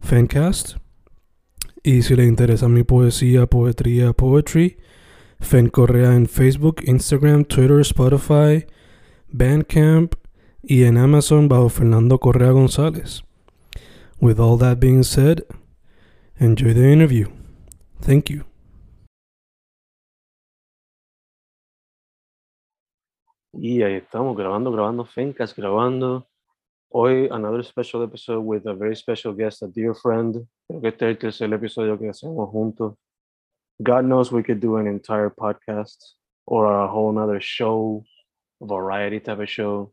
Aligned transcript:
Fancast. 0.00 0.76
Y 1.82 2.02
si 2.02 2.16
le 2.16 2.24
interesa 2.24 2.68
mi 2.68 2.82
poesía, 2.82 3.46
poetría, 3.46 4.12
poetry, 4.12 4.78
Fen 5.40 5.68
Correa 5.68 6.14
en 6.14 6.26
Facebook, 6.26 6.82
Instagram, 6.84 7.44
Twitter, 7.44 7.80
Spotify, 7.80 8.66
Bandcamp 9.28 10.14
y 10.62 10.84
en 10.84 10.98
Amazon 10.98 11.48
bajo 11.48 11.68
Fernando 11.68 12.18
Correa 12.18 12.50
González. 12.50 13.22
With 14.20 14.40
all 14.40 14.58
that 14.58 14.80
being 14.80 15.04
said, 15.04 15.44
enjoy 16.38 16.74
the 16.74 16.92
interview. 16.92 17.28
Thank 18.00 18.30
you. 18.30 18.44
Y 23.52 23.82
ahí 23.82 23.94
estamos 23.94 24.36
grabando, 24.36 24.70
grabando 24.70 25.04
Fencast, 25.04 25.56
grabando. 25.56 26.26
Hoy, 26.90 27.28
another 27.28 27.62
special 27.62 28.02
episode 28.02 28.40
with 28.40 28.64
a 28.64 28.72
very 28.72 28.96
special 28.96 29.34
guest, 29.34 29.62
a 29.62 29.68
dear 29.68 29.94
friend. 29.94 30.46
Creo 30.70 30.80
que 30.80 30.88
este 30.88 31.02
es 31.02 31.10
el 31.10 31.18
tercer 31.18 31.52
episodio 31.52 31.98
que 31.98 32.08
hacemos 32.08 32.50
juntos. 32.50 32.96
God 33.82 34.06
knows 34.06 34.32
we 34.32 34.42
could 34.42 34.58
do 34.58 34.78
an 34.78 34.86
entire 34.86 35.28
podcast 35.28 35.98
or 36.46 36.64
a 36.64 36.88
whole 36.88 37.12
nother 37.12 37.42
show, 37.42 38.04
variety 38.62 39.20
type 39.20 39.38
of 39.38 39.50
show. 39.50 39.92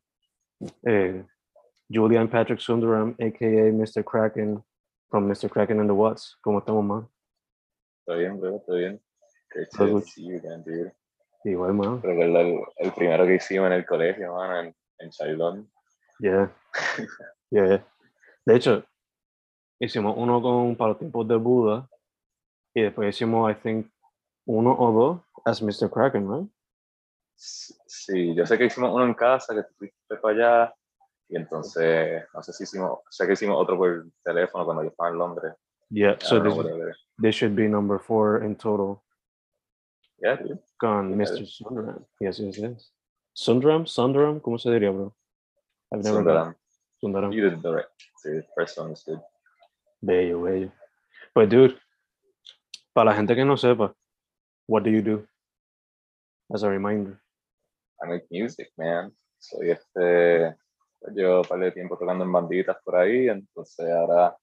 Eh, 0.88 1.23
Julian 1.92 2.30
Patrick 2.30 2.60
Sundaram, 2.60 3.14
aka 3.20 3.72
Mr. 3.72 4.02
Kraken, 4.02 4.64
from 5.12 5.28
Mr. 5.28 5.50
Kraken 5.50 5.82
and 5.82 5.90
the 5.90 5.94
Watts. 5.94 6.38
¿Cómo 6.48 6.62
estamos, 6.62 6.86
man? 6.86 7.08
Todo 8.08 8.20
bien, 8.20 8.40
bro, 8.40 8.64
todo 8.66 8.78
bien. 8.78 9.02
Great 9.52 9.68
to 9.72 9.86
good. 9.86 10.08
see 10.08 10.28
you 10.28 10.38
again, 10.38 10.64
dude. 10.66 10.94
Igual, 11.46 11.76
man. 11.76 12.02
Recuerdo 12.02 12.40
el, 12.40 12.64
el 12.78 12.92
primero 12.94 13.26
que 13.28 13.36
hicimos 13.36 13.68
en 13.68 13.73
el 13.73 13.86
colegio, 13.86 14.34
mano, 14.34 14.62
en, 14.62 14.76
en 15.00 15.10
Chailón. 15.10 15.70
Yeah. 16.19 16.49
Yeah. 17.52 17.85
De 18.45 18.55
hecho, 18.55 18.83
hicimos 19.80 20.16
uno 20.17 20.41
con 20.41 20.75
para 20.75 20.89
los 20.89 20.99
tiempos 20.99 21.27
de 21.27 21.35
Buda 21.35 21.88
y 22.73 22.81
después 22.83 23.16
hicimos, 23.16 23.52
I 23.52 23.55
think, 23.55 23.88
uno 24.47 24.75
o 24.77 24.91
dos 24.91 25.21
as 25.45 25.61
Mr. 25.61 25.89
Kraken, 25.89 26.27
right? 26.30 26.49
Sí, 27.36 28.33
yo 28.36 28.45
sé 28.45 28.58
que 28.58 28.65
hicimos 28.65 28.93
uno 28.93 29.05
en 29.05 29.14
casa, 29.14 29.54
que 29.54 29.64
fuiste 29.77 30.15
para 30.21 30.33
allá, 30.33 30.75
y 31.27 31.36
entonces, 31.36 32.23
no 32.33 32.42
sé 32.43 32.54
si 32.54 32.64
hicimos, 32.64 32.99
sé 33.09 33.25
que 33.27 33.33
hicimos 33.33 33.58
otro 33.58 33.77
por 33.77 34.05
teléfono 34.23 34.64
cuando 34.65 34.83
yo 34.83 34.89
estaba 34.89 35.09
en 35.09 35.17
Londres. 35.17 35.54
Yeah. 35.89 36.14
I 36.14 36.25
So 36.25 36.39
this, 36.42 36.55
this 37.21 37.36
should 37.36 37.55
be 37.55 37.67
number 37.67 37.99
four 37.99 38.43
in 38.43 38.55
total 38.55 39.04
Yeah, 40.17 40.37
dude. 40.37 40.59
con 40.80 41.09
Yeah. 41.11 41.17
Mr. 41.17 41.45
Sundaram. 41.45 42.05
Yes, 42.20 42.39
yes, 42.39 42.58
yes. 42.58 42.92
Sundaram? 43.33 43.86
Sundaram? 43.86 44.39
¿Cómo 44.39 44.58
se 44.58 44.71
diría, 44.71 44.92
bro? 44.92 45.14
I've 45.95 46.04
never 46.04 46.23
Sundaram. 46.23 46.56
Sundaram. 47.02 47.33
You 47.33 47.50
did 47.50 47.61
the 47.61 47.72
right. 47.72 47.86
The 48.23 48.44
first 48.54 48.78
one 48.78 48.92
is 48.92 49.04
good. 49.06 49.22
Bello, 50.02 50.44
bello. 50.44 50.72
Pues, 51.33 51.50
dude, 51.50 51.80
para 52.94 53.11
la 53.11 53.16
gente 53.16 53.33
que 53.33 53.45
no 53.45 53.56
sepa, 53.56 53.94
what 54.67 54.84
do 54.84 54.89
you 54.89 55.02
do? 55.02 55.26
As 56.54 56.64
a 56.64 56.70
reminder. 56.70 57.22
I 58.04 58.08
make 58.08 58.26
music, 58.30 58.72
man. 58.78 59.14
Soy 59.39 59.72
este, 59.72 60.55
yo 61.14 61.44
par 61.44 61.60
de 61.60 61.72
tiempo 61.72 61.98
tocando 61.98 62.26
en 62.26 62.32
banditas 62.32 62.76
por 62.84 62.98
ahí, 62.98 63.30
entonces 63.30 63.89
ahora 63.89 64.36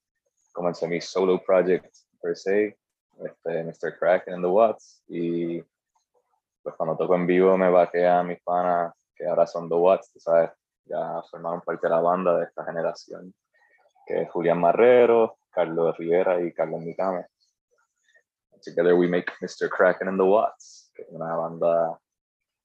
comencé 0.53 0.89
mi 0.89 1.01
solo 1.03 1.43
project 1.45 1.95
per 2.23 2.35
se, 2.35 2.79
este, 3.23 3.65
Mr. 3.65 3.99
Kraken 3.99 4.35
and 4.35 4.45
the 4.45 4.49
Watts, 4.49 5.03
y 5.09 5.63
pues 6.63 6.75
cuando 6.77 6.97
toco 6.97 7.15
en 7.15 7.27
vivo 7.27 7.59
me 7.59 7.69
vaquean 7.69 8.29
mis 8.29 8.41
panas, 8.43 8.95
que 9.15 9.27
ahora 9.27 9.47
son 9.47 9.69
The 9.69 9.75
Watts, 9.75 10.13
tú 10.13 10.21
sabes, 10.21 10.51
ya 10.85 11.23
formaron 11.31 11.61
parte 11.61 11.87
de 11.87 11.91
la 11.91 12.01
banda 12.01 12.39
de 12.39 12.45
esta 12.45 12.65
generación, 12.65 13.35
que 14.07 14.23
es 14.23 14.31
Julián 14.31 14.61
Marrero, 14.61 15.39
Carlos 15.51 15.97
Rivera 15.97 16.41
y 16.43 16.53
Carlos 16.53 16.81
Micame. 16.81 17.27
Together 18.65 18.95
we 18.95 19.09
make 19.09 19.27
Mr. 19.41 19.69
Kraken 19.69 20.09
and 20.09 20.19
the 20.19 20.25
Watts, 20.25 20.91
que 20.95 21.03
es 21.03 21.09
una 21.11 21.35
banda 21.35 21.99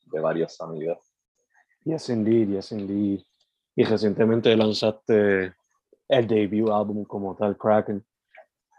de 0.06 0.20
varios 0.20 0.56
sonidos. 0.56 1.00
Yes, 1.84 2.10
indeed, 2.10 2.50
yes, 2.50 2.72
indeed. 2.72 3.22
Y 3.76 3.84
recientemente 3.84 4.56
lanzaste 4.56 5.56
el 6.08 6.28
debut 6.28 6.70
álbum 6.70 7.06
como 7.06 7.36
tal, 7.36 7.58
Kraken. 7.58 8.06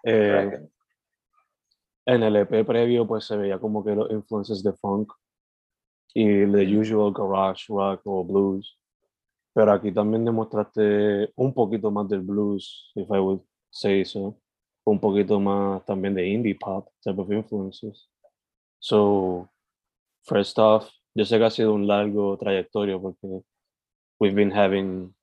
Eh, 0.05 0.49
Kraken. 0.49 0.73
en 2.07 2.23
el 2.23 2.37
EP 2.37 2.65
previo, 2.65 3.07
pues 3.07 3.25
se 3.25 3.37
veía 3.37 3.59
como 3.59 3.85
que 3.85 3.95
los 3.95 4.11
influences 4.11 4.63
de 4.63 4.73
funk 4.73 5.13
y 6.15 6.51
the 6.51 6.79
usual 6.79 7.13
garage 7.13 7.67
rock 7.69 8.01
o 8.07 8.25
blues. 8.25 8.79
Pero 9.55 9.73
aquí 9.73 9.93
también 9.93 10.25
demostraste 10.25 11.33
un 11.37 11.53
poquito 11.53 11.91
más 11.91 12.09
del 12.09 12.21
blues, 12.21 12.93
if 12.95 13.09
I 13.11 13.19
would 13.19 13.41
say 13.71 14.05
so. 14.05 14.39
Un 14.85 14.99
poquito 14.99 15.39
más 15.39 15.85
también 15.85 16.15
de 16.15 16.27
indie 16.27 16.55
pop 16.55 16.89
type 17.03 17.21
of 17.21 17.31
influences. 17.31 18.09
So, 18.79 19.49
first 20.25 20.59
off, 20.59 20.89
yo 21.15 21.25
sé 21.25 21.39
que 21.39 21.45
ha 21.45 21.51
sido 21.51 21.75
un 21.75 21.87
largo 21.87 22.37
trayectoria 22.39 22.99
porque 22.99 23.43
we've 24.21 24.35
been 24.35 24.51
having 24.51 25.15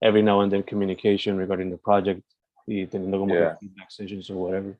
every 0.00 0.22
now 0.22 0.40
and 0.40 0.50
then 0.52 0.62
communication 0.62 1.36
regarding 1.36 1.70
the 1.70 1.78
project 1.78 2.22
y 2.66 2.86
teniendo 2.86 3.18
como 3.18 3.34
Yeah. 3.34 3.56
feedback 3.58 3.90
sessions 3.90 4.30
or 4.30 4.36
whatever. 4.36 4.78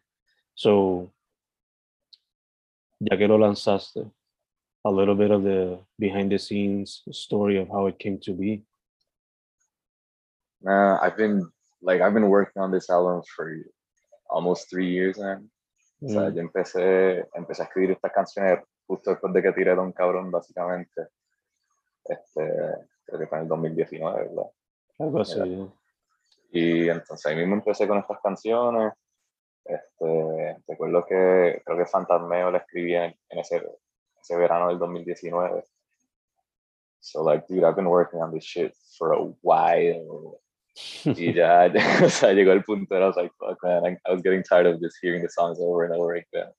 So, 0.54 1.10
ya 3.00 3.16
que 3.18 3.28
lo 3.28 3.36
lanzaste, 3.38 4.10
a 4.86 4.90
little 4.90 5.14
bit 5.14 5.30
of 5.30 5.42
the 5.42 5.78
behind 5.98 6.30
the 6.30 6.38
scenes 6.38 7.02
story 7.10 7.58
of 7.58 7.68
how 7.68 7.86
it 7.86 7.98
came 7.98 8.18
to 8.18 8.32
be. 8.32 8.62
Nah, 10.62 10.98
I've 11.02 11.16
been 11.16 11.50
like 11.82 12.00
I've 12.00 12.14
been 12.14 12.28
working 12.28 12.62
on 12.62 12.70
this 12.70 12.88
album 12.88 13.22
for 13.34 13.52
almost 14.30 14.70
three 14.70 14.90
years 14.90 15.18
now. 15.18 15.38
O 16.02 16.08
sea, 16.08 16.30
Mm, 16.30 16.34
yo 16.34 16.40
empecé, 16.42 17.26
empecé 17.34 17.62
a 17.62 17.64
escribir 17.64 17.92
estas 17.92 18.12
canciones 18.12 18.60
justo 18.86 19.10
después 19.10 19.32
de 19.32 19.42
que 19.42 19.52
tiré 19.52 19.74
Don 19.74 19.92
Cabrón, 19.92 20.30
básicamente. 20.30 21.08
Este, 22.04 22.42
creo 23.06 23.18
que 23.20 23.26
fue 23.26 23.38
en 23.38 23.42
el 23.44 23.48
2019, 23.48 24.28
¿verdad? 24.28 24.50
algo 24.98 25.20
así. 25.20 25.40
yeah. 25.42 25.68
Y 26.52 26.88
entonces 26.88 27.26
ahí 27.26 27.36
mismo 27.36 27.54
empecé 27.54 27.88
con 27.88 27.98
estas 27.98 28.20
canciones. 28.20 28.92
Este, 29.64 30.56
recuerdo 30.68 31.04
que 31.06 31.62
creo 31.64 31.78
que 31.78 31.86
Fantasmeo 31.86 32.50
la 32.50 32.58
escribí 32.58 32.94
en, 32.94 33.14
en 33.30 33.38
ese, 33.38 33.62
ese 34.26 34.36
verano 34.36 34.68
del 34.68 34.78
2019. 34.78 35.62
So 37.00 37.22
like, 37.22 37.46
dude, 37.46 37.64
I've 37.64 37.76
been 37.76 37.88
working 37.88 38.20
on 38.20 38.32
this 38.32 38.44
shit 38.44 38.74
for 38.98 39.12
a 39.12 39.22
while. 39.42 40.40
y 41.04 41.32
ya, 41.34 41.70
o 42.04 42.10
sea, 42.10 42.32
llegó 42.32 42.52
el 42.52 42.62
punto, 42.62 42.94
and 42.94 43.04
I 43.04 43.06
was 43.06 43.16
like, 43.16 43.32
fuck, 43.38 43.58
man, 43.62 43.86
I, 43.86 43.96
I 44.06 44.12
was 44.12 44.22
getting 44.22 44.42
tired 44.42 44.66
of 44.66 44.80
just 44.80 44.98
hearing 45.00 45.22
the 45.22 45.28
songs 45.28 45.58
over 45.60 45.84
and 45.84 45.94
over 45.94 46.14
again. 46.14 46.52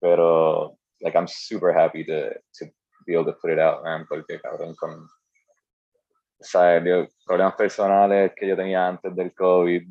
Pero, 0.00 0.76
like, 1.00 1.16
I'm 1.16 1.26
super 1.26 1.72
happy 1.72 2.04
to, 2.04 2.30
to 2.30 2.66
be 3.06 3.14
able 3.14 3.24
to 3.24 3.32
put 3.32 3.50
it 3.50 3.58
out, 3.58 3.82
man, 3.82 4.06
porque, 4.08 4.38
cabrón, 4.40 4.76
con, 4.76 5.08
o 6.40 6.44
sea, 6.44 6.78
yo, 6.84 7.08
problemas 7.26 7.56
personales 7.56 8.32
que 8.36 8.46
yo 8.46 8.56
tenía 8.56 8.86
antes 8.86 9.16
del 9.16 9.34
COVID, 9.34 9.82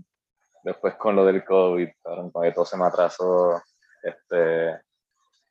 después 0.64 0.94
con 0.96 1.16
lo 1.16 1.26
del 1.26 1.44
COVID, 1.44 1.90
cabrón, 2.02 2.32
como 2.32 2.46
que 2.46 2.52
todo 2.52 2.66
se 2.66 2.78
me 2.78 2.86
atrasó, 2.86 3.62
este, 4.04 4.80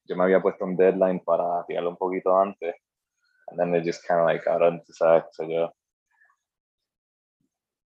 yo 0.05 0.17
me 0.17 0.25
había 0.25 0.41
puesto 0.41 0.65
un 0.65 0.77
deadline 0.77 1.21
para 1.21 1.65
tirarlo 1.67 1.91
un 1.91 1.97
poquito 1.97 2.37
antes, 2.37 2.75
and 3.49 3.59
then 3.59 3.73
they 3.73 3.83
just 3.83 4.07
kind 4.07 4.21
of 4.21 4.27
like, 4.27 4.45
cabrón, 4.45 4.83
tú 4.85 4.93
sabes, 4.93 5.25
so 5.33 5.45
yo, 5.45 5.71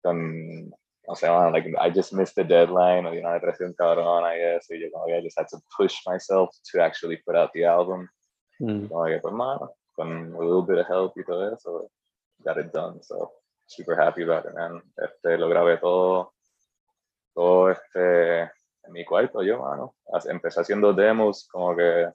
con 0.03 0.73
o 1.09 1.15
sea, 1.15 1.51
like, 1.51 1.67
I 1.79 1.91
just 1.91 2.13
missed 2.13 2.35
the 2.35 2.45
deadline, 2.45 3.07
o 3.07 3.13
de 3.13 3.21
una 3.21 3.35
depresión 3.35 3.75
cabrona 3.75 4.37
y 4.37 4.41
eso, 4.41 4.75
y 4.75 4.81
yo 4.81 4.91
como 4.91 5.07
que 5.07 5.17
I 5.17 5.23
just 5.23 5.39
had 5.39 5.49
to 5.51 5.59
push 5.77 5.95
myself 6.07 6.51
to 6.73 6.83
actually 6.83 7.19
put 7.25 7.37
out 7.37 7.51
the 7.53 7.65
album. 7.65 8.09
Mm. 8.61 8.89
Como 8.89 9.05
que, 9.05 9.21
pues, 9.21 9.35
mano, 9.35 9.71
con 9.95 10.35
a 10.35 10.39
little 10.39 10.63
bit 10.63 10.79
of 10.79 10.87
help 10.89 11.17
y 11.17 11.23
todo 11.25 11.53
eso, 11.53 11.89
got 12.45 12.59
it 12.59 12.73
done, 12.73 13.01
so 13.03 13.33
super 13.67 13.95
happy 13.97 14.23
about 14.23 14.47
it, 14.47 14.55
man. 14.55 14.83
Este, 14.97 15.39
lo 15.39 15.49
grabé 15.49 15.79
todo, 15.79 16.33
todo 17.35 17.71
este, 17.71 18.51
en 18.87 18.93
mi 18.93 19.05
cuarto 19.05 19.43
yo, 19.43 19.61
mano. 19.61 19.95
Empecé 20.29 20.61
haciendo 20.61 20.93
demos 20.93 21.49
como 21.49 21.77
que 21.77 22.03
eh, 22.03 22.13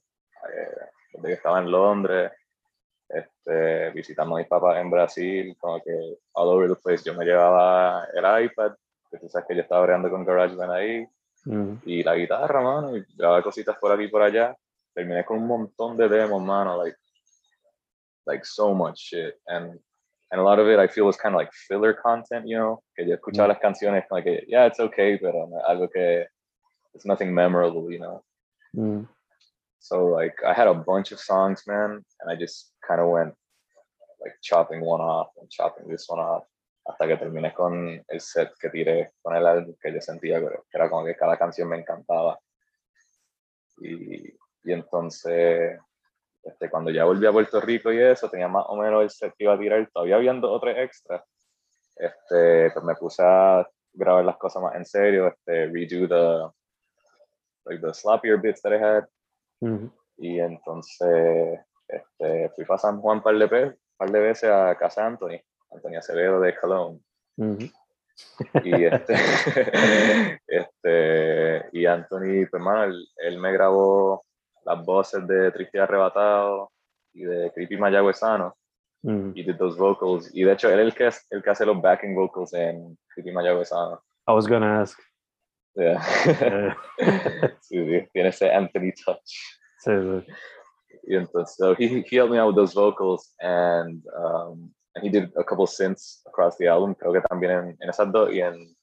desde 1.13 1.27
que 1.27 1.33
estaba 1.33 1.59
en 1.59 1.69
Londres, 1.71 2.31
este, 3.09 3.89
visitando 3.91 4.35
a 4.35 4.39
mis 4.39 4.47
papás 4.47 4.77
en 4.77 4.89
Brasil, 4.89 5.55
como 5.59 5.81
que 5.81 5.91
all 6.33 6.47
over 6.47 6.69
the 6.69 6.75
place. 6.81 7.03
Yo 7.03 7.13
me 7.13 7.25
llevaba 7.25 8.07
el 8.13 8.45
iPad, 8.45 8.73
que 9.09 9.17
tú 9.17 9.27
sabes 9.27 9.47
que 9.47 9.55
yo 9.55 9.61
estaba 9.61 9.85
creando 9.85 10.09
con 10.09 10.25
GarageBand 10.25 10.71
ahí, 10.71 11.07
Mm. 11.43 11.77
y 11.85 12.03
la 12.03 12.13
guitarra, 12.13 12.61
mano, 12.61 12.95
y 12.95 13.03
grababa 13.15 13.41
cositas 13.41 13.75
por 13.79 13.91
aquí 13.91 14.03
y 14.03 14.07
por 14.09 14.21
allá. 14.21 14.55
Terminé 14.93 15.25
con 15.25 15.39
un 15.39 15.47
montón 15.47 15.97
de 15.97 16.07
demos, 16.07 16.39
mano, 16.39 16.77
like, 16.77 16.95
like 18.27 18.45
so 18.45 18.73
much 18.75 18.97
shit. 18.97 19.35
And, 19.47 19.71
and 20.29 20.39
a 20.39 20.43
lot 20.43 20.59
of 20.59 20.67
it 20.67 20.77
I 20.79 20.87
feel 20.87 21.05
was 21.05 21.17
kind 21.17 21.33
of 21.33 21.39
like 21.39 21.51
filler 21.51 21.95
content, 21.95 22.45
you 22.45 22.57
know, 22.57 22.83
que 22.95 23.07
yo 23.07 23.15
escuchaba 23.15 23.47
las 23.47 23.59
canciones 23.59 24.05
como 24.07 24.21
que, 24.21 24.45
yeah, 24.47 24.67
it's 24.67 24.79
okay, 24.79 25.17
pero 25.17 25.49
algo 25.65 25.89
que, 25.89 26.27
it's 26.93 27.05
nothing 27.05 27.33
memorable, 27.33 27.91
you 27.91 27.99
know. 27.99 28.23
Mm. 28.75 29.07
So 29.79 30.05
like 30.07 30.35
I 30.45 30.53
had 30.53 30.67
a 30.67 30.73
bunch 30.73 31.11
of 31.11 31.19
songs, 31.19 31.63
man, 31.67 32.03
and 32.19 32.31
I 32.31 32.35
just 32.35 32.71
kind 32.87 33.01
of 33.01 33.09
went 33.09 33.33
like 34.21 34.35
chopping 34.41 34.81
one 34.81 35.01
off 35.01 35.29
and 35.39 35.49
chopping 35.49 35.87
this 35.87 36.05
one 36.07 36.19
off 36.19 36.43
hasta 36.87 37.07
que 37.07 37.17
terminé 37.17 37.53
con 37.53 38.03
el 38.07 38.19
set 38.19 38.53
que 38.59 38.69
tiré 38.69 39.13
con 39.21 39.35
el 39.35 39.45
álbum 39.45 39.75
que 39.79 39.93
yo 39.93 40.01
sentía 40.01 40.39
que 40.39 40.47
era 40.73 40.89
como 40.89 41.05
que 41.05 41.15
cada 41.15 41.37
canción 41.37 41.69
me 41.69 41.77
encantaba. 41.77 42.39
Y, 43.77 44.29
y 44.63 44.71
entonces, 44.71 45.79
este, 46.43 46.69
cuando 46.69 46.91
ya 46.91 47.05
volví 47.05 47.25
a 47.25 47.31
Puerto 47.31 47.61
Rico 47.61 47.91
y 47.91 47.99
eso, 48.01 48.29
tenía 48.29 48.47
más 48.47 48.65
o 48.67 48.75
menos 48.75 49.03
el 49.03 49.09
set 49.09 49.33
que 49.37 49.43
iba 49.45 49.53
a 49.53 49.59
tirar, 49.59 49.89
todavía 49.91 50.15
habiendo 50.15 50.51
otros 50.51 50.75
extras. 50.77 51.23
Este, 51.95 52.71
pues 52.71 52.85
me 52.85 52.95
puse 52.95 53.23
a 53.23 53.67
grabar 53.93 54.25
las 54.25 54.37
cosas 54.37 54.61
más 54.61 54.75
en 54.75 54.85
serio, 54.85 55.27
este, 55.27 55.67
redo 55.67 56.07
the, 56.07 56.60
like 57.65 57.81
the 57.81 57.93
sloppier 57.93 58.41
bits 58.41 58.61
that 58.61 58.73
I 58.73 58.79
had, 58.79 59.07
Mm. 59.61 59.91
y 60.17 60.39
entonces 60.39 61.59
este, 61.87 62.49
fui 62.55 62.65
para 62.65 62.79
San 62.79 62.99
Juan 62.99 63.17
un 63.17 63.23
par 63.23 63.37
de, 63.37 63.77
par 63.95 64.11
de 64.11 64.19
veces 64.19 64.49
a 64.49 64.75
casa 64.75 65.01
de 65.01 65.07
Anthony, 65.07 65.41
Anthony 65.71 65.97
Acevedo 65.97 66.39
de 66.39 66.55
Cologne. 66.55 66.99
Mm. 67.37 67.65
Y, 68.63 68.85
este, 68.85 69.13
este, 70.47 71.69
y 71.71 71.85
Anthony, 71.85 72.47
pues, 72.49 72.53
hermano, 72.53 72.83
él, 72.85 73.07
él 73.17 73.37
me 73.39 73.51
grabó 73.51 74.25
las 74.65 74.85
voces 74.85 75.25
de 75.27 75.51
Triste 75.51 75.79
Arrebatado 75.79 76.71
y 77.13 77.23
de 77.23 77.51
Creepy 77.53 77.77
Mayagüezano. 77.77 78.55
Mm. 79.03 79.31
Y 79.33 79.43
did 79.43 79.57
those 79.57 79.77
vocals. 79.77 80.29
Y 80.33 80.43
de 80.43 80.53
hecho, 80.53 80.69
él 80.69 80.79
es 80.79 80.85
el 80.85 80.93
que, 80.93 81.09
el 81.31 81.43
que 81.43 81.49
hace 81.49 81.65
los 81.65 81.81
backing 81.81 82.15
vocals 82.15 82.53
en 82.53 82.97
Creepy 83.09 83.31
Mayagüezano. 83.31 84.01
I 84.27 84.33
was 84.33 84.47
gonna 84.47 84.81
ask. 84.81 84.99
Yeah. 85.75 86.75
Sí, 87.61 88.07
tiene 88.13 88.29
ese 88.29 88.51
Anthony 88.51 88.91
touch. 88.91 89.39
sí, 89.79 89.91
sí. 89.91 90.33
Y 91.03 91.15
entonces, 91.15 91.55
so 91.55 91.73
he, 91.73 92.03
he 92.07 92.15
helped 92.17 92.31
me 92.31 92.37
out 92.37 92.47
with 92.47 92.55
those 92.55 92.73
vocals 92.73 93.33
and, 93.41 94.03
um, 94.15 94.69
and 94.95 95.03
he 95.03 95.09
did 95.09 95.31
a 95.35 95.43
couple 95.43 95.65
synths 95.65 96.19
across 96.27 96.57
the 96.57 96.67
album. 96.67 96.95
Creo 96.95 97.13
que 97.13 97.21
también 97.21 97.51
en, 97.51 97.77
en 97.81 97.89
esas 97.89 98.11
dos 98.11 98.31
y 98.31 98.41
en 98.41 98.75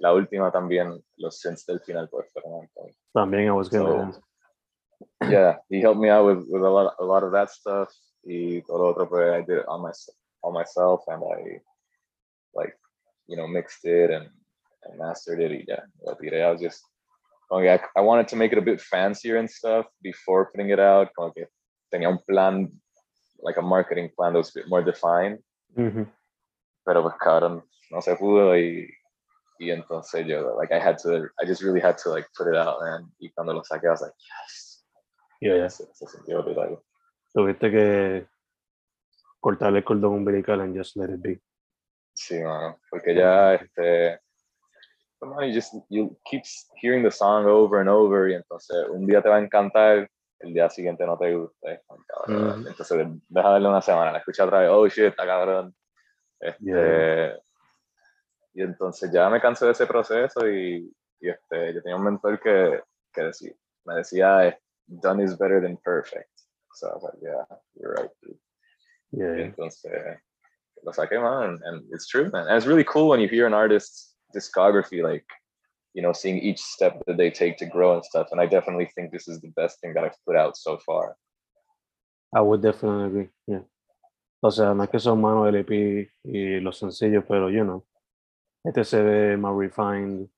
la 0.00 0.12
última 0.12 0.52
también 0.52 1.02
los 1.16 1.40
synths 1.40 1.66
del 1.66 1.80
final 1.80 2.08
pues 2.08 2.30
fueron. 2.32 2.68
También 3.14 3.48
I 3.48 3.52
was 3.52 3.68
gonna 3.68 4.12
So, 4.12 5.28
yeah, 5.28 5.56
he 5.68 5.80
helped 5.80 6.00
me 6.00 6.10
out 6.10 6.26
with, 6.26 6.46
with 6.48 6.62
a 6.62 6.70
lot 6.70 6.94
a 6.98 7.04
lot 7.04 7.24
of 7.24 7.32
that 7.32 7.50
stuff. 7.50 7.88
Y 8.22 8.62
todo 8.66 8.78
lo 8.78 8.90
otro 8.90 9.08
pues 9.08 9.32
I 9.32 9.40
did 9.42 9.58
it 9.58 9.66
on 9.66 9.82
my, 9.82 9.92
all 10.42 10.52
myself 10.52 11.02
and 11.08 11.22
I 11.22 11.60
like, 12.54 12.76
you 13.26 13.36
know, 13.36 13.46
mixed 13.48 13.84
it 13.84 14.10
and, 14.10 14.28
mastered 14.96 15.40
it. 15.40 15.50
Y 15.52 15.64
ya, 15.66 15.82
lo 16.04 16.14
tiré. 16.14 16.42
I 16.42 16.50
was 16.50 16.60
just 16.60 16.82
como 17.48 17.62
que 17.62 17.70
I, 17.70 17.80
I 17.96 18.00
wanted 18.00 18.28
to 18.28 18.36
make 18.36 18.52
it 18.52 18.58
a 18.58 18.62
bit 18.62 18.80
fancier 18.80 19.38
and 19.38 19.48
stuff 19.48 19.86
before 20.02 20.50
putting 20.50 20.70
it 20.70 20.80
out. 20.80 21.08
Como 21.14 21.32
que 21.32 21.46
tenía 21.92 22.08
un 22.08 22.18
plan, 22.28 22.70
like 23.40 23.58
a 23.58 23.62
marketing 23.62 24.10
plan 24.16 24.32
that 24.32 24.38
was 24.38 24.50
a 24.50 24.60
bit 24.60 24.68
more 24.68 24.82
defined. 24.82 25.38
Mhm. 25.76 26.06
Pero 26.84 27.02
pues 27.02 27.14
cabrón, 27.18 27.62
no 27.90 28.00
se 28.00 28.14
pudo 28.16 28.56
y, 28.56 28.88
y 29.58 29.70
entonces 29.70 30.26
yo, 30.26 30.56
like 30.56 30.72
I 30.72 30.78
had 30.78 30.98
to, 30.98 31.28
I 31.40 31.44
just 31.46 31.62
really 31.62 31.80
had 31.80 31.98
to 31.98 32.10
like 32.10 32.26
put 32.36 32.48
it 32.48 32.56
out, 32.56 32.80
man. 32.80 33.12
Y 33.20 33.30
cuando 33.34 33.52
lo 33.52 33.62
saqué, 33.62 33.86
I 33.86 33.90
was 33.90 34.02
like, 34.02 34.14
yes. 34.14 34.84
Yeah, 35.40 35.56
yeah. 35.56 35.68
Se, 35.68 35.84
se 35.92 36.06
sintió 36.06 36.42
brutal. 36.42 36.78
Tuviste 37.34 37.70
que 37.70 38.26
cortarle 39.40 39.78
el 39.78 39.84
cordón 39.84 40.14
umbilical 40.14 40.60
and 40.60 40.74
just 40.74 40.96
let 40.96 41.10
it 41.10 41.20
be. 41.20 41.40
Sí, 42.14 42.40
mano, 42.42 42.78
porque 42.90 43.14
ya, 43.14 43.54
este, 43.54 44.20
you 45.22 45.52
just, 45.52 45.74
you 45.88 46.16
keep 46.30 46.42
hearing 46.80 47.02
the 47.02 47.10
song 47.10 47.46
over 47.46 47.80
and 47.80 47.88
over 47.88 48.28
y 48.28 48.34
entonces 48.34 48.76
un 48.90 49.06
día 49.06 49.22
te 49.22 49.28
va 49.28 49.36
a 49.36 49.40
encantar, 49.40 50.08
el 50.40 50.52
día 50.52 50.68
siguiente 50.68 51.06
no 51.06 51.16
te 51.16 51.34
gusta, 51.34 51.80
como, 51.86 52.04
cabrón. 52.06 52.48
Ah, 52.48 52.54
Ujú. 52.58 52.68
entonces 52.68 53.06
deja 53.28 53.50
darle 53.50 53.68
una 53.68 53.80
semana, 53.82 54.12
la 54.12 54.18
escucha 54.18 54.44
otra 54.44 54.60
vez, 54.60 54.70
oh 54.70 54.86
shit, 54.88 55.06
está 55.06 55.26
cabrón. 55.26 55.74
Este, 56.40 56.60
Yeah. 56.60 57.38
Y 58.54 58.62
entonces 58.62 59.10
ya 59.12 59.28
me 59.28 59.38
cansé 59.40 59.66
de 59.66 59.72
ese 59.72 59.86
proceso 59.86 60.48
y, 60.48 60.90
y 61.20 61.28
este, 61.28 61.74
yo 61.74 61.82
tenía 61.82 61.96
un 61.96 62.04
mentor 62.04 62.40
que, 62.40 62.80
que 63.12 63.22
decía, 63.22 63.52
me 63.84 63.96
decía, 63.96 64.58
done 64.86 65.22
is 65.22 65.36
better 65.36 65.60
than 65.60 65.76
perfect. 65.84 66.30
So 66.74 66.88
I 66.88 66.94
was 66.94 67.02
like, 67.02 67.18
yeah, 67.22 67.44
you're 67.74 67.92
right. 67.94 68.10
dude. 68.22 68.38
Yeah, 69.12 69.36
Y 69.36 69.42
entonces 69.42 69.92
lo 70.82 70.92
saqué, 70.92 71.20
man, 71.20 71.58
and, 71.64 71.84
it's 71.92 72.06
true, 72.06 72.30
man. 72.30 72.48
And 72.48 72.56
it's 72.56 72.66
really 72.66 72.84
cool 72.84 73.08
when 73.08 73.20
you 73.20 73.28
hear 73.28 73.46
an 73.46 73.54
artist's 73.54 74.15
discography, 74.36 75.02
like, 75.02 75.26
you 75.94 76.02
know, 76.02 76.12
seeing 76.12 76.38
each 76.38 76.60
step 76.60 77.02
that 77.06 77.16
they 77.16 77.30
take 77.30 77.56
to 77.58 77.66
grow 77.66 77.94
and 77.94 78.04
stuff. 78.04 78.28
And 78.30 78.40
I 78.40 78.46
definitely 78.46 78.90
think 78.94 79.10
this 79.10 79.28
is 79.28 79.40
the 79.40 79.52
best 79.56 79.80
thing 79.80 79.94
that 79.94 80.04
I've 80.04 80.24
put 80.26 80.36
out 80.36 80.56
so 80.56 80.78
far. 80.84 81.16
I 82.34 82.40
would 82.40 82.62
definitely 82.62 83.06
agree. 83.06 83.28
Yeah. 83.46 83.64
O 84.42 84.50
sea, 84.50 84.74
no 84.74 84.82
es 84.82 84.90
que 84.90 85.00
son 85.00 85.20
manos 85.20 85.48
el 85.48 85.56
EP 85.56 86.10
y 86.24 86.60
los 86.60 86.78
sencillos, 86.78 87.24
pero 87.26 87.48
you 87.48 87.64
know, 87.64 87.84
este 88.64 88.84
se 88.84 89.02
ve 89.02 89.36
más 89.36 89.56
refined. 89.56 90.28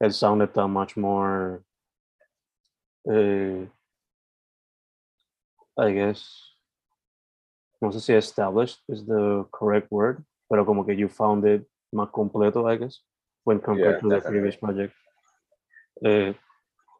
El 0.00 0.12
sound 0.12 0.42
está 0.42 0.68
much 0.68 0.96
more, 0.96 1.64
eh, 3.10 3.68
I 5.76 5.92
guess, 5.92 6.54
no 7.80 7.90
sé 7.90 8.00
si 8.00 8.14
established 8.14 8.78
is 8.88 9.04
the 9.06 9.44
correct 9.50 9.90
word, 9.90 10.24
pero 10.48 10.64
como 10.64 10.84
que 10.84 10.94
you 10.94 11.08
found 11.08 11.44
it 11.46 11.66
más 11.92 12.10
completo, 12.10 12.68
I 12.68 12.76
guess, 12.76 13.02
when 13.48 13.60
compared 13.60 13.94
Yeah, 13.94 14.00
to 14.00 14.08
the 14.08 14.20
previous 14.20 14.56
project. 14.58 14.94
Eh, 16.04 16.34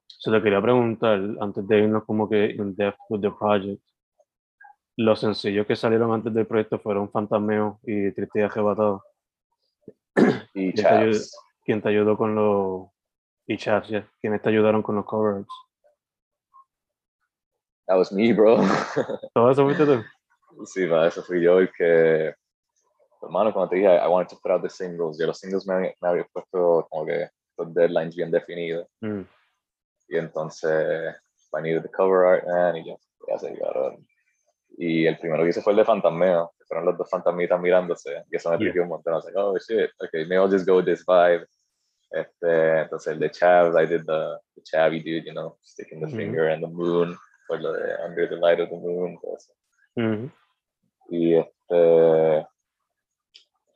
se 0.06 0.30
le 0.30 0.40
quería 0.42 0.62
preguntar, 0.62 1.20
antes 1.40 1.68
de 1.68 1.78
irnos 1.78 2.04
como 2.04 2.26
que 2.28 2.46
in 2.46 2.74
depth 2.74 2.98
with 3.10 3.20
the 3.20 3.30
project, 3.30 3.82
los 4.96 5.20
sencillos 5.20 5.66
que 5.66 5.76
salieron 5.76 6.10
antes 6.12 6.32
del 6.32 6.46
proyecto 6.46 6.78
fueron 6.78 7.10
Fantasmeo 7.10 7.78
y 7.84 8.10
Triste 8.12 8.40
y 8.40 8.42
Arrebatado. 8.42 9.04
Y 10.54 10.72
¿Quién 10.72 10.74
te 10.74 10.82
chaps. 10.82 11.36
¿Quién 11.64 11.82
te 11.82 11.88
ayudó 11.90 12.16
con 12.16 12.34
los... 12.34 12.88
y 13.46 13.56
Chaps, 13.58 13.88
yeah, 13.88 14.10
¿Quiénes 14.20 14.40
te 14.40 14.48
ayudaron 14.48 14.82
con 14.82 14.96
los 14.96 15.04
covers? 15.04 15.46
That 17.86 17.98
was 17.98 18.10
me, 18.10 18.32
bro. 18.32 18.58
¿Todo 19.34 19.50
eso 19.50 19.64
fuiste 19.66 19.84
tú? 19.84 20.02
sí, 20.64 20.86
man, 20.86 21.06
eso 21.06 21.22
fui 21.22 21.42
yo 21.42 21.58
el 21.60 21.70
que, 21.76 22.34
hermano, 23.22 23.52
como 23.52 23.68
te 23.68 23.76
dije, 23.76 23.88
I 23.96 24.06
wanted 24.08 24.28
to 24.30 24.40
put 24.42 24.50
out 24.52 24.62
the 24.62 24.68
singles. 24.70 25.18
Yo 25.18 25.26
los 25.26 25.38
singles 25.38 25.66
me, 25.66 25.94
me 26.00 26.08
había 26.08 26.24
puesto 26.32 26.86
como 26.90 27.06
que 27.06 27.28
los 27.56 27.74
deadlines 27.74 28.14
bien 28.16 28.30
definidos. 28.30 28.86
Mm, 29.00 29.22
Y 30.10 30.16
entonces, 30.16 31.14
I 31.52 31.60
needed 31.62 31.82
the 31.82 31.90
cover 31.90 32.24
art, 32.26 32.46
man, 32.46 32.76
y 32.76 32.84
ya, 32.86 32.96
ya 33.28 33.38
se 33.38 33.50
llegaron. 33.50 34.06
Y 34.78 35.06
el 35.06 35.18
primero 35.18 35.42
que 35.42 35.50
hice 35.50 35.60
fue 35.62 35.72
el 35.72 35.78
de 35.78 35.84
Fantasmeo, 35.84 36.52
que 36.58 36.64
fueron 36.66 36.86
los 36.86 36.96
dos 36.96 37.10
fantasmitas 37.10 37.60
mirándose, 37.60 38.22
y 38.30 38.36
eso 38.36 38.50
me 38.50 38.58
Yeah. 38.58 38.82
un 38.82 38.88
montón. 38.88 39.12
I 39.12 39.16
was 39.16 39.24
like, 39.24 39.36
oh 39.38 39.56
shit, 39.58 39.90
okay, 40.00 40.24
maybe 40.24 40.36
I'll 40.36 40.48
just 40.50 40.66
go 40.66 40.76
with 40.76 40.84
this 40.86 41.04
vibe. 41.06 41.46
Este, 42.10 42.80
entonces 42.82 43.12
el 43.12 43.18
de 43.18 43.30
Chav, 43.30 43.76
I 43.76 43.86
did 43.86 44.06
the, 44.06 44.38
the 44.54 44.62
Chavy 44.62 45.02
dude, 45.02 45.26
you 45.26 45.32
know, 45.32 45.58
sticking 45.62 46.00
the 46.00 46.06
Mhm. 46.06 46.16
finger 46.16 46.48
in 46.50 46.60
the 46.60 46.66
moon, 46.68 47.16
por 47.48 47.60
lo 47.60 47.72
de 47.72 47.96
Under 48.06 48.26
the 48.28 48.36
Light 48.36 48.60
of 48.60 48.70
the 48.70 48.76
Moon, 48.76 49.18
todo 49.20 49.36
eso. 49.36 49.52
ujú. 49.96 50.30
Y 51.10 51.34
este. 51.34 52.46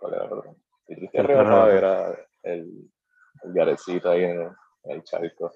¿Cuál 0.03 0.15
era 0.15 0.25
el 0.25 0.33
otro? 0.33 0.57
El 0.89 1.09
perro. 1.11 1.69
era 1.71 2.19
el, 2.43 2.91
el 3.45 3.53
garecito 3.55 4.11
ahí 4.11 4.25
en 4.25 4.41
el, 4.41 4.51
en 4.83 4.91
el 4.91 5.05
charco. 5.05 5.53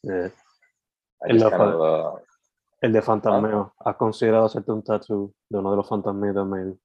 Yeah. 0.00 0.32
El 1.20 1.42
of, 1.44 1.52
uh, 1.52 2.18
El 2.80 2.92
de 2.94 3.02
Fantasmeo. 3.02 3.74
¿Has 3.78 3.96
considerado 3.96 4.46
hacerte 4.46 4.72
un 4.72 4.82
tattoo 4.82 5.34
de 5.50 5.58
uno 5.58 5.70
de 5.72 5.76
los 5.76 5.86
fantasmitas, 5.86 6.46
maybe? 6.46 6.78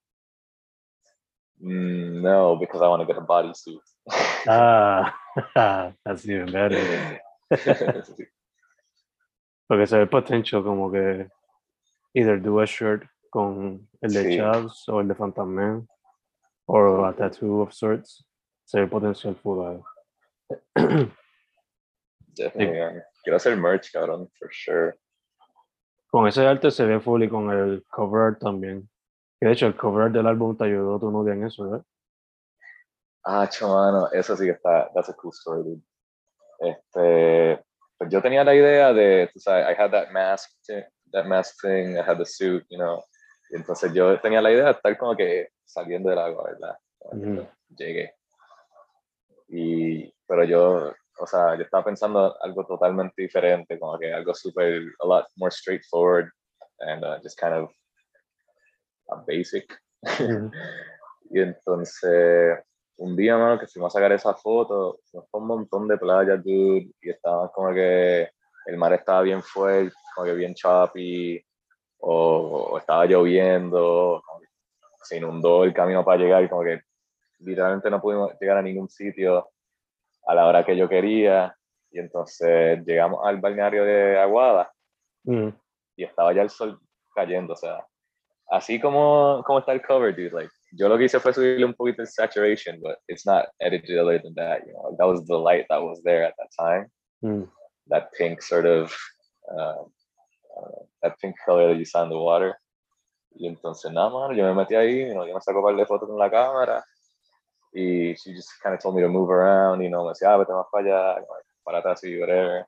mm, 1.60 2.22
no, 2.22 2.58
because 2.58 2.82
I 2.82 2.90
want 2.90 3.02
to 3.02 3.08
get 3.08 3.18
a 3.18 3.26
bodysuit. 3.26 3.80
Ah, 4.48 5.16
that's 6.06 6.28
even 6.28 6.52
better. 6.52 6.78
Sí. 8.06 8.28
Porque 9.68 9.88
se 9.88 9.98
ve 9.98 10.06
potential 10.06 10.64
como 10.64 10.92
que 10.92 11.28
either 12.14 12.40
do 12.40 12.60
a 12.60 12.66
shirt 12.66 13.08
con 13.32 13.88
el 14.02 14.14
de 14.14 14.24
Sí. 14.24 14.38
Chavs 14.38 14.88
o 14.90 15.00
el 15.00 15.08
de 15.08 15.16
Man 15.46 15.88
or 16.68 17.08
a 17.10 17.14
tattoo 17.14 17.62
of 17.62 17.74
sorts. 17.74 18.24
Se 18.66 18.86
potential 18.88 19.36
full 19.36 19.62
ahí. 19.66 19.84
Definitely, 22.36 22.80
man. 22.80 23.04
Quiero 23.24 23.38
hacer 23.38 23.56
merch, 23.56 23.92
cabrón, 23.92 24.30
for 24.38 24.50
sure. 24.52 24.96
Con 26.12 26.28
ese 26.28 26.46
arte 26.46 26.72
se 26.72 26.86
ve 26.86 27.00
full 27.00 27.24
y 27.24 27.30
con 27.30 27.52
el 27.52 27.84
cover 27.90 28.22
art 28.22 28.40
también. 28.40 28.90
Que 29.40 29.48
de 29.48 29.54
hecho 29.54 29.68
el 29.68 29.76
cover 29.76 30.06
art 30.06 30.14
del 30.14 30.28
álbum 30.28 30.56
te 30.58 30.66
ayudó 30.66 31.00
tu 31.00 31.12
novia 31.12 31.34
en 31.34 31.46
eso, 31.46 31.64
¿verdad? 31.64 31.86
Ah, 33.24 33.48
chamano, 33.50 34.10
eso 34.12 34.36
sí 34.38 34.46
que 34.46 34.52
está, 34.52 34.92
that's 34.94 35.10
a 35.10 35.14
cool 35.14 35.32
story, 35.32 35.64
dude. 35.64 35.82
Este, 36.60 37.64
pues 37.98 38.10
yo 38.12 38.22
tenía 38.22 38.44
la 38.44 38.54
idea 38.54 38.94
de, 38.94 39.30
tú 39.34 39.40
sabes, 39.40 39.66
I 39.68 39.74
had 39.82 39.92
that 39.92 40.12
mask, 40.12 40.52
that 41.12 41.26
mask 41.26 41.60
thing, 41.62 41.98
I 41.98 42.02
had 42.02 42.18
the 42.18 42.26
suit, 42.26 42.64
you 42.70 42.78
know. 42.78 43.04
Entonces 43.52 43.94
yo 43.94 44.20
tenía 44.20 44.42
la 44.42 44.52
idea 44.52 44.66
de 44.66 44.72
estar 44.72 44.98
como 44.98 45.16
que 45.16 45.50
saliendo 45.64 46.10
del 46.10 46.20
agua, 46.20 46.52
¿verdad? 46.52 46.78
Ujú. 47.12 47.48
Llegué. 47.70 48.16
Y, 49.48 50.12
pero 50.28 50.44
yo, 50.44 50.94
o 51.20 51.28
sea, 51.28 51.56
yo 51.56 51.64
estaba 51.64 51.86
pensando 51.86 52.36
algo 52.42 52.66
totalmente 52.66 53.22
diferente, 53.22 53.80
como 53.80 53.98
que 54.00 54.12
algo 54.12 54.34
súper, 54.34 54.84
a 55.02 55.08
lot 55.08 55.26
more 55.38 55.52
straightforward 55.52 56.30
and 56.80 57.04
uh, 57.04 57.20
just 57.22 57.40
kind 57.40 57.54
of 57.54 57.70
a 59.10 59.16
basic. 59.28 59.66
Ujú. 60.04 60.52
Y 61.32 61.40
entonces, 61.40 62.60
un 62.98 63.16
día, 63.16 63.38
mano, 63.38 63.60
que 63.60 63.68
fuimos 63.68 63.94
a 63.94 63.98
sacar 63.98 64.12
esa 64.12 64.34
foto, 64.34 65.00
fuimos 65.10 65.28
por 65.30 65.42
un 65.42 65.48
montón 65.48 65.88
de 65.88 65.98
playas, 65.98 66.44
dude, 66.44 66.92
y 67.02 67.10
estaba 67.10 67.52
como 67.52 67.74
que 67.74 68.30
el 68.68 68.78
mar 68.78 68.94
estaba 68.94 69.22
bien 69.22 69.42
fuerte, 69.42 69.94
como 70.14 70.26
que 70.26 70.34
bien 70.34 70.54
choppy, 70.54 71.44
o, 72.08 72.70
o 72.72 72.78
estaba 72.78 73.06
lloviendo, 73.06 74.22
se 75.02 75.18
inundó 75.18 75.64
el 75.64 75.74
camino 75.74 76.06
para 76.06 76.22
llegar, 76.22 76.44
y 76.44 76.50
como 76.50 76.64
que 76.64 76.82
literalmente 77.40 77.90
no 77.90 78.00
pudimos 78.00 78.32
llegar 78.40 78.58
a 78.58 78.62
ningún 78.62 78.88
sitio 78.90 79.50
a 80.28 80.36
la 80.36 80.46
hora 80.46 80.64
que 80.64 80.78
yo 80.78 80.88
quería, 80.88 81.56
y 81.92 82.00
entonces 82.00 82.84
llegamos 82.86 83.22
al 83.26 83.38
balneario 83.38 83.84
de 83.84 84.20
Aguada, 84.20 84.72
Ujú. 85.26 85.54
y 85.96 86.04
estaba 86.04 86.32
ya 86.34 86.44
el 86.44 86.50
sol 86.50 86.80
cayendo, 87.16 87.54
o 87.54 87.56
sea, 87.56 87.84
así 88.52 88.80
como, 88.80 89.44
como 89.44 89.60
está 89.60 89.72
el 89.72 89.82
cover, 89.82 90.16
dude, 90.16 90.32
like, 90.32 90.52
yo 90.74 90.88
lo 90.88 90.98
que 90.98 91.06
hice 91.06 91.20
fue 91.20 91.34
subirle 91.34 91.66
un 91.66 91.74
poquito 91.74 92.04
el 92.04 92.08
saturation, 92.08 92.80
but 92.82 92.98
it's 93.08 93.26
not 93.26 93.48
edited 93.60 93.98
other 93.98 94.22
than 94.22 94.36
that, 94.36 94.60
you 94.68 94.74
know, 94.74 94.96
that 94.98 95.08
was 95.08 95.26
the 95.26 95.38
light 95.38 95.66
that 95.70 95.82
was 95.82 96.04
there 96.04 96.24
at 96.24 96.36
that 96.38 96.50
time, 96.56 96.88
Ujú. 97.24 97.50
that 97.88 98.12
pink 98.16 98.44
sort 98.44 98.68
of, 98.68 98.94
uh, 99.58 99.86
uh, 100.56 100.86
that 101.02 101.20
pink 101.20 101.36
color 101.46 101.70
that 101.70 101.78
you 101.78 101.86
saw 101.86 102.04
in 102.04 102.10
the 102.10 102.18
water, 102.18 102.56
y 103.36 103.48
entonces, 103.48 103.92
nada, 103.92 104.10
mano, 104.10 104.34
yo 104.34 104.46
me 104.46 104.54
metí 104.54 104.76
ahí, 104.76 105.08
you 105.08 105.14
know, 105.14 105.26
yo 105.26 105.34
me 105.34 105.42
saco 105.42 105.60
un 105.60 105.66
par 105.66 105.76
de 105.76 105.86
fotos 105.86 106.08
con 106.08 106.18
la 106.18 106.30
cámara, 106.30 106.84
y 107.74 108.14
she 108.16 108.34
just 108.34 108.50
kind 108.64 108.74
of 108.74 108.82
told 108.82 108.96
me 108.96 109.02
to 109.02 109.10
move 109.10 109.30
around, 109.30 109.82
you 109.82 109.90
know, 109.90 110.04
me 110.04 110.10
decía, 110.10 110.34
ah, 110.34 110.38
vete 110.38 110.54
más 110.54 110.68
para 110.72 111.16
allá, 111.16 111.26
para 111.64 111.80
atrás 111.80 112.04
y 112.04 112.18
whatever, 112.18 112.66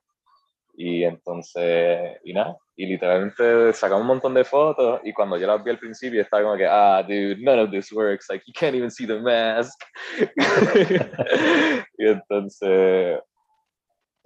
y 0.80 1.02
entonces, 1.02 2.18
y 2.22 2.32
nada, 2.32 2.56
y 2.76 2.86
literalmente 2.86 3.72
sacamos 3.72 4.02
un 4.02 4.06
montón 4.06 4.32
de 4.32 4.44
fotos. 4.44 5.00
Y 5.02 5.12
cuando 5.12 5.36
yo 5.36 5.48
las 5.48 5.64
vi 5.64 5.72
al 5.72 5.78
principio 5.80 6.22
estaba 6.22 6.44
como 6.44 6.56
que, 6.56 6.66
ah, 6.66 7.02
dude, 7.02 7.42
none 7.42 7.60
of 7.60 7.72
this 7.72 7.90
works, 7.90 8.26
like, 8.30 8.44
you 8.46 8.52
can't 8.52 8.76
even 8.76 8.88
see 8.88 9.04
the 9.04 9.18
mask. 9.18 9.76
y 11.98 12.06
entonces, 12.06 13.20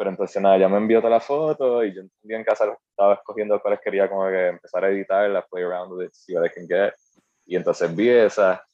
pero 0.03 0.11
entonces 0.11 0.43
nada, 0.43 0.59
ya 0.59 0.69
me 0.69 0.79
envió 0.79 0.99
toda 0.99 1.13
la 1.13 1.21
foto 1.21 1.85
y 1.85 1.95
yo 1.95 2.03
un 2.03 2.11
día 2.25 2.37
en 2.37 2.43
casa 2.43 2.77
estaba 2.91 3.15
escogiendo 3.15 3.61
cuáles 3.63 3.79
quería 3.81 4.09
como 4.11 4.27
que 4.27 4.49
empezar 4.49 4.85
a 4.85 4.89
editarlas, 4.89 5.45
play 5.49 5.63
around 5.63 5.93
with 5.93 6.07
it, 6.07 6.13
see 6.13 6.35
what 6.35 6.45
I 6.45 6.51
can 6.51 6.67
get. 6.67 6.93
Y 7.47 7.55
entonces 7.55 7.95
vi 7.95 8.09
esa 8.09 8.65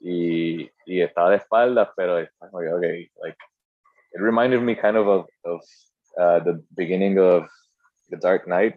y, 0.00 0.70
y 0.86 1.00
estaba 1.00 1.30
de 1.30 1.38
espaldas, 1.38 1.88
pero 1.96 2.20
estaba 2.20 2.48
como 2.52 2.62
que, 2.62 2.72
okay, 2.72 3.10
like, 3.24 3.36
it 4.12 4.20
reminded 4.20 4.60
me 4.60 4.76
kind 4.76 4.96
of 4.96 5.08
of, 5.08 5.26
of 5.42 5.60
uh, 6.16 6.38
the 6.44 6.62
beginning 6.76 7.18
of 7.18 7.48
The 8.10 8.16
Dark 8.16 8.44
Knight, 8.46 8.76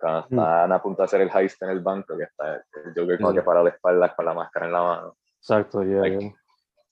cuando 0.00 0.26
Mm. 0.30 0.40
están 0.40 0.72
a 0.72 0.82
punto 0.82 1.02
de 1.02 1.04
hacer 1.04 1.20
el 1.20 1.30
heist 1.30 1.62
en 1.62 1.70
el 1.70 1.78
banco, 1.78 2.16
que 2.16 2.24
está 2.24 2.56
el 2.56 2.94
Joker 2.96 3.16
como 3.20 3.32
que 3.32 3.42
parado 3.42 3.66
de 3.66 3.70
espaldas 3.70 4.12
con 4.16 4.24
la 4.24 4.34
máscara 4.34 4.66
en 4.66 4.72
la 4.72 4.82
mano. 4.82 5.16
Exacto, 5.38 5.84
yeah, 5.84 6.00
Like, 6.00 6.18
yeah. 6.20 6.32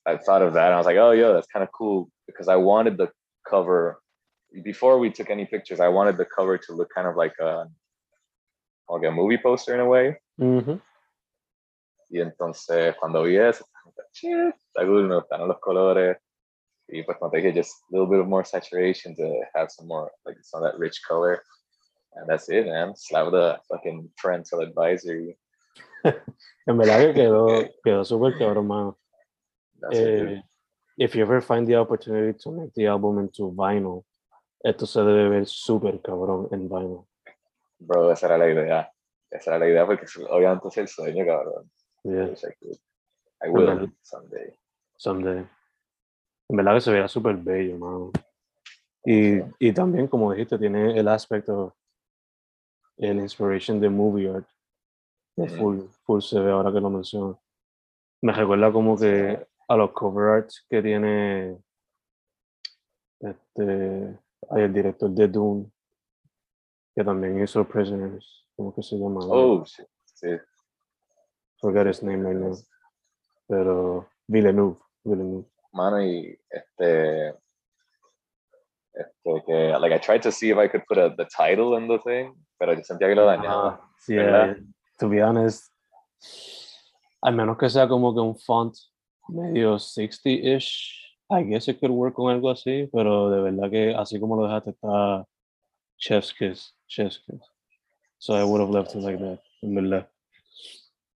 I 0.06 0.18
thought 0.18 0.42
of 0.42 0.52
that 0.54 0.66
and 0.66 0.74
I 0.74 0.76
was 0.76 0.86
like, 0.86 0.98
oh, 0.98 1.10
yeah, 1.10 1.32
that's 1.32 1.48
kind 1.48 1.64
of 1.64 1.72
cool 1.72 2.08
because 2.28 2.46
I 2.48 2.54
wanted 2.54 2.96
the 2.96 3.10
cover. 3.44 3.98
Before 4.62 4.98
we 4.98 5.10
took 5.10 5.30
any 5.30 5.44
pictures, 5.44 5.80
I 5.80 5.88
wanted 5.88 6.16
the 6.16 6.24
cover 6.24 6.58
to 6.58 6.72
look 6.72 6.90
kind 6.94 7.06
of 7.06 7.16
like 7.16 7.34
a, 7.40 7.66
like 8.88 9.04
a 9.06 9.10
movie 9.10 9.38
poster 9.38 9.74
in 9.74 9.80
a 9.80 9.86
way. 9.86 10.16
Ujú. 10.40 10.80
Y 12.10 12.20
entonces 12.20 12.94
cuando 12.98 13.24
vi 13.24 13.36
eso, 13.36 13.64
está 14.22 14.86
cool, 14.86 15.08
me 15.08 15.16
gustaron 15.16 15.48
los 15.48 15.58
colores. 15.60 16.16
Y 16.88 17.02
pues 17.02 17.18
como 17.18 17.30
te 17.30 17.38
dije, 17.38 17.52
just 17.52 17.82
a 17.90 17.92
little 17.92 18.06
bit 18.06 18.20
of 18.20 18.28
more 18.28 18.44
saturation 18.44 19.14
to 19.16 19.40
have 19.54 19.70
some 19.70 19.88
more, 19.88 20.12
like 20.24 20.36
some 20.42 20.62
of 20.62 20.70
that 20.70 20.78
rich 20.78 21.02
color. 21.02 21.42
And 22.14 22.28
that's 22.28 22.48
it, 22.48 22.66
man. 22.66 22.94
Slap 22.96 23.30
the 23.32 23.58
fucking 23.68 24.08
parental 24.16 24.60
advisory. 24.60 25.36
En 26.68 26.78
verdad 26.78 27.00
que 27.00 27.14
quedó, 27.14 27.46
quedó 27.84 28.04
súper 28.04 28.38
cabrón, 28.38 28.66
mano. 28.66 28.98
Eh, 29.92 30.40
if 30.98 31.14
you 31.14 31.22
ever 31.22 31.40
find 31.40 31.66
the 31.66 31.76
opportunity 31.76 32.36
to 32.38 32.50
make 32.50 32.72
the 32.74 32.86
album 32.86 33.18
into 33.18 33.52
vinyl, 33.52 34.04
esto 34.60 34.86
se 34.86 35.00
debe 35.00 35.28
ver 35.28 35.46
súper 35.46 36.00
cabrón 36.00 36.48
en 36.50 36.68
vinyl. 36.68 37.00
Bro, 37.78 38.12
esa 38.12 38.26
era 38.26 38.38
la 38.38 38.50
idea. 38.50 38.92
Esa 39.30 39.50
era 39.50 39.58
la 39.60 39.68
idea 39.68 39.86
porque 39.86 40.06
obviamente 40.28 40.68
es 40.68 40.76
el 40.78 40.88
sueño, 40.88 41.24
cabrón. 41.26 41.70
Yeah, 42.04 42.32
I 43.42 43.48
will 43.48 43.66
Bueno. 43.66 43.92
someday. 44.02 44.58
someday. 44.96 45.46
En 46.48 46.56
verdad 46.56 46.74
que 46.74 46.80
se 46.80 46.92
veía 46.92 47.08
súper 47.08 47.36
bello, 47.36 47.76
mano. 47.78 48.12
Y, 49.04 49.40
y 49.58 49.72
también, 49.72 50.06
como 50.06 50.32
dijiste, 50.32 50.58
tiene 50.58 50.98
el 50.98 51.08
aspecto, 51.08 51.76
el 52.96 53.18
inspiration 53.18 53.80
de 53.80 53.88
movie 53.88 54.30
art. 54.30 54.48
Full, 55.58 55.80
full 56.04 56.20
se 56.22 56.40
ve 56.40 56.50
ahora 56.50 56.72
que 56.72 56.80
lo 56.80 56.88
menciono. 56.88 57.38
Me 58.22 58.32
recuerda 58.32 58.72
como 58.72 58.96
que 58.96 59.46
a 59.68 59.76
los 59.76 59.90
cover 59.92 60.28
arts 60.28 60.64
que 60.70 60.80
tiene 60.80 61.58
este, 63.20 64.18
hay 64.50 64.62
el 64.62 64.72
director 64.72 65.10
de 65.10 65.28
Dune, 65.28 65.70
que 66.94 67.04
también 67.04 67.42
hizo 67.42 67.66
Prisoners. 67.66 68.48
¿Cómo 68.56 68.74
que 68.74 68.82
se 68.82 68.96
llama? 68.96 69.20
Oh. 69.22 69.64
Sí. 69.66 70.28
Forget 71.60 71.86
his 71.86 72.02
name 72.02 72.26
right 72.26 72.38
now. 72.38 72.56
Pero 73.48 74.08
Villeneuve. 74.26 74.78
Villeneuve. 75.04 75.46
Mano, 75.72 76.02
y 76.02 76.38
este. 76.50 77.34
Este, 78.96 79.44
que, 79.44 79.78
like, 79.78 79.92
I 79.92 79.98
tried 79.98 80.22
to 80.22 80.32
see 80.32 80.50
if 80.50 80.56
I 80.56 80.68
could 80.68 80.86
put 80.86 80.96
a, 80.96 81.14
the 81.16 81.26
title 81.26 81.76
in 81.76 81.86
the 81.86 81.98
thing, 81.98 82.32
pero 82.58 82.72
yo 82.72 82.82
sentía 82.82 83.08
que 83.08 83.14
lo 83.14 83.26
dañaba. 83.26 83.78
Ah, 83.78 83.90
sí, 83.98 84.16
eh, 84.16 84.56
to 84.98 85.08
be 85.10 85.22
honest, 85.22 85.70
al 87.20 87.34
menos 87.34 87.58
que 87.58 87.68
sea 87.68 87.86
como 87.86 88.14
que 88.14 88.20
un 88.20 88.34
font 88.38 88.74
medio 89.28 89.76
60-ish, 89.76 91.05
I 91.28 91.42
guess 91.42 91.68
it 91.68 91.80
could 91.80 91.90
work 91.90 92.14
con 92.14 92.30
algo 92.32 92.50
así, 92.50 92.88
pero 92.92 93.30
de 93.30 93.40
verdad 93.40 93.70
que 93.70 93.94
así 93.94 94.20
como 94.20 94.36
lo 94.36 94.44
dejaste 94.44 94.70
está 94.70 95.26
chef's 95.98 96.32
kiss, 96.32 96.74
chef's 96.86 97.18
kiss. 97.18 97.42
So 98.18 98.34
I 98.34 98.44
would 98.44 98.60
have 98.60 98.70
left 98.70 98.94
it 98.94 99.02
like 99.02 99.18
that, 99.18 99.40
en 99.62 99.74
verdad. 99.74 100.08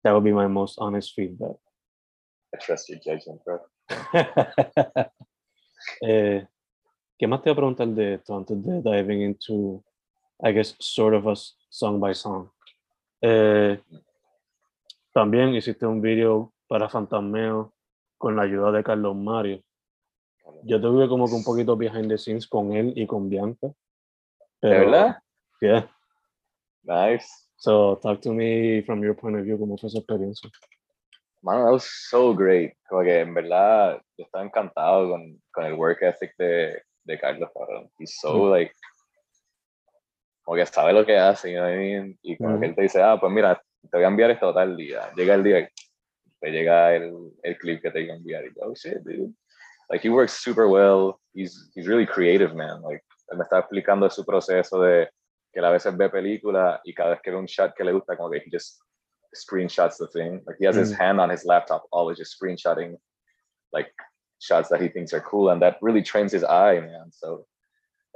That 0.04 0.12
would 0.12 0.24
be 0.24 0.32
my 0.32 0.46
most 0.46 0.78
honest 0.78 1.14
feedback. 1.14 1.56
I 2.54 2.58
trust 2.58 2.88
your 2.88 3.00
judgment, 3.00 3.42
bro. 3.44 3.60
eh, 6.02 6.46
¿Qué 7.18 7.26
más 7.26 7.42
te 7.42 7.50
voy 7.50 7.52
a 7.52 7.56
preguntar 7.56 7.88
de 7.88 8.14
esto 8.14 8.36
antes 8.36 8.62
de 8.62 8.80
diving 8.82 9.22
into, 9.22 9.82
I 10.40 10.52
guess, 10.52 10.76
sort 10.78 11.14
of 11.14 11.26
a 11.26 11.34
song 11.70 11.98
by 11.98 12.14
song? 12.14 12.50
Eh, 13.20 13.80
también 15.12 15.54
hiciste 15.54 15.86
un 15.86 16.00
video 16.00 16.52
para 16.68 16.88
Fantasmeo 16.88 17.72
con 18.18 18.36
la 18.36 18.42
ayuda 18.42 18.70
de 18.70 18.84
Carlos 18.84 19.16
Mario. 19.16 19.62
Yo 20.64 20.80
tuve 20.80 21.08
como 21.08 21.26
que 21.28 21.34
un 21.34 21.44
poquito 21.44 21.76
behind 21.76 22.08
the 22.08 22.18
scenes 22.18 22.46
con 22.46 22.72
él 22.72 22.92
y 22.96 23.06
con 23.06 23.28
Bianca. 23.28 23.68
¿De 23.68 23.74
Pero, 24.60 24.90
verdad? 24.90 25.18
Yeah. 25.60 25.88
Nice. 26.82 27.26
So, 27.56 27.96
talk 28.02 28.20
to 28.22 28.32
me 28.32 28.82
from 28.82 29.02
your 29.02 29.14
point 29.16 29.36
of 29.36 29.44
view, 29.44 29.58
¿cómo 29.58 29.76
fue 29.78 29.88
esa 29.88 29.98
experiencia? 29.98 30.50
Mano, 31.42 31.64
that 31.64 31.72
was 31.72 31.84
so 32.10 32.34
great. 32.34 32.72
Como 32.88 33.02
que 33.02 33.20
en 33.20 33.32
verdad 33.34 34.00
yo 34.16 34.24
estaba 34.24 34.44
encantado 34.44 35.10
con, 35.10 35.40
con 35.52 35.64
el 35.64 35.74
work 35.74 36.02
ethic 36.02 36.34
de, 36.38 36.82
de 37.04 37.18
Carlos, 37.18 37.50
cabrón. 37.54 37.90
He's 37.98 38.16
so, 38.20 38.46
Mm. 38.46 38.50
like, 38.50 38.72
como 40.44 40.56
que 40.56 40.66
sabe 40.66 40.92
lo 40.92 41.04
que 41.04 41.16
hace, 41.16 41.52
you 41.52 41.58
know 41.58 41.66
what 41.66 41.74
I 41.74 41.78
mean? 41.78 42.18
Y 42.22 42.36
como 42.36 42.60
que 42.60 42.66
Mm. 42.66 42.70
él 42.70 42.74
te 42.74 42.82
dice, 42.82 43.02
ah, 43.02 43.18
pues 43.18 43.32
mira, 43.32 43.60
te 43.90 43.96
voy 43.96 44.04
a 44.04 44.08
enviar 44.08 44.30
esto 44.30 44.52
tal 44.52 44.76
día. 44.76 45.12
Llega 45.16 45.34
el 45.34 45.42
día, 45.44 45.70
te 46.40 46.50
llega 46.50 46.94
el, 46.94 47.32
el 47.42 47.58
clip 47.58 47.82
que 47.82 47.90
te 47.90 48.02
iba 48.02 48.14
a 48.14 48.16
enviar. 48.16 48.44
Y 48.44 48.48
yo, 48.54 48.62
oh 48.66 48.74
shit, 48.74 48.98
dude. 48.98 49.32
Like 49.90 50.02
he 50.02 50.08
works 50.08 50.32
super 50.32 50.68
well. 50.68 51.18
He's 51.34 51.70
he's 51.74 51.86
really 51.86 52.06
creative, 52.06 52.54
man. 52.54 52.82
Like 52.82 53.02
él 53.30 53.38
me 53.38 53.44
está 53.44 53.58
explicando 53.60 54.10
su 54.10 54.24
proceso 54.24 54.80
de 54.80 55.08
que 55.52 55.60
él 55.60 55.64
a 55.64 55.70
veces 55.70 55.96
ve 55.96 56.08
película 56.08 56.80
y 56.84 56.92
cada 56.92 57.10
vez 57.10 57.20
que 57.22 57.30
ve 57.30 57.36
un 57.38 57.46
shot 57.46 57.74
que 57.76 57.84
le 57.84 57.92
gusta, 57.92 58.16
como 58.16 58.30
que 58.30 58.40
he 58.44 58.50
just 58.50 58.78
screenshots 59.34 59.96
the 59.98 60.06
thing. 60.08 60.42
Like 60.46 60.56
he 60.58 60.66
has 60.66 60.76
his 60.76 60.92
Mm. 60.92 60.98
hand 60.98 61.20
on 61.20 61.30
his 61.30 61.44
laptop, 61.44 61.84
always 61.92 62.18
just 62.18 62.34
screenshotting 62.38 62.96
like 63.72 63.92
shots 64.38 64.68
that 64.70 64.80
he 64.80 64.88
thinks 64.88 65.12
are 65.12 65.20
cool, 65.20 65.50
and 65.50 65.60
that 65.62 65.76
really 65.82 66.02
trains 66.02 66.32
his 66.32 66.44
eye, 66.44 66.80
man. 66.80 67.10
So, 67.12 67.46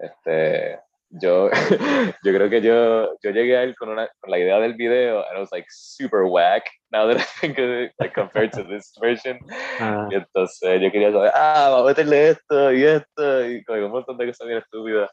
este, 0.03 0.79
yo, 1.11 1.51
yo 2.25 2.33
creo 2.33 2.49
que 2.49 2.61
yo, 2.61 3.11
yo 3.23 3.31
llegué 3.31 3.57
a 3.57 3.63
él 3.65 3.75
con, 3.77 3.89
una, 3.89 4.09
con 4.21 4.31
la 4.31 4.39
idea 4.39 4.59
del 4.61 4.75
video, 4.75 5.19
and 5.27 5.37
it 5.37 5.41
was 5.41 5.51
like 5.53 5.67
super 5.71 6.25
whack. 6.25 6.65
Now 6.93 7.07
that 7.09 7.19
I 7.19 7.25
think 7.41 7.59
of 7.59 7.69
it, 7.69 7.93
like 7.99 8.15
compared 8.15 8.53
to 8.53 8.63
this 8.65 8.93
version, 9.01 9.39
Ah, 9.81 10.09
y 10.11 10.15
entonces 10.17 10.81
yo 10.81 10.91
quería 10.91 11.13
saber, 11.13 11.31
ah, 11.35 11.69
vamos 11.71 11.87
a 11.87 11.89
meterle 11.91 12.31
esto 12.31 12.73
y 12.73 12.85
esto, 12.85 13.47
y 13.49 13.65
como 13.65 13.87
un 13.87 13.93
montón 13.93 14.17
de 14.19 14.27
cosas 14.27 14.47
bien 14.47 14.59
estúpidas. 14.59 15.11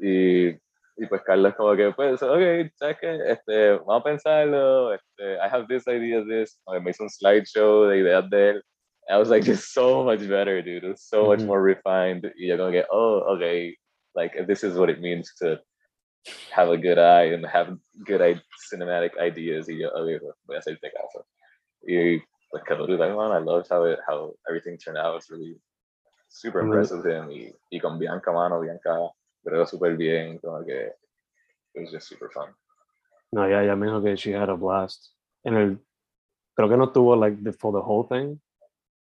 Y, 0.00 0.48
y 0.48 1.06
pues 1.08 1.22
Carlos 1.22 1.54
como 1.54 1.74
que, 1.76 1.90
pues, 1.92 2.22
ok, 2.22 2.70
¿sabes 2.76 2.96
qué? 3.00 3.18
Este, 3.28 3.70
vamos 3.78 4.00
a 4.00 4.04
pensarlo, 4.04 4.92
este, 4.94 5.34
I 5.36 5.48
have 5.50 5.66
this 5.68 5.86
idea, 5.86 6.22
this, 6.24 6.60
me 6.82 6.90
hizo 6.90 7.04
un 7.04 7.10
slideshow 7.10 7.86
de 7.88 7.98
ideas 7.98 8.28
de 8.30 8.50
él. 8.50 8.62
I 9.08 9.16
was 9.18 9.28
like, 9.30 9.44
just 9.44 9.72
so 9.72 10.04
much 10.04 10.20
better, 10.28 10.62
dude. 10.62 10.84
It 10.84 10.90
was 10.90 11.02
so 11.02 11.26
much 11.26 11.40
Mhm. 11.40 11.46
more 11.46 11.60
refined. 11.62 12.24
Y 12.36 12.46
yo 12.48 12.56
como 12.56 12.70
que, 12.70 12.84
oh, 12.90 13.34
okay, 13.34 13.74
like, 14.14 14.32
this 14.46 14.62
is 14.64 14.76
what 14.76 14.90
it 14.90 15.00
means 15.00 15.32
to 15.40 15.60
have 16.52 16.68
a 16.70 16.76
good 16.76 16.98
eye 16.98 17.32
and 17.34 17.44
have 17.46 17.76
good 18.06 18.20
i- 18.22 18.40
cinematic 18.72 19.18
ideas. 19.18 19.66
Y 19.68 19.74
yo, 19.80 19.90
voy 20.46 20.56
a 20.56 20.60
hacerte 20.60 20.90
caso. 20.92 21.24
Y 21.86 22.22
brutal. 22.76 23.02
I 23.32 23.38
loved 23.38 23.68
how 23.70 23.84
it, 23.84 23.98
how 24.06 24.34
everything 24.48 24.76
turned 24.78 24.98
out. 24.98 25.16
It's 25.16 25.30
really 25.30 25.56
super 26.28 26.60
impressed 26.60 26.92
with 26.94 27.06
him. 27.06 27.28
Y, 27.30 27.52
y 27.72 27.78
con 27.80 27.98
Bianca, 27.98 28.30
mano, 28.32 28.60
Bianca, 28.60 29.10
creo 29.46 29.66
súper 29.66 29.96
bien. 29.96 30.38
Como 30.38 30.62
que 30.64 30.90
it 31.74 31.80
was 31.80 31.90
just 31.90 32.08
super 32.08 32.30
fun. 32.30 32.48
no, 33.32 33.46
yeah, 33.48 33.62
yeah, 33.62 33.74
me 33.74 33.86
dijo 33.86 34.02
que 34.04 34.14
she 34.16 34.30
had 34.32 34.50
a 34.50 34.54
blast. 34.56 35.14
En 35.44 35.54
el, 35.56 35.78
creo 36.54 36.68
que 36.68 36.76
no 36.76 36.90
tuvo 36.92 37.16
like 37.18 37.42
the, 37.42 37.52
for 37.52 37.72
the 37.72 37.80
whole 37.80 38.04
thing, 38.04 38.38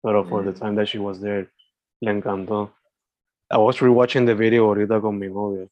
pero 0.02 0.22
for 0.24 0.44
the 0.44 0.52
Mm. 0.52 0.58
time 0.60 0.74
that 0.76 0.86
she 0.86 0.98
was 0.98 1.20
there, 1.20 1.50
le 2.00 2.12
encantó. 2.12 2.70
I 3.52 3.58
was 3.58 3.78
rewatching 3.80 4.24
the 4.24 4.34
video 4.34 4.66
ahorita 4.66 5.00
con 5.02 5.18
mi 5.18 5.28
novia. 5.28 5.68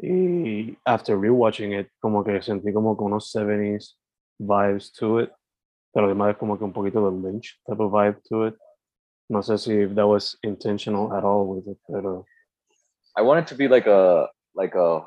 Y 0.00 0.74
after 0.86 1.18
rewatching 1.18 1.78
it, 1.78 1.88
como 2.00 2.24
que 2.24 2.40
sentí 2.40 2.72
como 2.72 2.96
que 2.96 3.04
unos 3.04 3.30
70s 3.30 3.94
vibes 4.38 4.90
to 4.92 5.18
it. 5.18 5.30
Pero 5.92 6.06
además 6.06 6.38
como 6.38 6.56
que 6.56 6.64
un 6.64 6.72
poquito 6.72 7.04
de 7.10 7.16
Lynch 7.16 7.60
type 7.66 7.80
of 7.80 7.92
vibe 7.92 8.22
to 8.30 8.46
it. 8.46 8.54
No 9.28 9.40
sé 9.42 9.58
si 9.58 9.82
if 9.82 9.94
that 9.96 10.06
was 10.06 10.38
intentional 10.42 11.12
at 11.12 11.24
all 11.24 11.46
with 11.46 11.68
it, 11.68 11.78
pero 11.86 12.24
I 13.14 13.20
want 13.22 13.40
it 13.40 13.46
to 13.48 13.54
be 13.54 13.68
like 13.68 13.86
a 13.86 14.28
like 14.54 14.74
a 14.74 15.02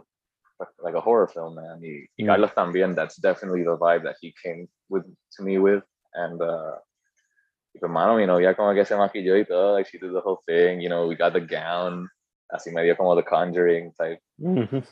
like 0.84 0.94
a 0.96 1.02
horror 1.02 1.28
film, 1.28 1.56
man. 1.56 1.80
Y, 1.82 2.06
y 2.18 2.24
Mm. 2.24 2.28
Carlos 2.28 2.52
también. 2.54 2.96
That's 2.96 3.16
definitely 3.16 3.64
the 3.64 3.78
vibe 3.78 4.04
that 4.04 4.18
he 4.22 4.34
came 4.44 4.68
with 4.90 5.06
to 5.38 5.44
me 5.44 5.58
with. 5.58 5.84
And 6.14 6.40
uh, 6.42 6.78
y 7.74 7.80
pues, 7.80 7.92
mano, 7.92 8.20
you 8.20 8.26
know, 8.26 8.40
ya 8.40 8.54
como 8.54 8.74
que 8.74 8.84
se 8.86 8.96
maquilló 8.96 9.38
y 9.38 9.46
todo. 9.46 9.74
Like 9.74 9.88
she 9.90 9.98
did 9.98 10.12
the 10.14 10.22
whole 10.22 10.40
thing. 10.46 10.82
You 10.82 10.90
know, 10.90 11.08
we 11.08 11.16
got 11.16 11.34
the 11.34 11.40
gown. 11.42 12.10
Así 12.52 12.72
medio 12.74 12.96
como 12.98 13.16
the 13.16 13.24
Conjuring 13.24 13.94
type. 13.94 14.20
Mhm. 14.40 14.84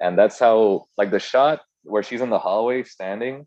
and 0.00 0.16
that's 0.18 0.38
how 0.40 0.86
like 0.96 1.10
the 1.10 1.18
shot 1.18 1.60
where 1.84 2.02
she's 2.02 2.22
in 2.22 2.30
the 2.30 2.38
hallway 2.38 2.82
standing 2.82 3.46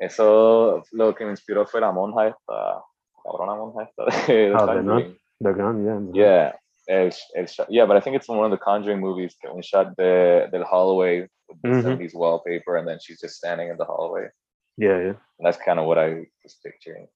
eso 0.00 0.82
lo 0.92 1.14
que 1.14 1.24
me 1.24 1.30
inspiró 1.30 1.64
fue 1.66 1.80
la 1.80 1.92
monja 1.92 2.28
esta 2.28 2.82
cabrona 3.24 3.54
monja 3.54 3.84
esta 3.88 4.04
de 4.26 4.50
The 4.50 4.54
Ah, 4.54 4.74
de 4.74 4.82
Nun? 4.82 5.18
The 5.40 5.52
gun, 5.52 5.84
yeah. 5.84 5.94
man. 5.94 6.14
yeah 6.14 6.52
el, 6.88 7.10
el 7.36 7.46
shot, 7.46 7.66
yeah 7.70 7.86
but 7.86 7.96
I 7.96 8.00
think 8.00 8.16
it's 8.16 8.26
from 8.26 8.38
one 8.38 8.50
of 8.52 8.58
the 8.58 8.62
Conjuring 8.62 9.00
movies 9.00 9.36
un 9.44 9.62
shot 9.62 9.94
de, 9.96 10.48
del 10.50 10.64
hallway 10.64 11.28
with 11.48 11.62
the 11.62 11.68
Mhm. 11.68 11.82
70s 11.98 12.14
wallpaper 12.14 12.76
and 12.76 12.86
then 12.88 12.98
she's 13.00 13.20
just 13.20 13.36
standing 13.36 13.68
in 13.70 13.76
the 13.76 13.84
hallway 13.84 14.28
Yeah, 14.76 14.98
yeah. 14.98 15.14
and 15.38 15.46
that's 15.46 15.58
kind 15.58 15.78
of 15.78 15.86
what 15.86 15.98
I 15.98 16.26
was 16.42 16.56
picturing 16.62 17.06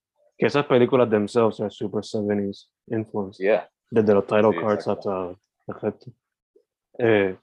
Que 0.40 0.46
esas 0.46 0.64
películas 0.66 1.11
themselves 1.11 1.61
are 1.61 1.70
super 1.70 2.03
70s 2.03 2.70
influence. 2.88 3.38
yeah 3.42 3.68
Desde 3.90 4.14
los 4.14 4.26
title 4.26 4.53
Sí, 4.53 4.59
cards 4.61 4.88
hasta 4.88 5.37
perfecto. 5.66 6.11
Eh, 6.98 7.37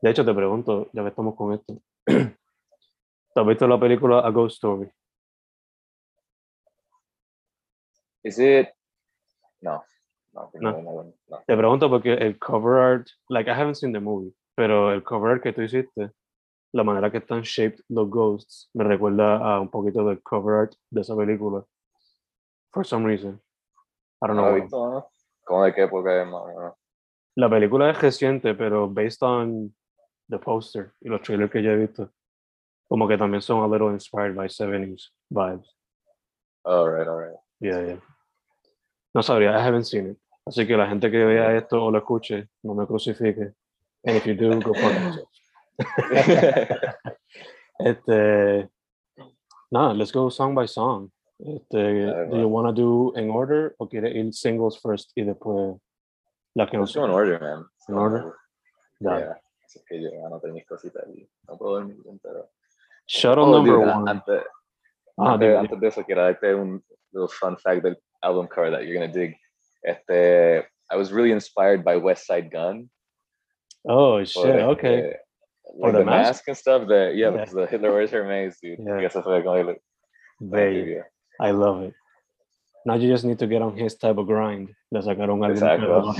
de 0.00 0.10
hecho, 0.10 0.24
te 0.24 0.32
pregunto, 0.32 0.88
ya 0.92 1.02
que 1.02 1.08
estamos 1.08 1.34
con 1.34 1.52
esto. 1.54 1.78
¿Te 2.06 3.40
has 3.40 3.46
visto 3.46 3.66
la 3.66 3.78
película 3.80 4.20
A 4.20 4.30
Ghost 4.30 4.54
Story? 4.56 4.88
is 8.22 8.38
it 8.38 8.68
no 9.60 9.82
no, 10.32 10.50
No. 10.54 10.72
no, 10.72 10.82
no, 10.82 11.14
no. 11.28 11.38
Te 11.46 11.56
pregunto 11.56 11.88
porque 11.88 12.12
el 12.14 12.38
cover 12.40 12.78
art, 12.80 13.06
like 13.28 13.48
I 13.48 13.54
haven't 13.54 13.76
seen 13.76 13.92
the 13.92 14.00
movie, 14.00 14.32
pero 14.56 14.92
el 14.92 15.02
cover 15.04 15.32
art 15.32 15.42
que 15.42 15.52
tú 15.52 15.62
hiciste, 15.62 16.10
la 16.72 16.82
manera 16.82 17.10
que 17.10 17.18
están 17.18 17.42
shaped 17.42 17.80
los 17.88 18.08
ghosts, 18.10 18.68
me 18.74 18.82
recuerda 18.82 19.36
a 19.38 19.60
un 19.60 19.70
poquito 19.70 20.04
del 20.08 20.20
cover 20.22 20.54
art 20.56 20.72
de 20.90 21.02
esa 21.02 21.14
película. 21.16 21.64
For 22.74 22.84
some 22.84 23.04
reason. 23.06 23.40
I 24.22 24.26
don't 24.26 24.36
No 24.36 24.42
know. 24.42 24.52
why. 24.54 24.60
visto, 24.62 24.90
¿no? 24.90 25.06
¿Cómo 25.44 25.64
de 25.64 25.72
qué 25.74 25.84
época 25.84 26.20
es 26.20 26.26
más 26.26 26.42
o 26.42 26.46
menos? 26.48 26.74
La 27.36 27.48
película 27.48 27.90
es 27.90 28.00
reciente, 28.00 28.54
pero 28.54 28.88
based 28.88 29.22
on 29.22 29.74
the 30.28 30.38
poster 30.38 30.92
y 31.00 31.08
los 31.08 31.20
trailers 31.22 31.50
que 31.50 31.62
yo 31.62 31.70
he 31.72 31.76
visto, 31.76 32.10
como 32.88 33.06
que 33.08 33.16
también 33.18 33.42
son 33.42 33.62
a 33.62 33.68
little 33.68 33.90
inspired 33.92 34.34
by 34.34 34.46
70s 34.48 35.10
vibes. 35.30 35.68
all 36.64 36.88
right 36.90 37.06
all 37.06 37.18
right 37.18 37.36
Yeah, 37.60 37.80
yeah. 37.80 38.00
No 39.14 39.22
sabría, 39.22 39.50
I 39.56 39.60
haven't 39.66 39.84
seen 39.84 40.10
it. 40.12 40.18
Así 40.46 40.66
que 40.66 40.76
la 40.76 40.86
gente 40.88 41.10
que 41.10 41.24
vea 41.24 41.56
esto 41.56 41.82
o 41.84 41.90
lo 41.90 41.98
escuche, 41.98 42.48
no 42.62 42.74
me 42.74 42.86
crucifique. 42.86 43.54
And 44.04 44.16
if 44.16 44.26
you 44.26 44.34
do, 44.34 44.60
go 44.60 44.74
fuck 44.74 44.92
yourself. 44.92 45.28
Este, 47.78 48.70
nada, 49.70 49.94
let's 49.94 50.12
go 50.12 50.30
song 50.30 50.54
by 50.54 50.66
song. 50.66 51.10
Este, 51.38 51.76
do 52.30 52.36
you 52.38 52.48
want 52.48 52.68
to 52.68 52.72
do 52.72 53.12
in 53.16 53.28
order 53.30 53.74
o 53.78 53.88
quiere 53.88 54.08
ir 54.10 54.32
singles 54.32 54.78
first 54.80 55.10
y 55.16 55.22
después 55.24 55.78
la 56.54 56.66
que 56.66 56.76
no 56.76 56.84
Let's 56.84 56.94
go 56.94 57.04
in 57.04 57.10
order, 57.10 57.40
man. 57.40 57.66
In 57.88 57.94
order? 57.96 58.34
Dale. 59.00 59.20
Yeah. 59.20 59.40
Así 59.66 59.80
que 59.88 60.00
yo 60.00 60.10
ya 60.10 60.28
no 60.28 60.38
tengo 60.40 60.54
mis 60.54 60.64
cositas 60.66 61.04
y 61.08 61.28
no 61.48 61.56
puedo 61.58 61.74
dormir. 61.80 61.96
Shuttle 63.06 63.44
Oh, 63.44 63.50
number 63.52 63.72
dude, 63.74 63.86
one. 63.86 64.08
Antes, 64.10 64.42
Ah, 65.18 65.32
antes, 65.34 65.48
dime. 65.48 65.58
antes 65.58 65.80
de 65.80 65.86
eso, 65.88 66.04
quiero 66.04 66.22
darte 66.22 66.54
un 66.54 66.82
little 67.12 67.28
fun 67.28 67.56
fact 67.56 67.82
del 67.82 67.96
album 68.22 68.46
cover 68.48 68.70
that 68.70 68.82
you're 68.84 68.94
gonna 68.94 69.12
dig. 69.12 69.36
Este, 69.84 70.64
I 70.90 70.96
was 70.96 71.12
really 71.12 71.32
inspired 71.32 71.84
by 71.84 71.96
West 71.96 72.26
Side 72.26 72.50
Gun. 72.50 72.88
Oh 73.86 74.22
shit, 74.24 74.46
okay. 74.62 74.98
este, 75.10 75.20
For 75.64 75.90
Like 75.90 75.92
the 75.92 75.98
the 75.98 76.04
mask? 76.04 76.28
mask 76.28 76.48
and 76.48 76.56
stuff. 76.56 76.86
The, 76.88 77.12
yeah, 77.14 77.30
Yeah. 77.30 77.30
because 77.32 77.52
the 77.54 77.66
Hitler 77.66 77.92
wears 77.92 78.10
her 78.12 78.24
maze, 78.24 78.58
dude. 78.62 78.78
Yeah. 78.78 79.00
Y 79.00 79.04
eso 79.04 79.22
fue 79.22 79.42
como 79.42 79.56
el- 79.56 79.76
Bello. 80.40 81.02
Yeah. 81.40 81.46
I 81.46 81.50
love 81.52 81.82
it. 81.82 81.94
Now 82.86 82.94
you 82.94 83.08
just 83.08 83.24
need 83.24 83.38
to 83.38 83.46
get 83.46 83.62
on 83.62 83.76
his 83.76 83.96
type 83.96 84.18
of 84.18 84.26
grind. 84.26 84.68
Le 84.90 85.00
sacaron 85.00 85.42
algo. 85.42 85.54
Exacto. 85.54 86.14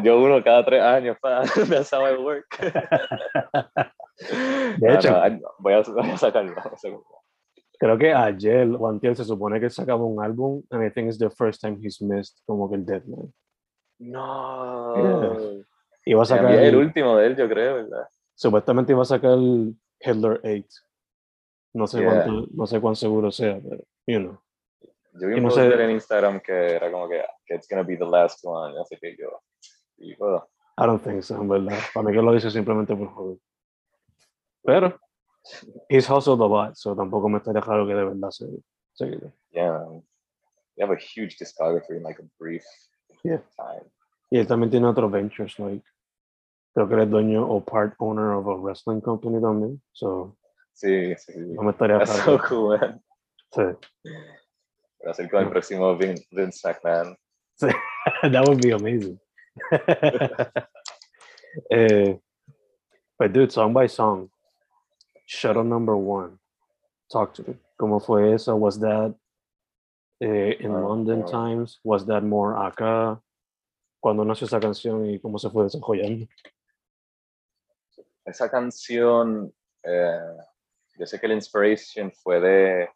Yo 0.04 0.22
uno 0.22 0.42
cada 0.42 0.64
tres 0.64 0.82
años. 0.82 1.16
That's 1.68 1.90
how 1.90 2.04
I 2.04 2.16
work. 2.18 2.46
De 2.58 2.72
No, 4.80 4.94
hecho, 4.94 5.10
no, 5.10 5.40
voy 5.58 5.74
a, 5.74 5.82
voy 5.82 6.10
a 6.10 6.16
sacarlo. 6.16 6.54
creo 7.80 7.96
que 7.98 8.12
ayer 8.12 8.68
o 8.78 8.88
antier 8.88 9.16
se 9.16 9.24
supone 9.24 9.58
que 9.58 9.70
sacaba 9.70 10.04
un 10.04 10.22
álbum 10.22 10.62
and 10.70 10.84
I 10.84 10.90
think 10.90 11.08
it's 11.08 11.18
the 11.18 11.30
first 11.30 11.62
time 11.62 11.78
he's 11.80 12.00
missed 12.02 12.42
como 12.46 12.68
que 12.68 12.76
el 12.76 12.84
deadline. 12.84 13.32
No. 13.98 14.94
Iba 16.04 16.22
a 16.22 16.26
sacar, 16.26 16.52
vi 16.52 16.66
el 16.66 16.76
último 16.76 17.16
de 17.16 17.26
él, 17.26 17.36
yo 17.36 17.48
creo, 17.48 17.74
¿verdad? 17.76 18.06
supuestamente 18.34 18.92
iba 18.92 19.02
a 19.02 19.06
sacar 19.06 19.32
el 19.32 19.74
Hitler 20.00 20.40
8. 20.42 20.64
No 21.72 21.86
sé 21.86 22.00
Yeah. 22.00 22.24
cuánto, 22.24 22.48
no 22.52 22.66
sé 22.66 22.80
cuán 22.80 22.96
seguro 22.96 23.30
sea, 23.30 23.60
pero, 23.62 23.82
you 24.06 24.18
know. 24.18 24.38
Yo 25.14 25.28
vi 25.28 25.34
un 25.34 25.42
no 25.44 25.50
sé- 25.50 25.66
en 25.84 25.90
Instagram 25.90 26.40
que 26.40 26.52
era 26.76 26.90
como 26.90 27.08
que, 27.08 27.22
que 27.46 27.54
it's 27.54 27.68
gonna 27.68 27.82
be 27.82 27.96
the 27.96 28.04
last 28.06 28.40
one, 28.44 28.78
así 28.80 28.96
que 29.00 29.16
yo, 29.16 29.40
y 29.98 30.14
puedo. 30.16 30.48
I 30.78 30.86
don't 30.86 31.02
think 31.02 31.22
so, 31.22 31.34
en 31.36 31.48
verdad. 31.48 31.78
Para 31.92 32.06
mí 32.08 32.12
que 32.14 32.22
lo 32.22 32.32
dice 32.32 32.50
simplemente 32.50 32.94
por 32.96 33.08
joder. 33.08 33.38
Pero, 34.62 34.98
he's 35.88 36.08
hustled 36.08 36.40
a 36.40 36.46
lot, 36.46 36.74
so 36.76 36.94
tampoco 36.94 37.28
me 37.28 37.38
estaría 37.38 37.60
raro 37.60 37.86
que 37.86 37.94
de 37.94 38.04
verdad 38.04 38.30
se, 38.30 38.46
se 38.94 39.18
Yeah. 39.52 39.84
You 40.76 40.84
have 40.86 40.92
a 40.92 40.96
huge 40.98 41.36
discography 41.38 41.96
in 41.96 42.02
like 42.02 42.20
a 42.20 42.26
brief 42.38 42.64
Yeah. 43.22 43.42
time. 43.56 43.90
Y 44.30 44.38
él 44.38 44.46
también 44.46 44.70
tiene 44.70 44.86
otros 44.86 45.10
ventures, 45.10 45.58
like, 45.58 45.84
creo 46.72 46.88
que 46.88 46.94
él 46.94 47.00
es 47.02 47.10
dueño 47.10 47.46
o 47.48 47.60
part 47.64 47.94
owner 47.98 48.32
of 48.34 48.46
a 48.46 48.54
wrestling 48.54 49.00
company 49.00 49.40
también, 49.40 49.82
so 49.92 50.36
Sí, 50.80 51.14
sí, 51.16 51.32
sí. 51.34 51.38
no 51.40 51.62
me 51.62 51.72
estaría. 51.72 52.00
Sí. 52.06 53.62
A 55.06 55.12
ser 55.12 55.30
con 55.30 55.42
el 55.42 55.50
próximo 55.50 55.94
Vin- 55.98 56.24
Vince 56.30 56.66
McMahon. 56.66 57.16
that 58.32 58.48
would 58.48 58.62
be 58.62 58.70
amazing. 58.72 59.18
eh, 61.70 62.18
but 63.18 63.32
dude, 63.32 63.52
song 63.52 63.74
by 63.74 63.86
song, 63.88 64.30
Shuttle 65.26 65.64
number 65.64 65.96
one. 65.96 66.38
Talk 67.12 67.34
to 67.34 67.42
me. 67.46 67.56
¿Cómo 67.78 68.00
fue 68.02 68.32
eso? 68.34 68.56
Was 68.56 68.78
that 68.80 69.14
eh, 70.22 70.56
in 70.60 70.70
Ah, 70.72 70.80
London. 70.80 71.26
Times? 71.26 71.78
Was 71.84 72.06
that 72.06 72.22
more 72.22 72.54
acá? 72.56 73.20
Cuando 74.00 74.24
nació 74.24 74.46
esa 74.46 74.60
canción 74.60 75.04
y 75.06 75.18
cómo 75.20 75.38
se 75.38 75.50
fue 75.50 75.64
desarrollando? 75.64 76.26
Esa 78.24 78.48
canción, 78.50 79.52
eh, 79.84 80.36
yo 81.00 81.06
sé 81.06 81.18
que 81.18 81.28
la 81.28 81.34
inspiration 81.34 82.12
fue 82.12 82.40
de, 82.40 82.90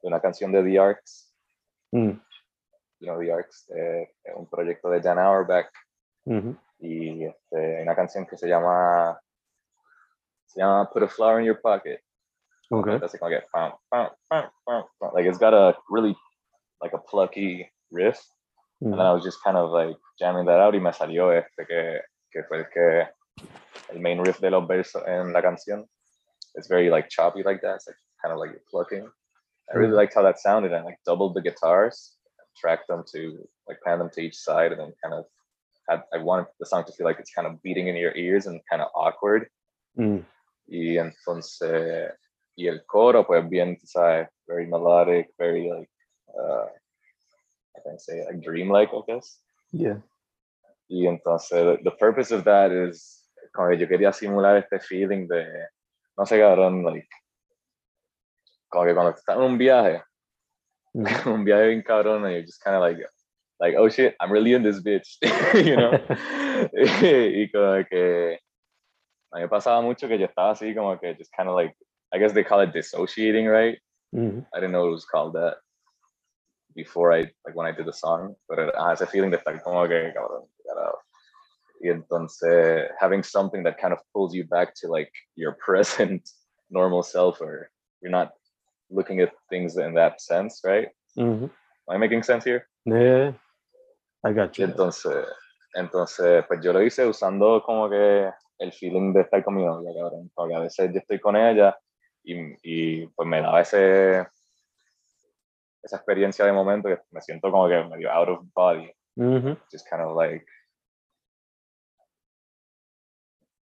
de 0.00 0.08
una 0.08 0.18
canción 0.18 0.50
de 0.50 0.62
The 0.62 0.78
Arcs, 0.78 1.26
Mm, 1.92 2.20
you 3.00 3.06
know, 3.06 3.18
The 3.18 3.32
Arcs, 3.32 3.68
eh, 3.70 4.14
un 4.36 4.46
proyecto 4.46 4.88
de 4.90 5.02
Jan 5.02 5.18
Auerbach, 5.18 5.70
ujú, 6.24 6.56
y 6.78 7.24
este, 7.24 7.82
una 7.82 7.96
canción 7.96 8.24
que 8.26 8.36
se 8.36 8.48
llama, 8.48 9.20
se 10.46 10.60
llama 10.60 10.88
Put 10.88 11.02
a 11.02 11.08
Flower 11.08 11.40
in 11.40 11.46
Your 11.46 11.60
Pocket. 11.60 12.00
Okay. 12.70 12.98
Pam, 13.52 13.72
pam. 13.90 14.84
like 15.12 15.26
it's 15.26 15.38
got 15.38 15.52
a 15.52 15.76
really, 15.90 16.16
like 16.80 16.94
a 16.94 16.98
plucky 16.98 17.68
riff, 17.90 18.20
and 18.80 18.92
then 18.92 19.06
I 19.06 19.12
was 19.12 19.24
just 19.24 19.42
kind 19.42 19.56
of 19.56 19.70
like 19.72 19.98
jamming 20.16 20.46
that 20.46 20.60
out 20.60 20.74
y 20.74 20.78
me 20.80 20.92
salió 20.92 21.32
este 21.32 21.66
que, 21.66 22.00
que 22.30 22.44
fue 22.44 22.58
el 22.58 22.68
que, 22.70 23.08
el 23.90 23.98
main 24.00 24.24
riff 24.24 24.38
de 24.38 24.50
los 24.50 24.66
versos 24.68 25.02
en 25.06 25.32
la 25.32 25.42
canción. 25.42 25.84
It's 26.54 26.68
very 26.68 26.90
like 26.90 27.08
choppy 27.08 27.42
like 27.42 27.60
that, 27.62 27.76
it's 27.76 27.86
like 27.86 27.96
kind 28.22 28.32
of 28.32 28.38
like 28.38 28.50
you're 28.50 28.68
plucking. 28.70 29.08
I 29.72 29.76
really 29.76 29.92
Mm. 29.92 29.96
liked 29.96 30.14
how 30.14 30.22
that 30.22 30.38
sounded 30.40 30.72
and 30.72 30.84
like 30.84 30.98
doubled 31.06 31.34
the 31.34 31.42
guitars, 31.42 32.16
tracked 32.56 32.88
them 32.88 33.04
to 33.12 33.48
like 33.68 33.78
pan 33.84 33.98
them 33.98 34.10
to 34.10 34.20
each 34.20 34.36
side 34.36 34.72
and 34.72 34.80
then 34.80 34.92
kind 35.02 35.14
of 35.14 35.24
had, 35.88 36.02
I 36.12 36.18
wanted 36.18 36.46
the 36.58 36.66
song 36.66 36.84
to 36.84 36.92
feel 36.92 37.06
like 37.06 37.20
it's 37.20 37.32
kind 37.32 37.46
of 37.46 37.62
beating 37.62 37.86
in 37.88 37.96
your 37.96 38.14
ears 38.16 38.46
and 38.46 38.60
kind 38.68 38.82
of 38.82 38.88
awkward. 38.94 39.48
mm, 39.96 40.24
Y 40.68 40.98
entonces, 40.98 42.12
y 42.56 42.66
el 42.68 42.80
coro, 42.86 43.24
pues 43.24 43.44
bien, 43.48 43.76
tú 43.76 43.86
sabes, 43.86 44.28
very 44.46 44.66
melodic, 44.66 45.28
very 45.38 45.70
like, 45.70 45.90
uh, 46.38 46.66
I 47.76 47.80
can 47.84 47.98
say 47.98 48.24
like 48.24 48.40
dreamlike, 48.42 48.90
I 48.92 49.00
guess. 49.06 49.38
Yeah. 49.72 49.98
Y 50.88 51.06
entonces, 51.06 51.50
the, 51.50 51.78
the 51.84 51.90
purpose 51.96 52.30
of 52.32 52.44
that 52.44 52.70
is, 52.72 53.24
como 53.54 53.70
yo 53.72 53.86
quería 53.86 54.12
simular 54.12 54.56
este 54.58 54.80
feeling 54.82 55.26
de, 55.28 55.46
no 56.20 56.26
sé, 56.26 56.38
cabrón, 56.38 56.84
like, 56.84 57.08
como 58.68 58.84
que 58.84 58.92
cuando 58.92 59.12
estás 59.12 59.36
en 59.36 59.42
un 59.42 59.56
viaje, 59.56 60.02
un 61.26 61.44
viaje 61.44 61.68
bien 61.68 61.82
cabrón, 61.82 62.24
and 62.24 62.34
you're 62.34 62.42
just 62.42 62.62
kind 62.62 62.76
of 62.76 62.82
like, 62.82 62.98
like, 63.58 63.74
oh 63.74 63.88
shit, 63.88 64.16
I'm 64.20 64.30
really 64.30 64.52
in 64.52 64.62
this 64.62 64.82
bitch, 64.82 65.16
you 65.54 65.76
know? 65.76 65.92
y 66.74 67.48
como 67.50 67.84
que 67.88 68.38
a 69.32 69.36
mí 69.36 69.42
me 69.42 69.48
pasaba 69.48 69.80
mucho 69.82 70.08
que 70.08 70.18
yo 70.18 70.26
estaba 70.26 70.50
así 70.50 70.74
como 70.74 70.98
que 70.98 71.14
just 71.14 71.32
kind 71.34 71.48
of 71.48 71.54
like, 71.54 71.74
I 72.12 72.18
guess 72.18 72.34
they 72.34 72.44
call 72.44 72.60
it 72.60 72.74
dissociating, 72.74 73.46
right? 73.46 73.78
Ujú, 74.14 74.44
I 74.52 74.60
didn't 74.60 74.72
know 74.72 74.88
it 74.88 74.92
was 74.92 75.06
called 75.06 75.36
that 75.36 75.56
before 76.74 77.14
I, 77.14 77.20
like 77.46 77.54
when 77.54 77.66
I 77.66 77.72
did 77.72 77.86
the 77.86 77.94
song, 77.94 78.34
but 78.46 78.58
it 78.58 78.74
has 78.76 79.00
a 79.00 79.06
feeling 79.06 79.30
de 79.30 79.38
estar 79.38 79.62
como 79.62 79.88
que, 79.88 80.12
cabrón. 80.12 80.48
Y 81.80 81.88
entonces, 81.88 82.88
having 82.98 83.22
something 83.22 83.62
that 83.64 83.78
kind 83.80 83.92
of 83.92 84.00
pulls 84.12 84.34
you 84.34 84.44
back 84.44 84.74
to 84.76 84.88
like 84.88 85.12
your 85.34 85.56
present 85.64 86.28
normal 86.70 87.02
self, 87.02 87.40
or 87.40 87.70
you're 88.02 88.10
not 88.12 88.32
looking 88.90 89.20
at 89.20 89.32
things 89.48 89.76
in 89.76 89.94
that 89.94 90.20
sense, 90.20 90.60
right? 90.64 90.88
ujú. 91.16 91.50
Am 91.88 91.96
I 91.96 91.98
making 91.98 92.22
sense 92.22 92.44
here? 92.44 92.68
Yeah, 92.84 93.32
I 94.24 94.32
got 94.32 94.56
you. 94.58 94.66
entonces, 94.66 95.26
entonces, 95.74 96.44
pues 96.46 96.60
yo 96.62 96.72
lo 96.72 96.80
hice 96.82 97.06
usando 97.06 97.62
como 97.64 97.88
que 97.88 98.30
el 98.58 98.72
feeling 98.72 99.12
de 99.12 99.22
estar 99.22 99.42
con 99.42 99.54
mi 99.54 99.64
novia, 99.64 99.90
cabrón. 99.94 100.30
Porque 100.34 100.54
a 100.54 100.60
veces 100.60 100.92
yo 100.92 100.98
estoy 100.98 101.18
con 101.18 101.36
ella 101.36 101.76
y, 102.22 102.36
y 102.62 103.06
pues 103.08 103.26
me 103.28 103.40
daba 103.40 103.60
ese, 103.60 104.26
esa 105.82 105.96
experiencia 105.96 106.44
de 106.44 106.52
momento 106.52 106.88
que 106.88 106.98
me 107.10 107.20
siento 107.20 107.50
como 107.50 107.68
que 107.68 107.82
medio 107.84 108.10
out 108.10 108.28
of 108.28 108.44
body. 108.54 108.92
Ujú. 109.16 109.56
Just 109.72 109.88
kind 109.88 110.02
of 110.02 110.16
like, 110.16 110.44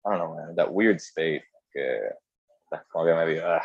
I 0.07 0.11
don't 0.11 0.19
know, 0.19 0.35
man, 0.37 0.55
that 0.57 0.73
weird 0.73 1.01
state 1.01 1.43
como 2.93 3.05
que 3.05 3.15
medio, 3.15 3.43
ah, 3.47 3.65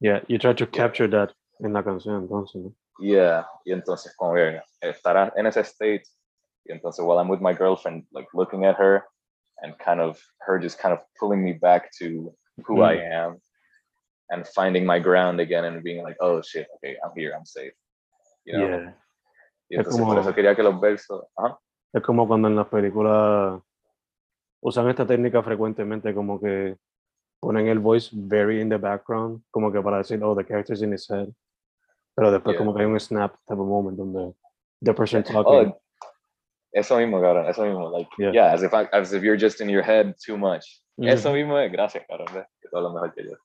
Yeah, 0.00 0.20
you 0.28 0.38
try 0.38 0.52
to 0.54 0.66
capture 0.66 1.08
that 1.08 1.32
en 1.64 1.72
la 1.72 1.82
canción, 1.82 2.22
entonces, 2.22 2.56
¿no? 2.62 2.74
yeah. 3.00 3.46
Y 3.64 3.72
entonces 3.72 4.14
como 4.16 4.34
que 4.34 4.60
estar 4.82 5.32
en 5.36 5.46
ese 5.46 5.60
state 5.64 6.02
y 6.66 6.72
entonces 6.72 7.04
while 7.04 7.18
I'm 7.18 7.28
with 7.28 7.40
my 7.40 7.52
girlfriend, 7.54 8.04
like 8.12 8.26
looking 8.34 8.64
at 8.64 8.76
her 8.76 9.04
and 9.62 9.76
kind 9.78 10.00
of 10.00 10.20
her 10.46 10.58
just 10.58 10.78
kind 10.78 10.92
of 10.92 11.00
pulling 11.18 11.42
me 11.42 11.52
back 11.52 11.90
to 11.98 12.32
who 12.66 12.82
I 12.82 12.94
am 12.94 13.38
and 14.30 14.46
finding 14.46 14.84
my 14.84 14.98
ground 14.98 15.40
again 15.40 15.64
and 15.64 15.82
being 15.82 16.02
like, 16.02 16.16
oh 16.20 16.42
shit, 16.42 16.66
okay, 16.76 16.96
I'm 17.04 17.12
here, 17.16 17.32
I'm 17.36 17.44
safe. 17.46 17.72
You 18.44 18.58
know? 18.58 18.66
Yeah. 18.68 18.94
Y 19.70 19.76
Es 19.76 19.78
entonces 19.86 20.00
por 20.00 20.08
como- 20.16 20.20
eso 20.20 20.34
quería 20.34 20.54
que 20.56 20.62
los 20.62 20.80
versos, 20.80 21.24
ajá, 21.38 21.58
Es 21.94 22.02
como 22.02 22.26
cuando 22.26 22.48
en 22.48 22.56
las 22.56 22.66
películas 22.68 23.60
usan 24.62 24.88
esta 24.88 25.04
técnica 25.06 25.42
frecuentemente, 25.42 26.14
como 26.14 26.40
que 26.40 26.76
ponen 27.40 27.66
el 27.68 27.80
voice 27.80 28.10
very 28.12 28.60
in 28.60 28.68
the 28.68 28.76
background, 28.78 29.42
como 29.50 29.72
que 29.72 29.80
para 29.82 29.98
decir, 29.98 30.22
oh, 30.22 30.34
the 30.36 30.44
character's 30.44 30.82
in 30.82 30.92
his 30.92 31.08
head. 31.10 31.28
Pero 32.14 32.30
después 32.30 32.54
Yeah. 32.54 32.58
como 32.58 32.74
que 32.74 32.82
hay 32.82 32.86
un 32.86 33.00
snap 33.00 33.32
type 33.46 33.60
of 33.60 33.66
moment 33.66 33.98
donde 33.98 34.34
the 34.82 34.92
person 34.94 35.24
Oh, 35.34 35.42
talking. 35.42 35.74
eso 36.72 36.96
mismo, 36.98 37.20
cabrón, 37.20 37.46
eso 37.48 37.64
mismo. 37.64 37.90
Like, 37.90 38.08
Yeah. 38.18 38.32
yeah, 38.32 38.52
as 38.52 38.62
if 38.62 38.72
I, 38.72 38.88
as 38.92 39.12
if 39.12 39.22
you're 39.22 39.36
just 39.38 39.60
in 39.60 39.68
your 39.68 39.82
head 39.82 40.14
too 40.24 40.36
much. 40.36 40.64
Eso 40.98 41.30
Ujú. 41.30 41.36
mismo 41.38 41.58
es, 41.58 41.72
gracias, 41.72 42.04
cabrón, 42.08 42.28
que 42.60 42.68
todo 42.70 42.82
lo 42.82 42.92
mejor 42.92 43.12
que 43.14 43.24
yo. 43.24 43.36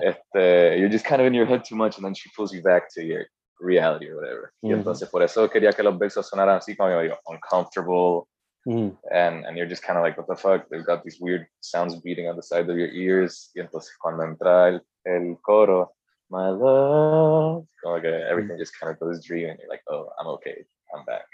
este, 0.00 0.78
you're 0.78 0.88
just 0.90 1.04
kind 1.04 1.20
of 1.20 1.26
in 1.26 1.34
your 1.34 1.46
head 1.46 1.62
too 1.64 1.76
much 1.76 1.96
and 1.98 2.04
then 2.06 2.14
she 2.14 2.30
pulls 2.34 2.52
you 2.52 2.62
back 2.62 2.88
to 2.94 3.02
your 3.02 3.26
reality 3.60 4.08
or 4.08 4.16
whatever. 4.16 4.52
Y 4.62 4.68
Ujú. 4.72 4.76
entonces 4.78 5.08
por 5.10 5.22
eso 5.22 5.50
quería 5.50 5.72
que 5.72 5.82
los 5.82 5.98
versos 5.98 6.26
sonaran 6.28 6.56
así 6.56 6.74
como 6.76 6.88
medio 6.96 7.18
uncomfortable 7.26 8.24
Mm, 8.66 8.96
and, 9.12 9.44
and 9.44 9.56
you're 9.56 9.66
just 9.66 9.82
kind 9.82 9.98
of 9.98 10.04
like, 10.04 10.16
what 10.16 10.28
the 10.28 10.36
fuck? 10.36 10.68
They've 10.70 10.86
got 10.86 11.02
these 11.02 11.18
weird 11.20 11.46
sounds 11.60 11.96
beating 12.00 12.28
on 12.28 12.36
the 12.36 12.42
side 12.42 12.68
of 12.70 12.76
your 12.76 12.88
ears. 12.88 13.50
Y 13.56 13.60
entonces 13.62 13.90
cuando 14.00 14.22
entra 14.24 14.80
el, 15.04 15.36
coro, 15.44 15.90
my 16.30 16.48
love, 16.48 17.66
como 17.82 18.00
que 18.00 18.08
everything 18.08 18.56
just 18.58 18.78
kind 18.78 18.92
of 18.92 19.00
goes 19.00 19.24
dream 19.24 19.50
and 19.50 19.58
you're 19.58 19.68
like, 19.68 19.82
oh, 19.90 20.08
I'm 20.18 20.28
okay, 20.28 20.64
I'm 20.94 21.04
back. 21.04 21.26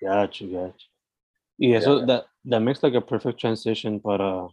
Gotcha, 0.00 0.44
gotcha. 0.46 0.86
Y 1.58 1.74
eso, 1.74 1.98
Yeah. 1.98 2.06
that, 2.06 2.26
that 2.44 2.60
makes 2.60 2.82
like 2.84 2.94
a 2.94 3.00
perfect 3.00 3.40
transition 3.40 3.98
para, 3.98 4.46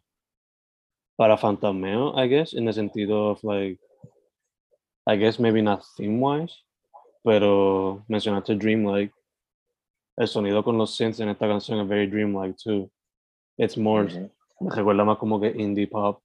para 1.19 1.37
Fantameo, 1.37 2.17
I 2.17 2.25
guess, 2.27 2.53
in 2.53 2.65
the 2.65 2.71
sentido 2.73 3.29
of 3.29 3.43
like, 3.43 3.77
I 5.07 5.15
guess 5.15 5.37
maybe 5.37 5.61
not 5.61 5.83
theme-wise, 5.95 6.51
but 7.23 7.39
pero 7.41 8.03
mencionaste 8.09 8.57
dreamlike. 8.57 9.11
El 10.17 10.27
sonido 10.27 10.63
con 10.63 10.77
los 10.77 10.95
synths 10.95 11.19
en 11.19 11.29
esta 11.29 11.47
canción 11.47 11.79
es 11.79 11.87
very 11.87 12.07
dreamlike 12.07 12.55
too. 12.57 12.89
It's 13.57 13.77
more, 13.77 14.05
Ujú. 14.05 14.31
me 14.61 14.75
recuerda 14.75 15.03
más 15.03 15.17
como 15.17 15.39
que 15.39 15.49
indie 15.49 15.87
pop 15.87 16.21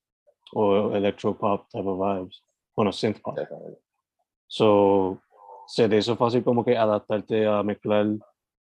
o 0.52 0.94
electro 0.94 1.36
pop 1.36 1.68
type 1.70 1.86
of 1.86 1.98
vibes. 1.98 2.42
Bueno, 2.76 2.92
synth 2.92 3.20
pop. 3.20 3.36
Definitely. 3.36 3.76
So, 4.46 5.20
se 5.66 5.88
te 5.88 5.96
hizo 5.96 6.16
fácil 6.16 6.42
como 6.42 6.64
que 6.64 6.76
adaptarte 6.76 7.46
a 7.46 7.62
mezclar 7.62 8.06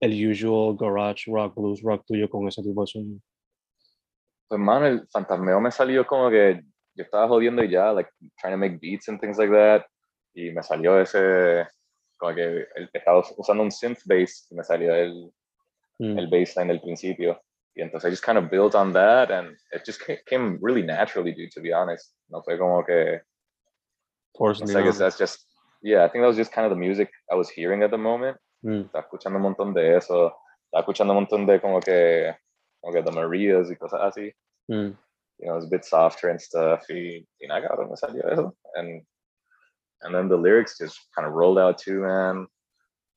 el 0.01 0.31
usual 0.31 0.77
garage 0.77 1.31
rock, 1.31 1.55
blues 1.55 1.83
rock 1.83 2.05
tuyo 2.07 2.29
con 2.29 2.47
ese 2.49 2.63
tipo 2.63 2.83
de 2.83 2.87
sonido. 2.87 3.21
Pues, 4.49 4.61
mano, 4.61 4.87
el 4.87 5.09
fantasmeo 5.09 5.61
me 5.61 5.71
salió 5.71 6.07
como 6.07 6.31
que 6.31 6.63
yo 6.95 7.05
estaba 7.05 7.29
jodiendo 7.29 7.65
y 7.65 7.71
ya, 7.71 7.93
like, 7.93 8.11
trying 8.41 8.53
to 8.53 8.59
make 8.59 8.79
beats 8.81 9.09
and 9.09 9.21
things 9.21 9.39
like 9.39 9.53
that. 9.53 9.85
Y 10.35 10.51
me 10.53 10.63
salió 10.63 11.01
ese, 11.01 11.67
como 12.16 12.35
que 12.35 12.66
estaba 12.92 13.22
usando 13.37 13.62
un 13.62 13.70
synth 13.70 14.00
bass 14.07 14.46
y 14.50 14.55
me 14.55 14.64
salió 14.64 14.94
el, 14.94 15.33
Mm, 16.00 16.18
el 16.18 16.27
bassline 16.27 16.66
del 16.68 16.81
principio. 16.81 17.40
Y 17.77 17.81
entonces 17.83 18.09
I 18.09 18.11
just 18.11 18.24
kind 18.24 18.37
of 18.37 18.50
built 18.50 18.74
on 18.74 18.92
that 18.94 19.31
and 19.31 19.57
it 19.72 19.85
just 19.87 20.00
ca- 20.00 20.20
came 20.27 20.59
really 20.61 20.83
naturally, 20.83 21.33
dude, 21.33 21.53
to 21.53 21.61
be 21.61 21.72
honest. 21.72 22.12
No 22.29 22.42
fue 22.42 22.59
como 22.59 22.83
que, 22.85 23.22
forced 24.37 24.68
I 24.74 24.83
guess 24.83 24.98
that's 24.98 25.16
just, 25.16 25.46
yeah, 25.83 26.05
I 26.05 26.09
think 26.09 26.22
that 26.22 26.27
was 26.29 26.37
just 26.37 26.53
kind 26.53 26.64
of 26.66 26.70
the 26.70 26.77
music 26.77 27.11
I 27.31 27.37
was 27.37 27.48
hearing 27.48 27.85
at 27.85 27.90
the 27.92 27.96
moment. 27.98 28.37
Mm, 28.64 28.87
Estaba 28.87 29.05
escuchando 29.05 29.37
un 29.37 29.42
montón 29.42 29.72
de 29.72 29.96
eso. 29.96 30.35
Estaba 30.66 30.81
escuchando 30.83 31.12
un 31.12 31.20
montón 31.22 31.46
de 31.46 31.61
como 31.61 31.79
que, 31.81 32.35
como 32.81 32.92
que 32.92 33.03
The 33.03 33.12
Marias 33.12 33.70
y 33.70 33.77
cosas 33.77 34.00
así. 34.03 34.33
mm. 34.68 34.96
you 35.38 35.46
know, 35.46 35.57
it's 35.57 35.66
a 35.66 35.68
bit 35.68 35.85
softer 35.85 36.31
and 36.31 36.40
stuff. 36.40 36.88
Y, 36.90 37.24
y 37.40 37.46
nada, 37.46 37.68
cabrón, 37.68 37.90
me 37.90 37.96
salió 37.96 38.29
eso. 38.33 38.57
And, 38.74 39.07
and 40.05 40.14
then 40.14 40.29
the 40.29 40.37
lyrics 40.37 40.79
just 40.79 40.99
kind 41.14 41.27
of 41.27 41.33
rolled 41.33 41.59
out 41.59 41.79
too, 41.79 42.01
man. 42.01 42.47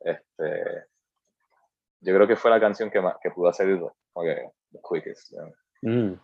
Este, 0.05 0.85
yo 2.01 2.13
creo 2.13 2.27
que 2.27 2.35
fue 2.35 2.49
la 2.49 2.59
canción 2.59 2.89
que, 2.89 3.01
más, 3.01 3.15
que 3.21 3.29
pudo 3.29 3.49
hacer 3.49 3.67
que 3.67 4.51
the 4.71 4.79
quickest. 4.81 5.31
You 5.31 5.37
know? 5.37 5.51
Mm, 5.83 6.19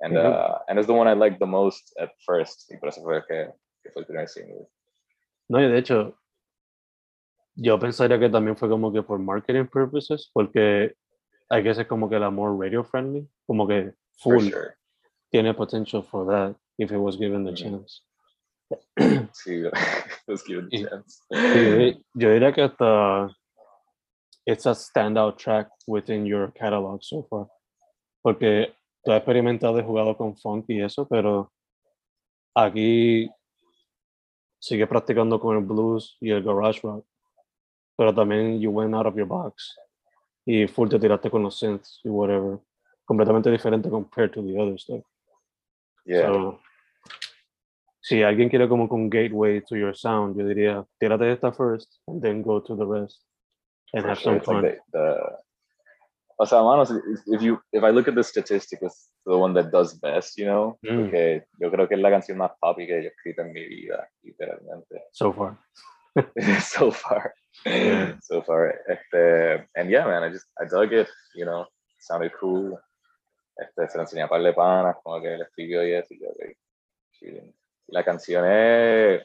and, 0.00 0.16
Ujú. 0.16 0.32
uh, 0.32 0.58
and 0.68 0.78
it's 0.78 0.86
the 0.86 0.92
one 0.94 1.08
I 1.08 1.14
liked 1.14 1.38
the 1.38 1.46
most 1.46 1.92
at 1.98 2.10
first. 2.26 2.70
Y 2.70 2.76
por 2.78 2.88
eso 2.88 3.02
fue 3.02 3.22
que, 3.26 3.52
que 3.82 3.90
fue 3.90 4.02
el 4.02 4.06
primer 4.06 4.28
single. 4.28 4.68
No, 5.48 5.58
y 5.58 5.68
de 5.68 5.78
hecho, 5.78 6.16
yo 7.56 7.78
pensaría 7.78 8.18
que 8.18 8.28
también 8.28 8.56
fue 8.56 8.68
como 8.68 8.92
que 8.92 9.02
por 9.02 9.18
marketing 9.18 9.66
purposes, 9.66 10.30
porque 10.32 10.94
I 11.50 11.62
guess 11.62 11.78
es 11.78 11.86
como 11.86 12.08
que 12.08 12.18
la 12.18 12.30
more 12.30 12.54
radio 12.56 12.82
friendly, 12.82 13.28
como 13.46 13.66
que 13.66 13.92
full 14.18 14.50
sure. 14.50 14.74
tiene 15.30 15.54
potential 15.54 16.02
for 16.02 16.26
that 16.26 16.56
if 16.78 16.90
it 16.90 16.98
was 16.98 17.16
given 17.16 17.44
the 17.44 17.52
Ujú. 17.52 17.56
chance. 17.56 18.02
Sí, 19.32 19.62
Y- 20.70 20.84
chance. 20.88 21.22
Sí, 21.30 22.04
yo 22.14 22.30
diría 22.30 22.52
que 22.52 22.62
hasta 22.62 23.28
it's 24.46 24.66
a 24.66 24.74
standout 24.74 25.36
track 25.36 25.68
within 25.86 26.24
your 26.24 26.52
catalog 26.52 27.02
so 27.02 27.22
far. 27.24 27.48
Porque 28.22 28.74
tú 29.02 29.12
has 29.12 29.18
experimentado 29.18 29.78
y 29.78 29.82
jugado 29.82 30.16
con 30.16 30.36
funk 30.36 30.66
y 30.68 30.82
eso, 30.82 31.06
pero 31.06 31.52
aquí 32.54 33.30
sigue 34.60 34.86
practicando 34.86 35.38
con 35.38 35.56
el 35.56 35.64
blues 35.64 36.16
y 36.20 36.30
el 36.30 36.42
garage 36.42 36.80
rock. 36.82 37.06
Pero 37.96 38.14
también 38.14 38.60
you 38.60 38.70
went 38.70 38.94
out 38.94 39.06
of 39.06 39.14
your 39.14 39.26
box 39.26 39.76
y 40.46 40.66
full 40.66 40.88
te 40.88 40.98
tiraste 40.98 41.30
con 41.30 41.42
los 41.42 41.58
synths 41.58 42.00
y 42.04 42.08
whatever. 42.08 42.58
Completamente 43.04 43.50
diferente 43.50 43.90
compared 43.90 44.32
to 44.32 44.42
the 44.42 44.58
other 44.58 44.78
stuff. 44.78 45.04
Yeah. 46.06 46.32
So, 46.32 46.60
si 48.06 48.22
alguien 48.22 48.50
quiere 48.50 48.68
como 48.68 48.84
un 48.90 49.08
gateway 49.08 49.62
to 49.62 49.76
your 49.76 49.94
sound, 49.96 50.36
yo 50.36 50.44
diría, 50.46 50.84
tírate 51.00 51.32
esta 51.32 51.50
first 51.52 52.00
and 52.06 52.20
then 52.22 52.42
go 52.42 52.60
to 52.60 52.76
the 52.76 52.84
rest 52.84 53.24
and 53.94 54.02
For 54.02 54.10
have 54.10 54.18
sure, 54.18 54.32
some 54.32 54.36
it's 54.36 54.46
like 54.48 54.62
fun. 54.62 54.82
the, 54.92 54.98
the 54.98 55.38
o 56.38 56.44
sea, 56.46 56.62
mano, 56.62 56.84
si- 56.84 57.00
if 57.32 57.40
you 57.42 57.58
if 57.72 57.82
I 57.82 57.90
look 57.90 58.06
at 58.08 58.14
the 58.14 58.22
statistic, 58.22 58.80
it's 58.82 59.08
the 59.24 59.38
one 59.38 59.54
that 59.54 59.70
does 59.70 59.94
best, 59.98 60.36
you 60.36 60.44
know, 60.44 60.76
Mm. 60.84 60.96
porque 61.04 61.44
yo 61.58 61.70
creo 61.70 61.88
que 61.88 61.94
es 61.94 62.00
la 62.02 62.10
canción 62.10 62.36
más 62.38 62.50
poppy 62.60 62.86
que 62.86 63.02
yo 63.02 63.08
he 63.08 63.12
escrito 63.12 63.40
en 63.42 63.52
mi 63.52 63.64
vida, 63.66 64.06
literalmente, 64.22 65.04
So 65.12 65.32
far. 65.32 65.56
so 66.60 66.90
far, 66.90 67.32
Yeah. 67.64 68.18
so 68.20 68.42
far. 68.42 68.74
Este, 68.86 69.66
and 69.76 69.88
yeah, 69.88 70.04
man, 70.06 70.24
I 70.24 70.30
just 70.30 70.46
I 70.60 70.66
dug 70.66 70.92
it, 70.92 71.08
you 71.34 71.44
know, 71.46 71.62
it 71.62 72.02
sounded 72.02 72.32
cool. 72.38 72.78
Este, 73.56 73.88
se 73.88 73.96
lo 73.96 74.02
enseñé 74.04 74.22
a 74.24 74.28
par 74.28 74.42
de 74.42 74.52
panas, 74.52 74.96
como 75.02 75.20
que 75.22 75.36
le 75.38 75.44
escribió 75.44 75.82
y 75.86 75.92
eso, 75.94 76.12
y 76.14 76.18
yo, 76.20 76.28
chilling. 77.12 77.54
La 77.88 78.02
canción 78.04 78.44
es, 78.50 79.22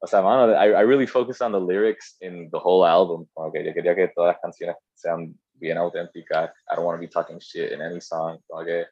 o 0.00 0.06
sea, 0.06 0.20
mano, 0.20 0.52
I, 0.52 0.68
I 0.74 0.82
really 0.84 1.06
focused 1.06 1.40
on 1.42 1.52
the 1.52 1.60
lyrics 1.60 2.16
in 2.20 2.50
the 2.50 2.58
whole 2.58 2.84
album. 2.86 3.26
Como 3.34 3.50
que 3.52 3.64
yo 3.64 3.72
quería 3.72 3.94
que 3.94 4.08
todas 4.08 4.34
las 4.34 4.40
canciones 4.40 4.76
sean 4.94 5.34
bien 5.54 5.78
auténticas. 5.78 6.50
I 6.70 6.76
don't 6.76 6.84
want 6.84 6.96
to 6.96 7.00
be 7.00 7.08
talking 7.08 7.38
shit 7.40 7.72
in 7.72 7.80
any 7.80 8.00
song. 8.00 8.38
Como 8.48 8.64
que, 8.64 8.86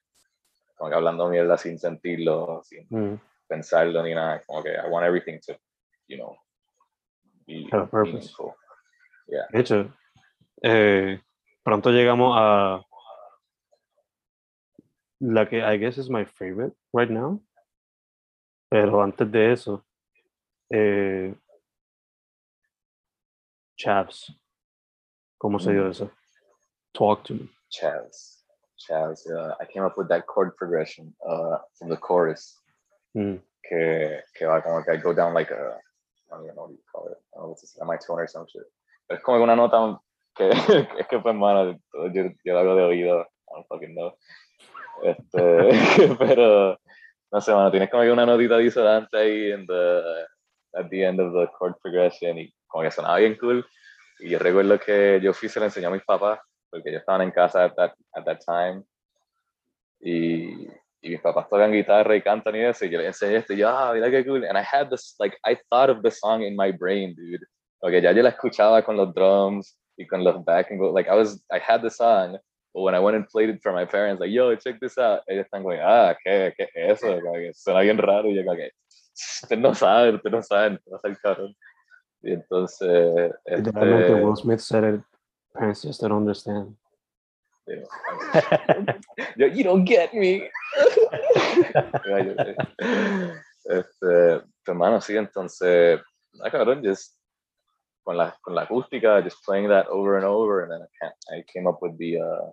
como 0.76 0.90
que 0.90 0.96
hablando 0.96 1.28
mierda 1.28 1.56
sin 1.58 1.78
sentirlo, 1.78 2.62
sin 2.64 2.86
Mm, 2.90 3.20
pensarlo 3.48 4.02
ni 4.02 4.14
nada. 4.14 4.42
Como 4.46 4.62
que 4.62 4.70
I 4.70 4.88
want 4.88 5.04
everything 5.06 5.38
to, 5.46 5.56
you 6.08 6.16
know, 6.16 6.36
be 7.46 7.68
Have 7.72 7.90
purpose. 7.90 8.12
meaningful. 8.12 8.54
De 9.26 9.58
hecho, 9.60 9.92
eh, 10.62 11.20
pronto 11.62 11.90
llegamos 11.90 12.34
a 12.38 12.82
la 15.20 15.48
que 15.48 15.58
I 15.62 15.78
guess 15.78 15.98
is 15.98 16.08
my 16.10 16.24
favorite 16.24 16.74
right 16.92 17.10
now. 17.10 17.40
Pero 18.74 19.00
antes 19.00 19.30
de 19.30 19.52
eso, 19.52 19.84
eh, 20.68 21.32
Chavs. 23.76 24.34
¿Cómo 25.38 25.60
se 25.60 25.70
dio 25.70 25.84
Mm. 25.84 25.90
eso? 25.90 26.10
Talk 26.92 27.22
to 27.22 27.34
me. 27.34 27.48
Chaz. 27.70 28.44
Chaz. 28.76 29.26
Uh, 29.28 29.54
I 29.60 29.66
came 29.72 29.84
up 29.86 29.96
with 29.96 30.08
that 30.08 30.24
chord 30.26 30.56
progression 30.56 31.14
uh, 31.24 31.58
from 31.78 31.88
the 31.88 31.96
chorus. 31.96 32.60
Mm, 33.16 33.38
que, 33.62 34.20
que 34.34 34.44
va 34.44 34.60
como 34.60 34.82
que 34.82 34.90
I 34.92 34.96
go 34.96 35.14
down 35.14 35.34
like 35.34 35.52
a, 35.52 35.78
I 36.26 36.30
don't 36.34 36.42
even 36.44 36.56
know 36.56 36.62
what 36.64 36.72
you 36.72 36.82
call 36.90 37.06
it, 37.12 37.18
I 37.32 37.36
don't 37.36 37.42
know 37.44 37.48
what's 37.50 37.60
this, 37.60 37.78
my 37.80 37.96
tone 37.96 38.18
or 38.18 38.26
some 38.26 38.44
shit. 38.48 38.66
Pero 39.06 39.18
es 39.18 39.24
como 39.24 39.40
una 39.40 39.54
nota 39.54 40.00
que, 40.34 40.48
es 40.98 41.06
que 41.06 41.20
pues 41.20 41.34
mano, 41.36 41.78
yo, 42.12 42.24
yo 42.44 42.54
lo 42.54 42.58
hago 42.58 42.74
de 42.74 42.82
oído, 42.82 43.20
I 43.22 43.52
don't 43.54 43.68
fucking 43.68 43.94
know. 43.94 44.16
Este, 45.04 46.16
pero, 46.18 46.76
no 47.34 47.40
sé, 47.40 47.52
mano, 47.52 47.68
tienes 47.68 47.90
como 47.90 48.04
que 48.04 48.12
una 48.12 48.24
notita 48.24 48.58
disonante 48.58 49.16
ahí 49.16 49.52
in 49.52 49.66
the, 49.66 50.24
at 50.74 50.88
the 50.88 51.04
end 51.04 51.18
of 51.18 51.32
the 51.32 51.50
chord 51.58 51.74
progression 51.82 52.38
y 52.38 52.54
como 52.68 52.84
que 52.84 52.92
sonaba 52.92 53.18
bien 53.18 53.36
cool. 53.40 53.66
Y 54.20 54.30
yo 54.30 54.38
recuerdo 54.38 54.78
que 54.78 55.18
yo 55.20 55.32
fui 55.34 55.48
se 55.48 55.58
lo 55.58 55.66
enseñé 55.66 55.86
a 55.86 55.90
mis 55.90 56.04
papás, 56.04 56.38
porque 56.70 56.90
ellos 56.90 57.00
estaban 57.00 57.22
en 57.22 57.32
casa 57.32 57.64
at 57.64 57.74
that, 57.74 57.92
at 58.12 58.24
that 58.24 58.38
time. 58.46 58.84
Y, 60.00 60.68
y 61.02 61.10
mis 61.10 61.20
papás 61.20 61.48
tocan 61.48 61.72
guitarra 61.72 62.14
y 62.14 62.22
cantan 62.22 62.54
y 62.54 62.60
eso, 62.60 62.84
y 62.84 62.90
yo 62.90 62.98
les 62.98 63.08
enseñé 63.08 63.38
esto, 63.38 63.52
y 63.52 63.56
yo, 63.56 63.68
ah, 63.68 63.90
mira 63.92 64.08
qué 64.12 64.24
cool. 64.24 64.44
And 64.44 64.56
I 64.56 64.62
had 64.62 64.88
this, 64.90 65.16
like, 65.18 65.36
I 65.44 65.56
thought 65.70 65.90
of 65.90 66.02
the 66.04 66.12
song 66.12 66.44
in 66.44 66.54
my 66.54 66.70
brain, 66.70 67.16
dude. 67.16 67.44
Porque 67.80 68.00
ya 68.00 68.12
yo 68.12 68.22
la 68.22 68.28
escuchaba 68.28 68.84
con 68.84 68.96
los 68.96 69.12
drums 69.12 69.76
y 69.96 70.06
con 70.06 70.22
los 70.22 70.44
backing, 70.44 70.78
vocals. 70.78 70.94
like, 70.94 71.10
I 71.10 71.16
was, 71.16 71.44
I 71.50 71.58
had 71.58 71.82
the 71.82 71.90
song, 71.90 72.38
but 72.74 72.82
when 72.82 72.94
I 72.94 72.98
went 72.98 73.16
and 73.16 73.28
played 73.28 73.50
it 73.50 73.62
for 73.62 73.72
my 73.72 73.84
parents, 73.84 74.20
like, 74.20 74.32
yo, 74.32 74.54
check 74.56 74.80
this 74.80 74.98
out, 74.98 75.20
ellos 75.30 75.46
están 75.46 75.62
como, 75.62 75.80
ah, 75.80 76.16
¿qué, 76.26 76.52
qué 76.58 76.66
es 76.74 76.98
eso? 77.02 77.20
Como 77.20 77.34
que 77.34 77.52
suena 77.54 77.80
bien 77.80 77.98
raro, 77.98 78.28
y 78.28 78.34
yo 78.34 78.44
como 78.44 78.56
que, 78.56 78.72
usted 79.14 79.58
no 79.58 79.74
sabe, 79.74 80.16
usted 80.16 80.30
no 80.30 80.42
sabe, 80.42 80.78
no 80.86 80.98
sabe 80.98 81.16
cabrón. 81.22 81.54
Y 82.22 82.32
entonces, 82.32 83.32
este, 83.44 83.70
Will 84.14 84.36
Smith 84.36 84.60
said 84.60 84.94
it. 84.94 85.00
Parents 85.52 85.82
just 85.82 86.00
don't 86.00 86.10
understand. 86.10 86.74
you 87.66 87.86
know, 89.36 89.46
you 89.46 89.62
don't 89.62 89.84
get 89.84 90.12
me. 90.12 90.48
Ya, 92.06 92.18
yo 92.18 92.34
sé. 92.34 92.56
este, 93.64 94.42
hermano, 94.66 95.00
sí, 95.00 95.16
entonces, 95.16 96.00
ah, 96.42 96.50
cabrón, 96.50 96.82
just 96.82 97.16
con 98.04 98.16
la, 98.16 98.36
con 98.42 98.54
la 98.54 98.62
acústica, 98.62 99.22
just 99.22 99.42
playing 99.44 99.68
that 99.68 99.86
over 99.88 100.16
and 100.16 100.26
over, 100.26 100.62
and 100.62 100.72
then 100.72 100.82
I, 100.82 100.88
can't, 101.00 101.14
I 101.30 101.44
came 101.52 101.66
up 101.66 101.80
with 101.80 101.96
the, 101.98 102.20
uh, 102.20 102.50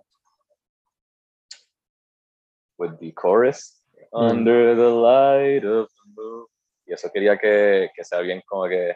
with 2.82 2.98
the 2.98 3.12
chorus, 3.12 3.78
Mm. 4.12 4.30
under 4.30 4.74
the 4.74 4.90
light 4.90 5.64
of 5.64 5.88
the 5.88 6.06
moon. 6.14 6.46
Y 6.86 6.92
eso 6.92 7.08
quería 7.14 7.38
que, 7.38 7.88
que 7.94 8.04
sea 8.04 8.20
bien 8.20 8.42
como 8.46 8.68
que, 8.68 8.94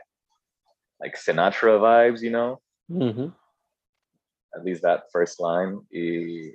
like 1.01 1.17
Sinatra 1.17 1.79
vibes, 1.79 2.21
you 2.23 2.31
know? 2.31 2.61
Mhm. 2.91 3.33
at 4.55 4.65
least 4.65 4.83
that 4.83 5.05
first 5.13 5.39
line. 5.41 5.81
Y, 5.93 6.53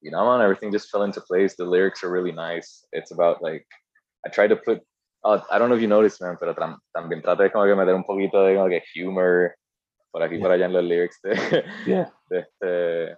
you 0.00 0.10
know, 0.10 0.24
man, 0.24 0.40
everything 0.42 0.70
just 0.72 0.90
fell 0.90 1.04
into 1.04 1.20
place. 1.20 1.54
The 1.56 1.64
lyrics 1.64 2.02
are 2.02 2.10
really 2.10 2.32
nice. 2.32 2.84
It's 2.92 3.12
about 3.12 3.42
like, 3.42 3.66
I 4.26 4.30
tried 4.30 4.48
to 4.48 4.56
put, 4.56 4.80
oh, 5.24 5.42
I 5.50 5.58
don't 5.58 5.68
know 5.68 5.76
if 5.76 5.82
you 5.82 5.88
noticed, 5.88 6.20
man, 6.22 6.36
pero 6.40 6.54
tam- 6.54 6.78
también 6.96 7.20
traté 7.22 7.44
de 7.44 7.50
como 7.50 7.64
que 7.66 7.74
meter 7.74 7.94
un 7.94 8.04
poquito 8.04 8.42
de 8.44 8.54
como 8.56 8.68
que 8.68 8.82
humor 9.04 9.54
por 10.12 10.22
aquí 10.22 10.36
y 10.36 10.40
por 10.40 10.50
allá 10.50 10.66
en 10.66 10.72
los 10.72 10.84
lyrics 10.84 11.20
de, 11.22 11.64
Yeah. 11.86 12.12
de 12.30 12.38
este 12.40 13.16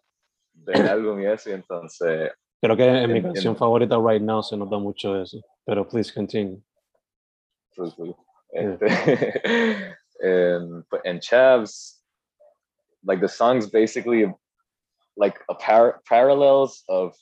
del 0.55 0.89
álbum 0.89 1.21
y 1.21 1.27
eso. 1.27 1.51
Y 1.51 1.53
entonces, 1.55 2.31
Creo 2.63 2.77
que 2.77 2.85
en 2.85 3.13
mi 3.13 3.21
canción 3.21 3.57
favorita 3.57 3.99
right 3.99 4.23
now 4.23 4.41
se 4.41 4.57
nota 4.57 4.79
mucho 4.79 5.21
eso. 5.21 5.41
Pero 5.67 5.85
please 5.89 6.13
continue. 6.13 6.63
pues, 7.77 7.95
pues, 7.95 8.15
este, 8.53 8.87
en, 10.21 10.85
en 11.05 11.21
Chavs, 11.21 12.01
like 13.05 13.21
the 13.21 13.29
song's 13.29 13.69
basically 13.69 14.33
like 15.17 15.41
a 15.49 15.55
par- 15.55 16.01
parallels 16.09 16.85
of, 16.89 17.15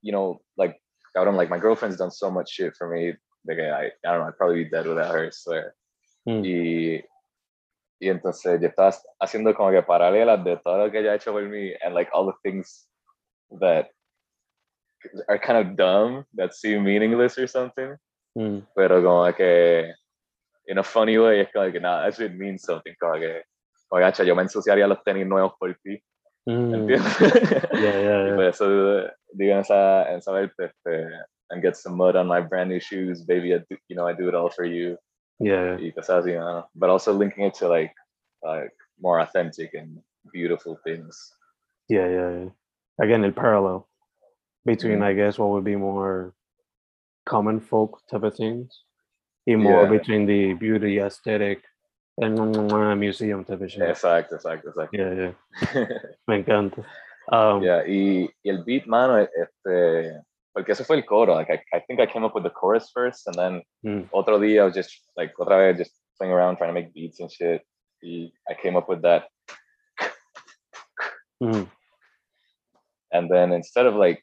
you 0.00 0.12
know, 0.12 0.40
like 0.56 0.80
cabrón, 1.14 1.36
like 1.36 1.50
my 1.50 1.58
girlfriend's 1.58 1.98
done 1.98 2.10
so 2.10 2.30
much 2.30 2.50
shit 2.50 2.74
for 2.76 2.88
me. 2.88 3.12
Like 3.46 3.58
I, 3.58 3.86
I 3.86 4.12
don't 4.12 4.20
know, 4.20 4.28
I'd 4.28 4.38
probably 4.38 4.64
be 4.64 4.70
dead 4.70 4.86
without 4.86 5.12
her, 5.12 5.26
I 5.26 5.30
swear. 5.30 5.74
Mm. 6.26 6.42
Y, 6.42 7.04
y 8.00 8.08
entonces 8.08 8.60
yo 8.62 8.68
estaba 8.68 8.96
haciendo 9.20 9.54
como 9.54 9.70
que 9.70 9.82
paralelas 9.82 10.42
de 10.42 10.56
todo 10.56 10.78
lo 10.78 10.90
que 10.90 11.00
ella 11.00 11.12
ha 11.12 11.16
hecho 11.16 11.32
por 11.32 11.42
mí 11.42 11.74
and 11.84 11.94
like 11.94 12.08
all 12.14 12.24
the 12.24 12.32
things 12.42 12.86
that 13.60 13.88
are 15.28 15.38
kind 15.38 15.58
of 15.58 15.76
dumb 15.76 16.24
that 16.34 16.54
seem 16.54 16.84
meaningless 16.84 17.38
or 17.38 17.46
something. 17.46 17.96
Mm. 18.36 18.66
pero 18.74 19.00
como 19.00 19.32
que 19.32 19.92
in 20.66 20.78
a 20.78 20.82
funny 20.82 21.16
way 21.18 21.40
es 21.40 21.48
como 21.52 21.70
que 21.70 21.78
nada, 21.78 22.04
that 22.10 22.14
shit 22.18 22.32
means 22.34 22.62
something, 22.62 22.94
como 23.00 23.14
que, 23.20 23.42
como 23.88 24.00
que, 24.00 24.04
"Acha, 24.06 24.24
yo 24.24 24.34
me 24.34 24.42
ensuciaría 24.42 24.88
los 24.88 25.02
tenis 25.04 25.26
nuevos 25.26 25.52
por 25.58 25.72
ti, 25.84 26.02
Mm. 26.46 26.74
¿entiendes? 26.74 27.00
Yeah, 27.72 28.00
yeah, 28.02 28.24
yeah. 28.26 28.34
por 28.34 28.44
eso 28.44 28.66
digo 29.32 29.52
en 29.54 29.58
esa, 29.60 30.10
en 30.10 30.18
esa 30.18 30.32
parte, 30.32 30.64
este, 30.64 31.08
and 31.50 31.62
get 31.62 31.74
some 31.76 31.96
mud 31.96 32.16
on 32.16 32.26
my 32.26 32.40
brand 32.40 32.68
new 32.70 32.80
shoes, 32.80 33.22
baby, 33.24 33.54
I 33.54 33.58
do, 33.70 33.76
you 33.88 33.96
know, 33.96 34.06
I 34.08 34.12
do 34.14 34.28
it 34.28 34.34
all 34.34 34.50
for 34.50 34.64
you, 34.66 34.98
Yeah, 35.38 35.76
y 35.80 35.90
cosas 35.92 36.24
así, 36.24 36.32
you 36.32 36.38
know? 36.40 36.66
but 36.74 36.90
also 36.90 37.12
linking 37.12 37.44
it 37.46 37.54
to 37.60 37.68
like, 37.68 37.94
like 38.42 38.72
more 39.00 39.20
authentic 39.20 39.74
and 39.74 40.02
beautiful 40.32 40.76
things. 40.84 41.32
yeah, 41.88 42.08
yeah, 42.08 42.30
yeah. 42.30 42.50
Again, 42.98 43.24
el 43.24 43.32
parallel 43.32 43.86
between, 44.64 44.98
Mhm. 45.00 45.04
I 45.04 45.12
guess, 45.14 45.38
what 45.38 45.50
would 45.50 45.64
be 45.64 45.76
more 45.76 46.32
common 47.26 47.60
folk 47.60 48.00
type 48.10 48.22
of 48.24 48.34
things, 48.36 48.84
and 49.46 49.62
more 49.62 49.84
Yeah. 49.84 49.90
between 49.98 50.26
the 50.26 50.54
beauty 50.54 50.98
aesthetic 50.98 51.62
and 52.20 52.34
museum 52.98 53.44
type 53.44 53.60
of 53.62 53.70
shit. 53.70 53.82
Exacto, 53.82 54.36
exacto, 54.36 54.68
exacto. 54.72 54.92
Yeah, 54.92 55.12
yeah. 55.12 55.32
Me 56.28 56.42
encanta. 56.42 56.84
Um, 57.32 57.62
Yeah, 57.62 57.82
y, 57.86 58.28
y 58.44 58.50
el 58.50 58.62
beat, 58.64 58.86
mano, 58.86 59.16
este, 59.16 60.20
porque 60.54 60.70
ese 60.72 60.84
fue 60.84 60.96
el 60.96 61.04
coro. 61.04 61.34
Like, 61.34 61.50
I, 61.50 61.62
I 61.76 61.80
think 61.80 62.00
I 62.00 62.06
came 62.06 62.24
up 62.24 62.34
with 62.34 62.44
the 62.44 62.50
chorus 62.50 62.90
first, 62.92 63.26
and 63.26 63.34
then 63.36 63.62
Mm. 63.84 64.08
otro 64.12 64.38
día 64.38 64.62
I 64.62 64.64
was 64.64 64.74
just, 64.74 65.02
like, 65.16 65.32
otra 65.38 65.56
vez 65.58 65.78
just 65.78 65.98
playing 66.18 66.32
around 66.32 66.56
trying 66.56 66.68
to 66.74 66.80
make 66.80 66.92
beats 66.94 67.20
and 67.20 67.30
shit. 67.30 67.62
Y 68.02 68.30
I 68.48 68.54
came 68.54 68.76
up 68.76 68.88
with 68.88 69.02
that. 69.02 69.28
mm, 71.42 71.66
And 73.12 73.28
then 73.30 73.52
instead 73.52 73.86
of, 73.86 73.94
like, 73.94 74.22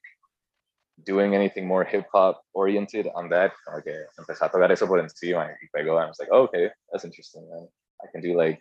doing 1.05 1.35
anything 1.35 1.67
more 1.67 1.83
hip 1.83 2.05
hop 2.13 2.41
oriented 2.53 3.07
on 3.15 3.29
that. 3.29 3.51
Como 3.65 3.81
que 3.81 3.93
empecé 4.19 4.45
a 4.45 4.49
tocar 4.49 4.71
eso 4.71 4.87
por 4.87 4.99
encima 4.99 5.49
y 5.61 5.67
pegó. 5.73 5.97
And 5.97 6.05
I 6.05 6.07
was 6.07 6.19
like, 6.19 6.29
oh, 6.31 6.43
okay, 6.43 6.69
that's 6.91 7.05
interesting. 7.05 7.47
Man. 7.49 7.67
I 8.03 8.07
can 8.11 8.21
do 8.21 8.35
like 8.35 8.59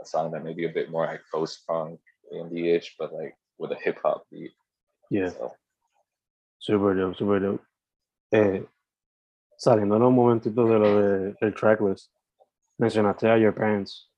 a 0.00 0.04
song 0.04 0.30
that 0.32 0.44
may 0.44 0.52
be 0.52 0.66
a 0.66 0.72
bit 0.72 0.90
more 0.90 1.06
like 1.06 1.22
post 1.32 1.66
punk 1.66 2.00
indie 2.32 2.76
ish, 2.76 2.94
but 2.98 3.12
like 3.12 3.34
with 3.58 3.72
a 3.72 3.76
hip 3.76 3.98
hop 4.02 4.24
beat. 4.30 4.52
Yeah, 5.10 5.30
So, 5.30 5.52
super 6.58 6.94
dope, 6.94 7.16
super 7.16 7.40
dope. 7.40 7.62
Eh, 8.32 8.62
saliendo 9.58 9.96
un 9.96 10.14
momentito 10.14 10.66
de 10.66 10.78
lo 10.78 11.02
de, 11.02 11.34
del 11.40 11.52
tracklist, 11.52 12.08
mencionaste 12.80 13.30
a 13.30 13.38
your 13.38 13.52
parents. 13.52 14.08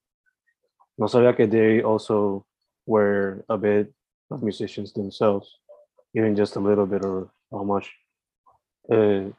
No 0.98 1.06
sabía 1.06 1.36
que 1.36 1.46
they 1.46 1.82
also 1.82 2.46
were 2.86 3.44
a 3.48 3.58
bit 3.58 3.92
of 4.30 4.42
musicians 4.42 4.92
themselves, 4.92 5.58
even 6.14 6.34
just 6.34 6.56
a 6.56 6.60
little 6.60 6.86
bit 6.86 7.04
or 7.04 7.30
how 7.50 7.64
much. 7.64 7.90
Eh, 8.90 9.32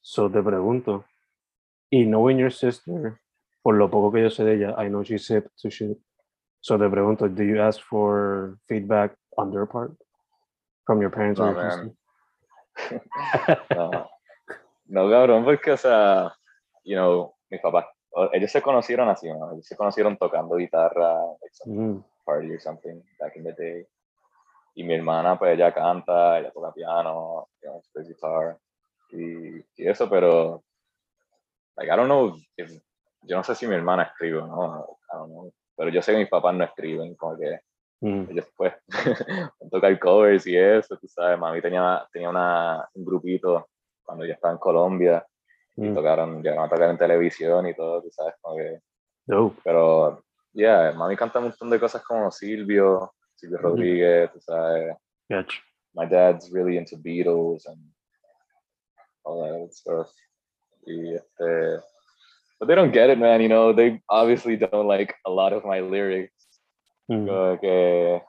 so 0.00 0.28
te 0.30 0.42
pregunto, 0.42 1.04
y 1.90 2.04
knowing 2.04 2.38
your 2.38 2.52
sister, 2.52 3.18
por 3.62 3.74
lo 3.74 3.90
poco 3.90 4.12
que 4.12 4.22
yo 4.22 4.30
sé 4.30 4.44
de 4.44 4.54
ella, 4.54 4.74
I 4.78 4.88
know 4.88 5.02
she's 5.02 5.28
hip 5.28 5.48
to 5.62 5.70
shit. 5.70 5.98
So 6.60 6.78
te 6.78 6.88
pregunto, 6.88 7.28
do 7.28 7.42
you 7.44 7.60
ask 7.60 7.80
for 7.80 8.58
feedback 8.68 9.16
on 9.36 9.50
their 9.50 9.66
part 9.66 9.92
from 10.84 11.00
your 11.00 11.10
parents 11.10 11.40
or 11.40 11.52
your 11.52 11.94
no, 13.74 14.10
no, 14.86 15.10
cabrón, 15.10 15.44
porque, 15.44 15.72
o 15.72 15.76
sea, 15.76 16.32
you 16.84 16.94
know, 16.94 17.34
mis 17.50 17.60
papás, 17.60 17.86
ellos 18.32 18.50
se 18.50 18.60
conocieron 18.60 19.08
así, 19.08 19.28
¿no? 19.28 19.52
Ellos 19.52 19.66
se 19.66 19.76
conocieron 19.76 20.16
tocando 20.16 20.56
guitarra, 20.56 21.14
like 21.40 21.52
some 21.52 21.74
Mm, 21.74 22.04
party 22.24 22.52
or 22.52 22.60
something 22.60 23.02
back 23.18 23.36
in 23.36 23.44
the 23.44 23.52
day. 23.52 23.86
Y 24.76 24.84
mi 24.84 24.94
hermana, 24.94 25.38
pues 25.38 25.54
ella 25.54 25.72
canta, 25.72 26.38
ella 26.38 26.50
toca 26.52 26.72
piano, 26.72 27.48
you 27.62 27.68
know, 27.70 27.82
plays 27.92 28.08
guitar 28.08 28.58
y, 29.10 29.56
y 29.76 29.88
eso, 29.88 30.08
pero, 30.08 30.62
like, 31.76 31.90
I 31.90 31.96
don't 31.96 32.08
know 32.08 32.36
if, 32.56 32.70
yo 33.22 33.36
no 33.36 33.42
sé 33.42 33.54
si 33.54 33.66
mi 33.66 33.74
hermana 33.74 34.04
escribe 34.04 34.42
no, 34.42 34.98
I 35.12 35.16
don't 35.16 35.30
know, 35.30 35.52
pero 35.76 35.90
yo 35.90 36.02
sé 36.02 36.12
que 36.12 36.18
mis 36.18 36.28
papás 36.28 36.54
no 36.54 36.64
escriben, 36.64 37.14
como 37.14 37.38
que 37.38 37.60
mm, 38.00 38.30
ellos 38.30 38.46
pues 38.56 38.74
tocar 39.70 39.98
covers 39.98 40.46
y 40.46 40.56
eso, 40.56 40.96
tú 40.96 41.08
sabes, 41.08 41.38
mami 41.38 41.60
tenía, 41.62 42.06
tenía 42.12 42.28
una, 42.28 42.86
un 42.94 43.04
grupito 43.04 43.68
cuando 44.02 44.24
yo 44.24 44.32
estaba 44.34 44.52
en 44.52 44.58
Colombia 44.58 45.26
y 45.76 45.88
mm. 45.88 45.94
tocaron, 45.94 46.42
llegaron 46.42 46.64
a 46.64 46.68
tocar 46.68 46.90
en 46.90 46.98
televisión 46.98 47.66
y 47.66 47.74
todo, 47.74 48.02
tú 48.02 48.10
sabes, 48.10 48.34
como 48.40 48.56
que, 48.56 48.80
Dope. 49.24 49.60
pero, 49.64 50.22
yeah, 50.52 50.92
mami 50.92 51.16
canta 51.16 51.38
un 51.38 51.46
montón 51.46 51.70
de 51.70 51.80
cosas 51.80 52.02
como 52.02 52.30
Silvio, 52.30 53.12
Silvio 53.36 54.28
tú 54.32 54.40
sabes, 54.40 54.96
Gotcha. 55.28 55.60
my 55.94 56.06
dad's 56.06 56.50
really 56.50 56.76
into 56.76 56.96
Beatles 56.96 57.66
and 57.66 57.78
all 59.24 59.42
that 59.42 59.74
stuff. 59.74 60.10
Y 60.86 61.18
but 62.58 62.68
they 62.68 62.74
don't 62.74 62.92
get 62.92 63.10
it, 63.10 63.18
man, 63.18 63.42
you 63.42 63.48
know, 63.48 63.72
they 63.72 64.00
obviously 64.08 64.56
don't 64.56 64.86
like 64.86 65.14
a 65.26 65.30
lot 65.30 65.52
of 65.52 65.64
my 65.64 65.80
lyrics. 65.80 66.32
Mm, 67.10 67.26
Como 67.26 67.58
que 67.58 68.22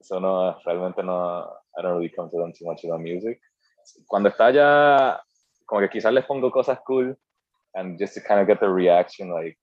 eso 0.00 0.20
no, 0.20 0.54
realmente 0.66 1.02
no, 1.02 1.50
I 1.78 1.82
don't 1.82 1.96
really 1.96 2.10
come 2.10 2.28
to 2.30 2.36
them 2.36 2.52
too 2.52 2.66
much 2.66 2.84
about 2.84 3.00
music. 3.00 3.40
Cuando 4.06 4.28
está 4.28 4.52
ya, 4.52 5.20
como 5.66 5.80
que 5.80 5.88
quizás 5.88 6.12
les 6.12 6.24
pongo 6.26 6.50
cosas 6.50 6.78
cool, 6.86 7.16
and 7.74 7.98
just 7.98 8.14
to 8.14 8.20
kind 8.20 8.40
of 8.40 8.46
get 8.46 8.60
the 8.60 8.68
reaction, 8.68 9.30
like, 9.30 9.56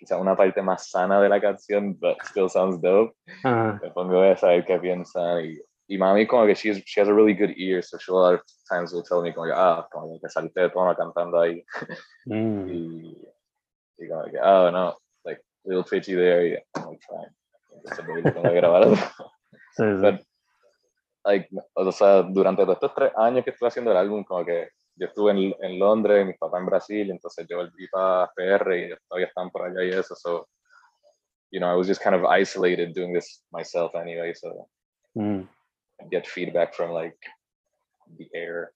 quizás 0.00 0.18
una 0.18 0.34
parte 0.34 0.62
más 0.62 0.88
sana 0.88 1.20
de 1.20 1.28
la 1.28 1.38
canción, 1.38 1.94
but 2.00 2.16
still 2.24 2.48
sounds 2.48 2.80
dope, 2.80 3.14
ah, 3.44 3.78
le 3.82 3.90
pongo 3.90 4.24
esa, 4.24 4.46
a 4.46 4.50
ver 4.52 4.64
qué 4.64 4.78
piensan, 4.78 5.44
y, 5.44 5.60
y 5.88 5.98
mami 5.98 6.26
como 6.26 6.46
que 6.46 6.54
she's, 6.54 6.82
she 6.86 7.02
has 7.02 7.08
a 7.08 7.12
really 7.12 7.34
good 7.34 7.50
ear, 7.58 7.82
so 7.82 7.98
she 7.98 8.10
a 8.10 8.14
lot 8.14 8.34
of 8.34 8.40
times 8.66 8.94
will 8.94 9.02
tell 9.02 9.20
me 9.20 9.34
como 9.34 9.46
que, 9.46 9.52
ah, 9.54 9.86
como 9.92 10.18
que 10.18 10.28
saliste 10.30 10.58
de 10.58 10.70
tono 10.70 10.96
cantando 10.96 11.38
ahí, 11.38 11.62
mm, 12.24 12.68
y, 12.70 13.28
y 13.98 14.08
como 14.08 14.24
que, 14.24 14.38
oh, 14.42 14.70
no, 14.70 14.96
like, 15.24 15.42
little 15.66 15.84
pitchy 15.84 16.14
there, 16.14 16.48
y 16.48 16.56
I'm 16.76 16.86
like, 16.86 17.02
fine. 17.06 17.36
Entonces, 17.72 18.34
tengo 18.34 18.42
que 18.42 18.56
grabar 18.56 18.88
sí, 18.88 18.96
sí. 19.76 20.00
But, 20.00 20.20
like, 21.24 21.48
o 21.74 21.92
sea, 21.92 22.22
durante 22.22 22.62
todos 22.62 22.76
estos 22.76 22.94
tres 22.94 23.12
años 23.16 23.44
que 23.44 23.50
estuve 23.50 23.68
haciendo 23.68 23.90
el 23.90 23.98
álbum, 23.98 24.24
como 24.24 24.46
que 24.46 24.70
yo 25.00 25.06
estuve 25.06 25.30
en, 25.30 25.54
en 25.62 25.78
Londres, 25.78 26.26
mis 26.26 26.36
papás 26.36 26.60
en 26.60 26.66
Brasil, 26.66 27.10
entonces 27.10 27.46
yo 27.48 27.56
volví 27.56 27.88
para 27.88 28.30
PR 28.36 28.78
y 28.78 28.94
todavía 29.08 29.28
están 29.28 29.50
por 29.50 29.62
allá 29.62 29.82
y 29.82 29.98
eso, 29.98 30.14
so, 30.14 30.46
you 31.50 31.58
know, 31.58 31.72
I 31.72 31.74
was 31.74 31.88
just 31.88 32.02
kind 32.02 32.14
of 32.14 32.24
isolated 32.26 32.92
doing 32.94 33.14
this 33.14 33.42
myself 33.50 33.94
anyway, 33.94 34.34
so 34.34 34.68
Mm. 35.16 35.48
Get 36.10 36.26
feedback 36.26 36.74
from 36.74 36.92
like 36.92 37.18
the 38.16 38.28
air. 38.34 38.72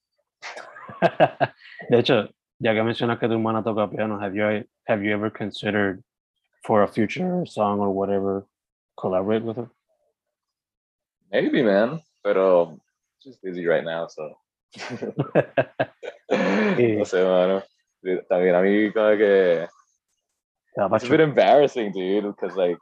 De 1.91 1.99
hecho, 1.99 2.29
ya 2.59 2.75
que 2.75 2.83
mencionas 2.83 3.19
que 3.19 3.29
tu 3.29 3.35
hermana 3.35 3.63
toca 3.63 3.89
piano, 3.89 4.19
have 4.19 4.35
you 4.35 4.65
have 4.87 5.03
you 5.03 5.13
ever 5.13 5.31
considered 5.31 6.03
for 6.65 6.83
a 6.83 6.89
future 6.89 7.47
song 7.47 7.79
or 7.79 7.91
whatever 7.91 8.47
collaborate 8.99 9.45
with 9.45 9.57
her? 9.57 9.71
Maybe, 11.31 11.63
man, 11.63 12.03
pero 12.23 12.79
she's 13.21 13.37
busy 13.37 13.65
right 13.67 13.85
now, 13.85 14.07
so. 14.09 14.37
No 16.99 17.05
sé, 17.05 17.23
mano. 17.25 17.63
También 18.29 18.55
a 18.55 18.61
mí 18.61 18.93
como 18.93 19.17
que 19.17 19.67
Yeah, 20.77 20.89
It's 20.93 21.05
a 21.05 21.09
bit 21.09 21.21
embarrassing, 21.21 21.93
dude, 21.93 22.25
because 22.35 22.57
like, 22.57 22.79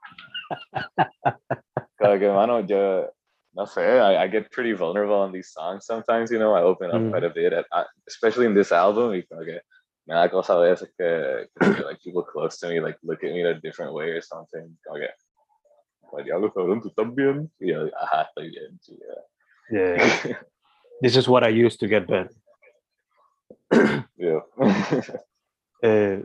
como 2.01 2.19
que, 2.19 2.29
mano, 2.29 2.61
yo, 2.61 3.11
no 3.55 3.67
sé, 3.67 4.01
I, 4.01 4.17
I 4.25 4.29
get 4.29 4.51
pretty 4.51 4.73
vulnerable 4.73 5.17
on 5.17 5.31
these 5.31 5.51
songs 5.53 5.85
sometimes, 5.85 6.31
you 6.31 6.39
know, 6.39 6.55
I 6.55 6.63
open 6.63 6.91
up 6.91 7.03
Mm. 7.03 7.11
quite 7.11 7.25
a 7.25 7.29
bit, 7.29 7.53
at, 7.53 7.67
especially 8.09 8.47
in 8.47 8.55
this 8.55 8.73
album, 8.73 9.13
y 9.13 9.23
como 9.29 9.45
que 9.45 9.61
me 10.07 10.15
da 10.15 10.29
cosa 10.31 10.55
a 10.55 10.61
veces 10.61 10.89
que, 10.99 11.49
que, 11.61 11.83
like, 11.85 12.01
people 12.03 12.23
close 12.23 12.59
to 12.61 12.69
me, 12.69 12.81
like, 12.81 12.97
look 13.03 13.23
at 13.23 13.31
me 13.31 13.41
in 13.41 13.47
a 13.49 13.61
different 13.61 13.93
way 13.93 14.09
or 14.09 14.23
something, 14.23 14.75
como 14.87 14.99
que, 14.99 16.25
diablo, 16.25 16.51
cabrón, 16.51 16.81
¿tú 16.81 16.89
estás 16.89 17.15
bien? 17.15 17.51
Y 17.61 17.73
yo, 17.73 17.91
ajá, 18.01 18.23
estoy 18.23 18.49
bien, 18.49 18.81
Yeah. 19.71 19.99
yeah. 20.25 20.39
This 21.03 21.17
is 21.17 21.27
what 21.27 21.43
I 21.43 21.49
used 21.49 21.81
to 21.81 21.89
get 21.89 22.07
better. 22.07 22.31
yeah. 24.17 24.41
Eh, 25.85 26.23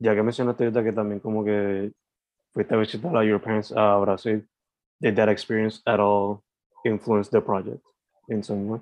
ya 0.00 0.16
que 0.16 0.22
mencionaste 0.24 0.64
ahorita 0.64 0.82
que 0.82 0.90
también 0.92 1.20
como 1.20 1.44
que 1.44 1.92
fuiste 2.52 2.74
a 2.74 2.76
visitar 2.76 3.16
a 3.16 3.24
your 3.24 3.38
parents 3.38 3.70
a 3.70 4.00
Brasil, 4.00 4.42
did 5.00 5.14
that 5.14 5.28
experience 5.28 5.80
at 5.86 6.00
all 6.00 6.42
influence 6.84 7.28
the 7.30 7.40
project 7.40 7.78
in 8.28 8.42
some 8.42 8.66
way? 8.66 8.80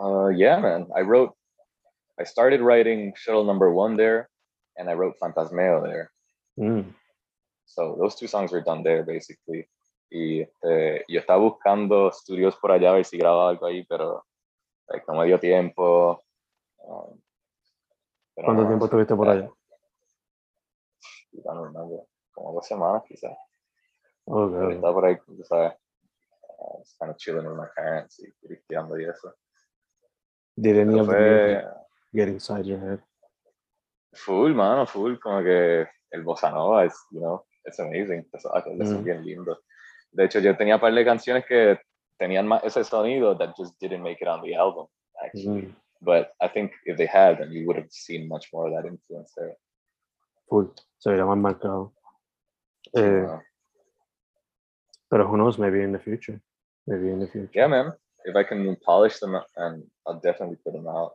Uh, 0.00 0.28
yeah, 0.28 0.58
man. 0.58 0.86
I 0.96 1.02
wrote, 1.02 1.36
I 2.18 2.24
started 2.24 2.62
writing 2.62 3.12
Shuttle 3.14 3.44
Number 3.44 3.70
One 3.70 3.94
there, 3.98 4.30
and 4.78 4.88
I 4.88 4.94
wrote 4.94 5.16
Fantasmeo 5.20 5.84
there. 5.84 6.10
Mm, 6.58 6.94
So 7.66 7.98
those 8.00 8.14
two 8.14 8.26
songs 8.26 8.52
were 8.52 8.62
done 8.62 8.82
there 8.82 9.02
basically. 9.02 9.68
Y 10.16 10.42
este, 10.42 11.04
yo 11.08 11.18
estaba 11.18 11.40
buscando 11.40 12.08
estudios 12.08 12.54
por 12.58 12.70
allá 12.70 12.90
a 12.90 12.94
ver 12.94 13.04
si 13.04 13.18
grababa 13.18 13.50
algo 13.50 13.66
ahí, 13.66 13.84
pero 13.84 14.24
like, 14.86 15.04
no 15.08 15.18
me 15.18 15.26
dio 15.26 15.40
tiempo. 15.40 16.22
Um, 16.78 17.20
¿Cuánto 18.32 18.62
no, 18.62 18.68
tiempo 18.68 18.84
estuviste 18.84 19.16
por 19.16 19.28
allá? 19.28 19.50
Remember, 21.32 22.06
como 22.32 22.52
dos 22.52 22.64
semanas 22.64 23.02
quizás. 23.08 23.36
Okay, 24.24 24.56
Pero 24.56 24.70
estaba 24.70 24.94
por 24.94 25.04
ahí, 25.04 25.16
tú 25.26 25.42
sabes, 25.42 25.72
uh, 26.60 26.82
kind 27.00 27.10
of 27.10 27.16
chilling 27.16 27.46
with 27.48 27.56
my 27.56 27.66
parents 27.74 28.20
y 28.20 28.30
cristiando 28.46 28.96
y 28.96 29.06
eso. 29.06 29.34
Did 30.54 30.78
any 30.78 31.00
of 31.00 31.06
fue 31.06 31.60
get 32.12 32.28
inside 32.28 32.66
your 32.66 32.78
head? 32.78 33.00
full, 34.12 34.54
mano, 34.54 34.86
full, 34.86 35.18
como 35.18 35.42
que 35.42 35.88
el 36.12 36.22
bossa 36.22 36.52
nova 36.52 36.84
es, 36.84 36.94
you 37.10 37.18
know, 37.18 37.44
it's 37.64 37.80
amazing. 37.80 38.24
Acordes 38.52 38.88
son 38.88 39.00
Mm. 39.00 39.04
bien 39.04 39.24
lindos. 39.24 39.58
De 40.14 40.24
hecho, 40.24 40.38
yo 40.40 40.56
tenía 40.56 40.76
un 40.76 40.80
par 40.80 40.94
de 40.94 41.04
canciones 41.04 41.44
que 41.46 41.78
tenían 42.18 42.46
más 42.46 42.62
ese 42.64 42.84
sonido 42.84 43.36
that 43.36 43.54
just 43.56 43.74
didn't 43.80 44.02
make 44.02 44.18
it 44.20 44.28
on 44.28 44.40
the 44.42 44.54
album, 44.54 44.86
actually. 45.24 45.62
Mm, 45.66 45.74
But 46.00 46.32
I 46.40 46.48
think 46.48 46.72
if 46.84 46.96
they 46.96 47.06
had, 47.06 47.38
then 47.38 47.50
you 47.50 47.66
would 47.66 47.76
have 47.76 47.90
seen 47.90 48.28
much 48.28 48.48
more 48.52 48.66
of 48.68 48.74
that 48.74 48.86
influence 48.88 49.32
there. 49.36 49.56
full. 50.48 50.72
Se 50.98 51.10
vería 51.10 51.24
más 51.26 51.38
marcado. 51.38 51.92
Eh, 52.94 53.24
Uh, 53.26 53.40
pero 55.08 55.26
who 55.26 55.36
knows, 55.36 55.58
maybe 55.58 55.82
in 55.82 55.92
the 55.92 55.98
future. 55.98 56.40
Maybe 56.86 57.10
in 57.10 57.20
the 57.20 57.26
future. 57.26 57.50
yeah, 57.54 57.66
man. 57.66 57.92
If 58.26 58.36
I 58.36 58.44
can 58.44 58.76
polish 58.84 59.18
them, 59.20 59.34
and 59.56 59.84
I'll 60.06 60.20
definitely 60.20 60.56
put 60.64 60.72
them 60.74 60.86
out. 60.88 61.12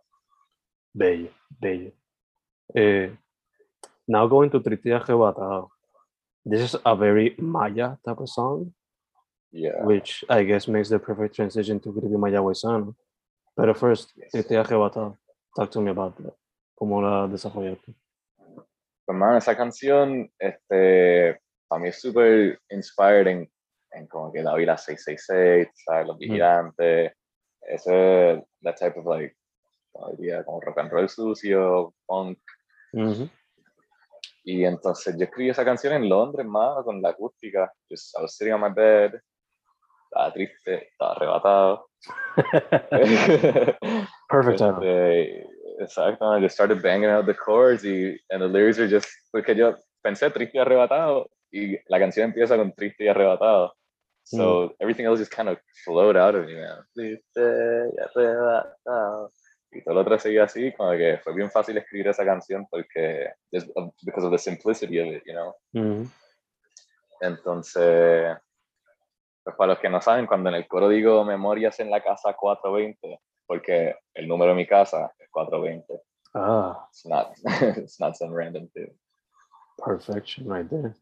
Bello, 0.96 1.30
bello. 1.62 1.92
Eh, 2.76 3.10
now 4.08 4.28
going 4.28 4.50
to 4.52 4.60
Tritia 4.60 5.00
Arrebatado. 5.04 5.70
This 6.46 6.62
is 6.74 6.76
a 6.86 6.96
very 6.96 7.36
Maya 7.38 7.98
type 8.06 8.20
of 8.20 8.30
song, 8.30 8.74
Yeah. 9.52 9.84
which 9.84 10.24
I 10.30 10.44
guess 10.44 10.68
makes 10.68 10.90
the 10.90 11.00
perfect 11.00 11.36
transition 11.36 11.80
to 11.80 11.92
Gribi 11.92 12.18
Mayagüezano. 12.18 12.96
But 13.56 13.76
first, 13.78 14.14
Yes. 14.16 14.32
Tritia 14.32 14.64
Arrebatado. 14.64 15.18
Talk 15.56 15.72
to 15.72 15.82
me 15.82 15.92
about 15.92 16.16
that. 16.18 16.34
¿Cómo 16.76 17.02
la 17.02 17.28
desarrollaste? 17.28 17.94
Pues, 19.06 19.18
man, 19.18 19.38
esa 19.38 19.58
canción, 19.58 20.32
este, 20.40 21.40
para 21.68 21.82
mí 21.82 21.90
es 21.90 22.00
súper 22.00 22.60
inspiring 22.70 23.50
en 23.92 24.08
como 24.08 24.32
que 24.32 24.44
la 24.44 24.54
Vila 24.56 24.78
666, 24.78 25.68
¿sabes? 25.84 26.08
Los 26.08 26.18
vigilantes, 26.20 27.12
ese, 27.62 28.46
that 28.62 28.76
type 28.78 29.00
of 29.00 29.06
like, 29.08 29.36
diría, 30.18 30.44
como 30.46 30.62
rock 30.62 30.78
and 30.78 30.92
roll 30.92 31.10
sucio, 31.10 31.94
punk. 32.06 32.38
Mhm. 32.94 33.30
Y 34.46 34.64
entonces 34.64 35.16
yo 35.18 35.26
escribí 35.26 35.50
esa 35.50 35.66
canción 35.66 35.94
en 35.94 36.08
Londres, 36.08 36.46
mano, 36.48 36.84
con 36.84 37.02
la 37.02 37.10
acústica. 37.10 37.72
Just, 37.90 38.16
I 38.18 38.22
was 38.22 38.38
sitting 38.38 38.54
on 38.54 38.62
my 38.62 38.70
bed, 38.70 39.20
estaba 40.10 40.34
triste, 40.34 40.88
estaba 40.90 41.12
arrebatado. 41.14 41.88
Perfect 44.30 44.58
time. 44.58 44.78
Este, 44.82 45.48
exacto, 45.80 46.26
I 46.36 46.42
just 46.42 46.56
started 46.56 46.82
banging 46.82 47.10
out 47.10 47.26
the 47.26 47.34
chords 47.34 47.84
y 47.84 48.18
and 48.30 48.42
the 48.42 48.48
lyrics 48.48 48.80
are 48.80 48.88
just, 48.88 49.08
porque 49.32 49.56
yo 49.56 49.76
pensé 50.04 50.32
triste 50.32 50.58
y 50.58 50.60
arrebatado 50.60 51.30
y 51.52 51.78
la 51.88 52.00
canción 52.00 52.30
empieza 52.30 52.58
con 52.58 52.74
triste 52.74 53.04
y 53.04 53.08
arrebatado. 53.08 53.74
So 54.24 54.76
everything 54.80 55.06
else 55.06 55.18
just 55.20 55.32
kind 55.32 55.50
of 55.50 55.58
flowed 55.84 56.16
out 56.16 56.36
of 56.36 56.46
me, 56.46 56.54
man. 56.54 56.86
Triste 56.94 57.40
y 57.40 58.00
arrebatado. 58.00 59.32
Y 59.72 59.84
todo 59.84 59.96
lo 59.96 60.02
otro 60.02 60.20
seguía 60.20 60.44
así, 60.44 60.72
como 60.74 60.92
que 60.92 61.20
fue 61.24 61.34
bien 61.34 61.50
fácil 61.50 61.78
escribir 61.78 62.08
esa 62.08 62.26
canción 62.26 62.66
porque, 62.70 63.32
just 63.52 63.68
because 64.04 64.26
of 64.26 64.32
the 64.32 64.38
simplicity 64.38 65.00
of 65.00 65.08
it, 65.08 65.24
you 65.26 65.34
know. 65.34 65.56
Mhm. 65.74 66.12
Entonces, 67.22 68.38
pues 69.44 69.56
para 69.56 69.74
los 69.74 69.80
que 69.80 69.90
no 69.90 70.02
saben, 70.02 70.28
cuando 70.28 70.50
en 70.50 70.56
el 70.56 70.68
coro 70.68 70.90
digo 70.90 71.24
memorias 71.24 71.80
en 71.80 71.90
la 71.90 72.02
casa 72.02 72.34
420, 72.34 73.20
porque 73.46 73.96
el 74.14 74.28
número 74.28 74.52
de 74.52 74.58
mi 74.58 74.68
casa 74.68 75.12
es 75.18 75.30
420. 75.32 76.02
Ah, 76.34 76.88
It's 76.90 77.06
not, 77.06 77.32
it's 77.78 78.00
not 78.00 78.16
some 78.16 78.34
random 78.36 78.68
thing. 78.70 78.92
perfection 79.84 80.48
right 80.48 80.70
there. 80.70 80.94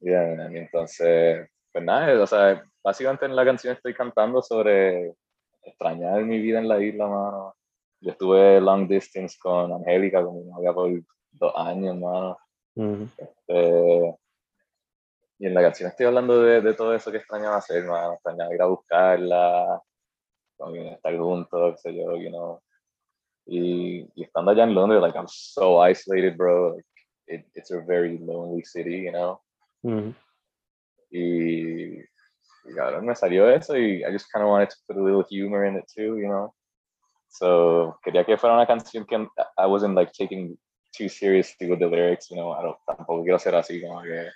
Yeah, 0.00 0.36
man, 0.36 0.54
entonces, 0.56 1.48
pues 1.72 1.84
nada, 1.84 2.22
o 2.22 2.26
sea, 2.26 2.62
básicamente 2.84 3.24
en 3.24 3.34
la 3.34 3.44
canción 3.44 3.74
estoy 3.74 3.94
cantando 3.94 4.42
sobre 4.42 5.14
extrañar 5.62 6.22
mi 6.22 6.38
vida 6.40 6.58
en 6.58 6.68
la 6.68 6.80
isla, 6.80 7.06
mano. 7.06 7.54
Yo 8.00 8.12
estuve 8.12 8.60
long 8.60 8.86
distance 8.86 9.36
con 9.40 9.72
Angélica, 9.72 10.22
con 10.22 10.36
mi 10.36 10.44
novia 10.44 10.72
por 10.72 10.90
dos 11.32 11.52
años, 11.56 11.96
mano. 11.96 12.38
Mhm. 12.74 13.10
Eh, 13.48 14.14
y 15.38 15.46
en 15.46 15.54
la 15.54 15.62
canción 15.62 15.88
estoy 15.90 16.06
hablando 16.06 16.42
de, 16.42 16.60
de 16.60 16.74
todo 16.74 16.94
eso 16.94 17.10
que 17.10 17.18
extrañaba 17.18 17.56
hacer, 17.56 17.84
mano. 17.84 18.14
Extrañaba 18.14 18.54
ir 18.54 18.62
a 18.62 18.66
buscarla, 18.66 19.82
con- 20.56 20.76
estar 20.76 21.18
juntos, 21.18 21.74
qué 21.82 21.90
sé 21.90 21.96
yo, 21.96 22.16
you 22.16 22.30
know. 22.30 22.60
Y, 23.46 24.08
y 24.14 24.24
estando 24.24 24.50
allá 24.50 24.64
en 24.64 24.74
Londres, 24.74 25.00
like, 25.00 25.16
I'm 25.16 25.28
so 25.28 25.78
isolated, 25.86 26.36
bro. 26.36 26.74
Like, 26.74 26.84
it, 27.28 27.46
it's 27.54 27.70
a 27.70 27.80
very 27.80 28.18
lonely 28.18 28.64
city, 28.64 29.02
you 29.04 29.12
know. 29.12 29.40
Mhm. 29.82 30.14
Y, 31.10 32.00
y 32.00 32.74
cabrón, 32.74 33.06
me 33.06 33.14
salió 33.14 33.48
eso 33.48 33.76
y 33.76 34.02
I 34.04 34.10
just 34.12 34.26
kind 34.32 34.42
of 34.44 34.50
wanted 34.50 34.70
to 34.70 34.76
put 34.88 34.96
a 34.96 35.02
little 35.02 35.24
humor 35.28 35.64
in 35.66 35.76
it 35.76 35.84
too, 35.94 36.16
you 36.18 36.28
know. 36.28 36.52
So, 37.28 37.98
quería 38.02 38.24
que 38.24 38.36
fuera 38.38 38.54
una 38.56 38.66
canción 38.66 39.04
que 39.06 39.16
I 39.58 39.66
wasn't 39.66 39.94
like 39.94 40.12
taking 40.12 40.58
too 40.96 41.08
seriously 41.08 41.68
with 41.68 41.78
the 41.80 41.86
lyrics, 41.86 42.30
you 42.30 42.36
know. 42.36 42.52
I 42.52 42.62
don't, 42.62 42.78
tampoco 42.86 43.22
quiero 43.22 43.38
ser 43.38 43.54
así 43.54 43.80
como 43.82 44.02
que 44.02 44.30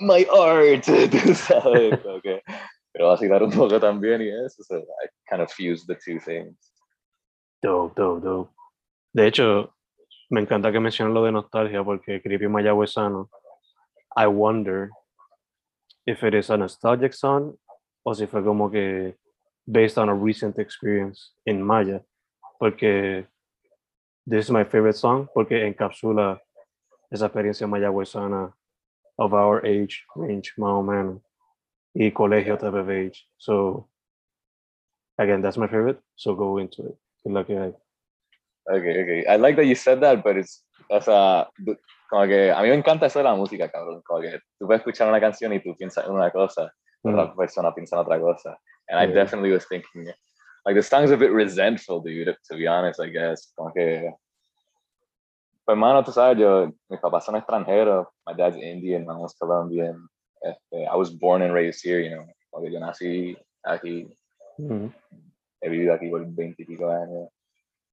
my 0.00 0.26
art, 0.32 0.84
sabes, 1.34 2.00
que 2.22 2.42
pero 2.92 3.08
vacilar 3.08 3.42
un 3.42 3.50
poco 3.50 3.78
también 3.78 4.20
y 4.20 4.28
eso, 4.28 4.62
so 4.64 4.78
I 4.78 5.08
kind 5.28 5.42
of 5.42 5.50
fused 5.52 5.86
the 5.86 5.94
two 5.94 6.18
things. 6.18 6.56
Dope, 7.62 7.94
dope, 7.94 8.22
dope. 8.22 8.50
De 9.12 9.26
hecho, 9.26 9.74
me 10.30 10.40
encanta 10.40 10.72
que 10.72 10.80
menciones 10.80 11.14
lo 11.14 11.24
de 11.24 11.32
nostalgia 11.32 11.84
porque 11.84 12.20
Creepy 12.20 12.48
Mayagüezano, 12.48 13.28
I 14.16 14.26
wonder 14.26 14.90
if 16.06 16.22
it 16.24 16.34
is 16.34 16.50
a 16.50 16.56
nostalgic 16.56 17.12
song 17.14 17.56
o 18.04 18.14
si 18.14 18.26
fue 18.26 18.42
como 18.42 18.70
que 18.70 19.16
based 19.66 19.98
on 19.98 20.08
a 20.08 20.14
recent 20.14 20.58
experience 20.58 21.32
in 21.46 21.62
Maya. 21.62 22.02
Porque 22.58 23.26
this 24.26 24.46
is 24.46 24.50
my 24.50 24.64
favorite 24.64 24.96
song 24.96 25.28
porque 25.32 25.66
encapsula 25.66 26.40
esa 27.10 27.26
experiencia 27.26 27.66
mayagüezana 27.66 28.52
of 29.20 29.32
our 29.34 29.64
age 29.64 30.04
range, 30.16 30.52
más 30.56 30.72
o 30.72 30.82
menos, 30.82 31.20
y 31.94 32.10
colegio 32.10 32.56
type 32.58 32.74
of 32.74 32.88
age. 32.90 33.28
So, 33.38 33.86
again, 35.18 35.42
that's 35.42 35.56
my 35.58 35.66
favorite. 35.68 36.00
So 36.16 36.34
go 36.34 36.58
into 36.58 36.86
it. 36.88 36.96
La 37.24 37.44
que 37.44 37.54
hay. 37.58 37.72
Okay, 38.70 39.02
okay. 39.02 39.26
I 39.26 39.36
like 39.36 39.56
that 39.56 39.66
you 39.66 39.74
said 39.74 40.00
that, 40.00 40.22
but 40.24 40.36
it's, 40.36 40.64
o 40.90 41.00
sea, 41.00 41.48
du- 41.64 41.76
como 42.08 42.26
que 42.26 42.50
a 42.50 42.62
mí 42.62 42.68
me 42.70 42.74
encanta 42.82 43.06
eso 43.06 43.18
de 43.18 43.24
la 43.24 43.34
música, 43.36 43.68
cabrón. 43.70 44.02
Como 44.04 44.20
que 44.22 44.38
tú 44.58 44.66
puedes 44.66 44.80
escuchar 44.80 45.08
una 45.08 45.20
canción 45.20 45.52
y 45.52 45.60
tú 45.60 45.76
piensas 45.76 46.06
en 46.06 46.12
una 46.12 46.30
cosa, 46.30 46.72
Mm. 47.02 47.14
otra 47.18 47.34
persona 47.34 47.74
piensa 47.74 47.96
en 47.96 48.02
otra 48.02 48.18
cosa. 48.20 48.58
And 48.88 48.98
I 49.00 49.06
definitely 49.12 49.52
was 49.52 49.66
thinking, 49.68 50.06
like, 50.66 50.74
the 50.74 50.82
song's 50.82 51.10
a 51.12 51.16
bit 51.16 51.30
resentful, 51.32 52.00
dude, 52.02 52.36
to 52.50 52.56
be 52.56 52.66
honest, 52.66 53.00
I 53.00 53.08
guess. 53.10 53.52
Como 53.56 53.72
que, 53.72 54.12
pues, 55.70 55.78
mano, 55.78 56.02
tú 56.02 56.10
sabes, 56.10 56.36
yo, 56.38 56.72
mis 56.88 56.98
papás 57.00 57.24
son 57.24 57.36
extranjeros. 57.36 58.08
My 58.26 58.34
dad's 58.34 58.56
Indian, 58.56 59.02
my 59.06 59.14
mom's 59.14 59.34
Colombian. 59.38 60.08
Este, 60.42 60.84
I 60.84 60.96
was 60.96 61.10
born 61.10 61.42
and 61.42 61.54
raised 61.54 61.80
here, 61.84 62.00
you 62.00 62.10
know. 62.10 62.26
Como 62.50 62.64
que 62.64 62.72
yo 62.72 62.80
nací 62.80 63.36
aquí, 63.64 64.12
Mm. 64.58 64.92
he 65.62 65.68
vivido 65.68 65.94
aquí 65.94 66.10
por 66.10 66.26
20 66.26 66.62
y 66.62 66.66
pico 66.66 66.88
años. 66.90 67.28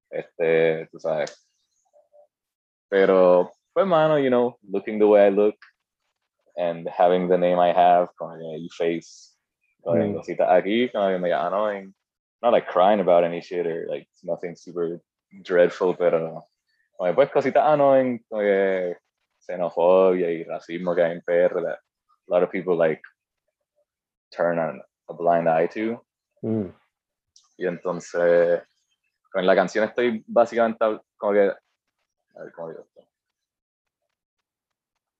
Este, 0.10 0.88
tú 0.92 1.00
sabes. 1.00 1.48
Pero, 2.90 3.52
pues, 3.74 3.86
mano, 3.86 4.18
you 4.18 4.30
know, 4.30 4.58
looking 4.68 4.98
the 4.98 5.06
way 5.08 5.28
I 5.28 5.30
look 5.30 5.56
and 6.58 6.88
having 6.90 7.28
the 7.28 7.38
name 7.38 7.60
I 7.60 7.72
have, 7.74 8.10
que 8.18 8.58
you 8.60 8.70
face, 8.76 9.38
como 9.84 9.98
que 9.98 10.08
Mm. 10.08 10.16
cositas 10.16 10.50
aquí, 10.50 10.90
como 10.92 11.10
que 11.10 11.20
me 11.20 11.32
annoying. 11.32 11.94
Not 12.42 12.54
like 12.54 12.68
crying 12.68 13.02
about 13.02 13.24
any 13.24 13.42
shit 13.42 13.68
or 13.68 13.86
like 13.88 14.08
nothing 14.24 14.56
super 14.56 15.00
dreadful, 15.44 15.96
pero, 15.96 16.48
como 16.98 17.14
pues, 17.14 17.30
cositas 17.30 17.64
annoying, 17.64 18.26
como 18.28 18.41
que 18.41 18.98
xenofobia 19.39 20.32
y 20.32 20.43
racismo 20.43 20.95
que 20.95 21.04
hay 21.04 21.12
en 21.14 21.22
PR 21.22 21.62
that 21.62 21.78
a 21.78 21.80
lot 22.28 22.43
of 22.43 22.52
people 22.52 22.76
like 22.76 23.02
turn 24.32 24.60
on 24.60 24.82
a 25.10 25.14
blind 25.14 25.48
eye 25.48 25.68
to. 25.68 26.04
Mm. 26.43 26.74
Y 27.58 27.66
entonces, 27.66 28.62
con 29.32 29.45
la 29.45 29.56
canción 29.56 29.86
estoy 29.86 30.24
básicamente 30.28 31.00
como 31.18 31.34
que, 31.34 31.52
a 32.36 32.43
ver 32.43 32.52
cómo 32.54 32.70
digo 32.70 32.82
esto. 32.82 33.08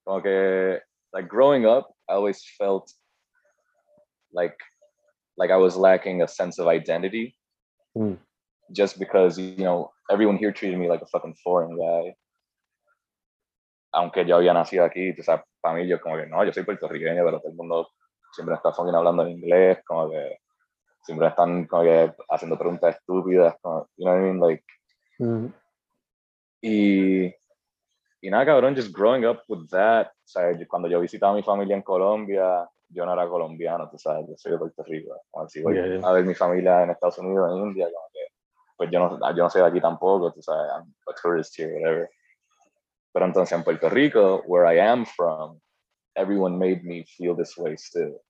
Como 0.04 0.22
que, 0.22 0.82
like 1.14 1.28
growing 1.28 1.66
up, 1.66 1.88
I 2.10 2.14
always 2.14 2.44
felt 2.58 2.92
like, 4.32 4.58
like 5.38 5.52
I 5.52 5.58
was 5.58 5.76
lacking 5.76 6.22
a 6.22 6.28
sense 6.28 6.60
of 6.60 6.68
identity. 6.68 7.36
Mm. 7.96 8.18
Just 8.72 9.00
because, 9.00 9.40
you 9.40 9.64
know, 9.64 9.92
everyone 10.10 10.38
here 10.38 10.52
treated 10.54 10.78
me 10.80 10.88
like 10.88 11.04
a 11.04 11.08
fucking 11.08 11.36
foreign 11.44 11.76
guy. 11.78 12.16
Aunque 13.94 14.26
yo 14.26 14.36
había 14.36 14.54
nacido 14.54 14.84
aquí, 14.86 15.14
tú 15.16 15.24
sabes, 15.24 15.44
para 15.62 15.76
mí 15.76 15.88
yo 15.88 16.00
como 16.00 16.18
que, 16.18 16.28
no, 16.28 16.44
yo 16.44 16.52
soy 16.54 16.64
puertorriqueño, 16.64 17.24
pero 17.26 17.40
todo 17.40 17.52
el 17.52 17.58
mundo 17.58 17.90
siempre 18.34 18.56
está 18.56 18.72
fucking 18.72 18.94
hablando 18.94 19.24
en 19.24 19.32
inglés, 19.32 19.80
como 19.86 20.10
que 20.10 20.40
siempre 21.04 21.28
están 21.28 21.66
como 21.68 21.84
que 21.84 22.14
haciendo 22.30 22.58
preguntas 22.58 22.96
estúpidas, 22.96 23.56
como, 23.62 23.88
you 23.96 24.06
know 24.06 24.14
what 24.14 24.20
I 24.20 24.24
mean? 24.24 24.40
Like, 24.40 24.64
Mm. 25.20 25.48
y, 26.62 27.26
y 28.22 28.30
nada, 28.30 28.46
cabrón, 28.46 28.76
just 28.76 28.96
growing 28.96 29.26
up 29.26 29.40
with 29.48 29.68
that, 29.72 30.08
o 30.10 30.28
sea, 30.28 30.52
cuando 30.68 30.88
yo 30.88 31.00
visitaba 31.00 31.32
a 31.34 31.36
mi 31.36 31.42
familia 31.42 31.76
en 31.76 31.82
Colombia, 31.82 32.70
yo 32.90 33.04
no 33.04 33.14
era 33.14 33.28
colombiano, 33.28 33.90
tú 33.90 33.98
sabes, 33.98 34.28
yo 34.28 34.38
soy 34.38 34.52
de 34.52 34.58
Puerto 34.60 34.84
Rico. 34.84 35.16
Si 35.48 35.62
voy 35.64 35.74
Yeah, 35.76 35.88
yeah. 35.88 36.08
a 36.08 36.12
ver 36.14 36.24
mi 36.24 36.36
familia 36.36 36.84
en 36.84 36.92
Estados 36.92 37.18
Unidos, 37.18 37.50
en 37.52 37.68
India, 37.68 37.86
como 37.92 38.08
que, 38.14 38.27
pues 38.78 38.90
yo 38.92 39.00
no, 39.00 39.20
yo 39.36 39.44
no 39.44 39.50
soy 39.50 39.62
de 39.62 39.68
aquí 39.68 39.82
tampoco, 39.82 40.32
tú 40.32 40.42
sabes, 40.42 40.72
I'm 40.72 40.94
a 41.08 41.14
tourist 41.20 41.58
here, 41.58 41.74
whatever. 41.74 42.10
Pero 43.12 43.26
entonces 43.26 43.52
en 43.58 43.64
Puerto 43.64 43.90
Rico, 43.90 44.44
where 44.46 44.66
I 44.66 44.80
am 44.80 45.06
from, 45.06 45.60
everyone 46.16 46.58
made 46.58 46.84
me 46.84 47.04
feel 47.04 47.36
this 47.36 47.58
way 47.58 47.76
still. 47.76 48.22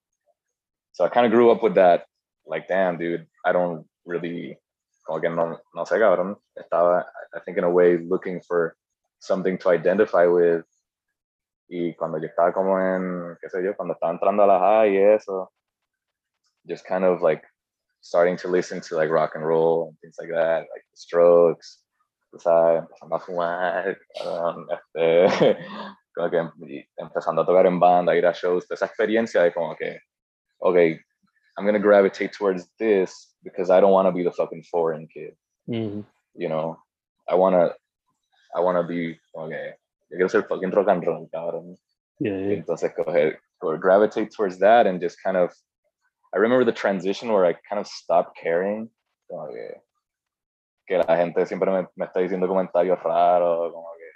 So 0.93 1.04
I 1.06 1.10
kind 1.10 1.26
of 1.26 1.32
grew 1.32 1.52
up 1.52 1.62
with 1.62 1.76
that, 1.76 2.06
like, 2.45 2.68
damn, 2.68 2.98
dude, 2.98 3.28
I 3.45 3.52
don't 3.52 3.86
really, 4.06 4.58
como 5.06 5.20
que 5.20 5.30
no, 5.30 5.60
no 5.76 5.86
sé, 5.86 6.00
cabrón, 6.00 6.38
estaba, 6.58 7.06
I 7.36 7.39
think 7.45 7.58
in 7.58 7.66
a 7.66 7.70
way, 7.70 7.98
looking 7.98 8.41
for 8.41 8.76
something 9.20 9.58
to 9.60 9.70
identify 9.70 10.26
with. 10.26 10.64
Y 11.70 11.93
cuando 11.95 12.18
yo 12.18 12.28
estaba 12.28 12.54
como 12.54 12.80
en, 12.80 13.38
qué 13.41 13.50
sé 13.50 13.62
yo, 13.62 13.76
cuando 13.76 13.93
estaba 13.93 14.14
entrando 14.14 14.43
a 14.43 14.48
la 14.48 14.60
high 14.60 14.93
y 14.93 14.98
eso, 14.98 15.52
just 16.66 16.86
kind 16.86 17.04
of 17.04 17.22
like 17.22 17.43
starting 18.08 18.38
to 18.38 18.47
listen 18.47 18.80
to 18.80 18.95
like 18.95 19.10
rock 19.10 19.36
and 19.36 19.45
roll 19.45 19.89
and 19.89 19.97
things 19.99 20.16
like 20.20 20.30
that, 20.32 20.60
like 20.74 20.84
the 20.91 20.97
strokes, 20.97 21.80
empezando 22.34 22.88
a 23.12 23.20
fumar, 23.20 23.95
cabrón, 24.18 24.66
este, 24.72 25.58
como 26.16 26.30
que 26.30 26.38
em- 26.39 26.86
empezando 26.99 27.41
a 27.41 27.45
tocar 27.45 27.66
en 27.66 27.80
banda, 27.80 28.16
ir 28.16 28.26
a 28.26 28.34
shows, 28.34 28.66
esa 28.72 28.86
experiencia 28.86 29.43
de 29.43 29.51
como 29.51 29.76
que, 29.76 29.99
okay, 30.62 30.99
I'm 31.58 31.66
gonna 31.66 31.80
gravitate 31.80 32.32
towards 32.32 32.70
this 32.80 33.34
because 33.43 33.70
I 33.70 33.82
don't 33.82 33.91
want 33.91 34.08
to 34.08 34.12
be 34.14 34.24
the 34.24 34.32
fucking 34.32 34.64
foreign 34.72 35.08
kid, 35.14 35.36
Mm. 35.70 36.05
you 36.36 36.47
know. 36.47 36.78
I 37.30 37.36
wanna, 37.36 37.74
I 38.55 38.62
wanna 38.62 38.84
be, 38.88 39.20
okay. 39.36 39.74
yo 40.10 40.16
quiero 40.18 40.30
ser 40.30 40.43
fucking 40.43 40.72
rock 40.72 40.88
and 40.88 41.05
roll, 41.05 41.28
cabrón. 41.34 41.76
Yeah, 42.20 42.38
yeah. 42.38 42.55
entonces 42.64 42.93
coger, 42.95 43.36
or 43.62 43.78
gravitate 43.78 44.32
towards 44.32 44.60
that 44.60 44.88
and 44.88 45.01
just 45.01 45.22
kind 45.22 45.36
of 45.36 45.51
I 46.34 46.38
remember 46.40 46.66
the 46.66 46.74
transition 46.74 47.32
where 47.32 47.46
I 47.46 47.54
kind 47.70 47.80
of 47.80 47.88
stopped 47.88 48.38
caring 48.42 48.90
como 49.30 49.48
que, 49.48 49.82
que 50.88 50.98
la 50.98 51.18
gente 51.18 51.46
siempre 51.46 51.72
me, 51.72 51.88
me 51.96 52.06
está 52.06 52.20
diciendo 52.20 52.48
comentarios 52.48 53.02
raros 53.02 53.72
como 53.74 53.88
que 53.98 54.08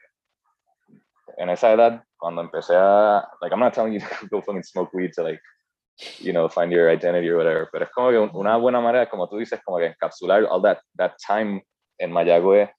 en 1.37 1.49
esa 1.49 1.71
edad 1.73 2.03
cuando 2.17 2.41
empecé 2.41 2.75
a 2.75 3.27
like 3.41 3.53
I'm 3.53 3.59
not 3.59 3.73
telling 3.73 3.93
you 3.93 3.99
to 3.99 4.27
go 4.29 4.41
fucking 4.41 4.63
smoke 4.63 4.93
weed 4.93 5.11
to 5.15 5.23
like 5.23 5.41
you 6.19 6.31
know 6.33 6.47
find 6.49 6.71
your 6.71 6.89
identity 6.89 7.29
or 7.29 7.37
whatever 7.37 7.69
pero 7.71 7.85
es 7.85 7.91
como 7.91 8.09
que 8.11 8.17
una 8.37 8.57
buena 8.57 8.81
manera 8.81 9.09
como 9.09 9.27
tú 9.27 9.37
dices 9.37 9.61
como 9.63 9.77
que 9.77 9.87
encapsular 9.87 10.45
all 10.49 10.61
that 10.61 10.79
that 10.97 11.13
time 11.25 11.63
en 11.99 12.11
Mayagüez 12.11 12.69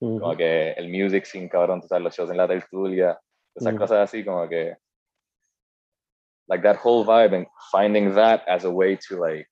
como 0.00 0.28
Ujú. 0.28 0.36
que 0.38 0.72
el 0.72 0.88
music 0.88 1.24
sin 1.26 1.46
cabrón, 1.48 1.82
tú 1.82 1.86
sabes, 1.88 2.02
los 2.02 2.16
shows 2.16 2.30
en 2.30 2.38
la 2.38 2.48
tertulia, 2.48 3.20
esas 3.54 3.74
Mm. 3.74 3.76
cosas 3.76 3.98
así 3.98 4.24
como 4.24 4.48
que 4.48 4.74
like 6.50 6.62
that 6.64 6.76
whole 6.76 7.06
vibe 7.06 7.32
and 7.32 7.46
finding 7.70 8.14
that 8.14 8.42
as 8.48 8.64
a 8.64 8.70
way 8.70 8.96
to 9.08 9.16
like 9.16 9.48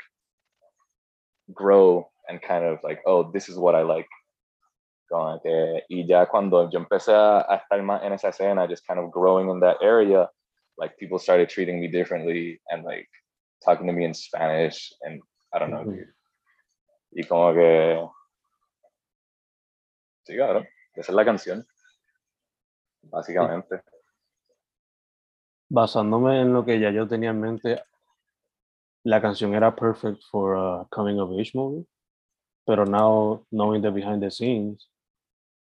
grow 1.54 2.06
and 2.28 2.42
kind 2.42 2.64
of 2.64 2.78
like 2.82 3.00
oh 3.06 3.30
this 3.32 3.48
is 3.48 3.56
what 3.56 3.74
I 3.74 3.82
like. 3.82 4.08
Como 5.10 5.38
que 5.40 5.82
y 5.88 6.04
ya 6.06 6.26
cuando 6.26 6.68
yo 6.68 6.80
empecé 6.80 7.14
a, 7.14 7.46
estar 7.56 7.82
más 7.82 8.02
en 8.04 8.12
esa 8.12 8.28
escena 8.28 8.68
just 8.68 8.86
kind 8.86 9.00
of 9.00 9.10
growing 9.10 9.48
in 9.48 9.60
that 9.60 9.78
area 9.80 10.28
like 10.76 10.98
people 10.98 11.18
started 11.18 11.48
treating 11.48 11.80
me 11.80 11.88
differently 11.88 12.60
and 12.70 12.84
like 12.84 13.08
talking 13.64 13.86
to 13.86 13.92
me 13.92 14.04
in 14.04 14.12
Spanish 14.12 14.92
and 15.02 15.22
I 15.54 15.58
don't 15.58 15.70
know. 15.70 15.84
Dude. 15.84 16.12
y 17.10 17.22
como 17.24 17.54
que 17.54 18.06
sí 20.26 20.36
claro 20.36 20.66
esa 20.94 21.12
es 21.12 21.16
la 21.16 21.24
canción 21.24 21.66
básicamente 23.02 23.80
Basándome 25.70 26.40
en 26.40 26.52
lo 26.52 26.64
que 26.64 26.80
ya 26.80 26.90
yo 26.90 27.06
tenía 27.06 27.30
en 27.30 27.40
mente, 27.40 27.82
la 29.04 29.20
canción 29.20 29.54
era 29.54 29.74
perfect 29.74 30.22
for 30.30 30.54
a 30.56 30.86
coming 30.90 31.18
of 31.20 31.30
age 31.38 31.52
movie, 31.54 31.86
pero 32.66 32.84
now 32.84 33.44
knowing 33.50 33.82
the 33.82 33.90
behind 33.90 34.22
the 34.22 34.30
scenes, 34.30 34.88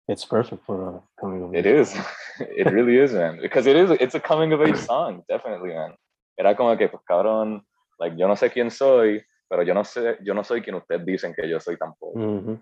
it's 0.08 0.24
perfect 0.24 0.64
for 0.64 0.88
a 0.96 1.02
coming 1.20 1.42
of 1.42 1.54
It 1.54 1.66
age. 1.66 1.80
is. 1.80 1.94
It 2.56 2.66
really 2.72 2.96
is, 2.98 3.12
man. 3.12 3.38
Because 3.40 3.66
it 3.66 3.76
is. 3.76 3.90
It's 4.00 4.14
a 4.14 4.20
coming 4.20 4.52
of 4.52 4.62
age 4.62 4.78
song, 4.78 5.22
definitely, 5.28 5.74
man. 5.74 5.94
Era 6.38 6.54
como 6.56 6.76
que, 6.76 6.88
pues, 6.88 7.02
cabrón, 7.04 7.62
like, 7.98 8.16
yo 8.16 8.26
no 8.26 8.34
sé 8.34 8.50
quién 8.50 8.70
soy, 8.70 9.22
pero 9.48 9.62
yo 9.62 9.74
no 9.74 9.84
sé, 9.84 10.16
yo 10.22 10.32
no 10.34 10.42
soy 10.42 10.62
quien 10.62 10.76
ustedes 10.76 11.04
dicen 11.04 11.34
que 11.34 11.48
yo 11.48 11.60
soy 11.60 11.76
tampoco. 11.76 12.18
Ujú. 12.18 12.58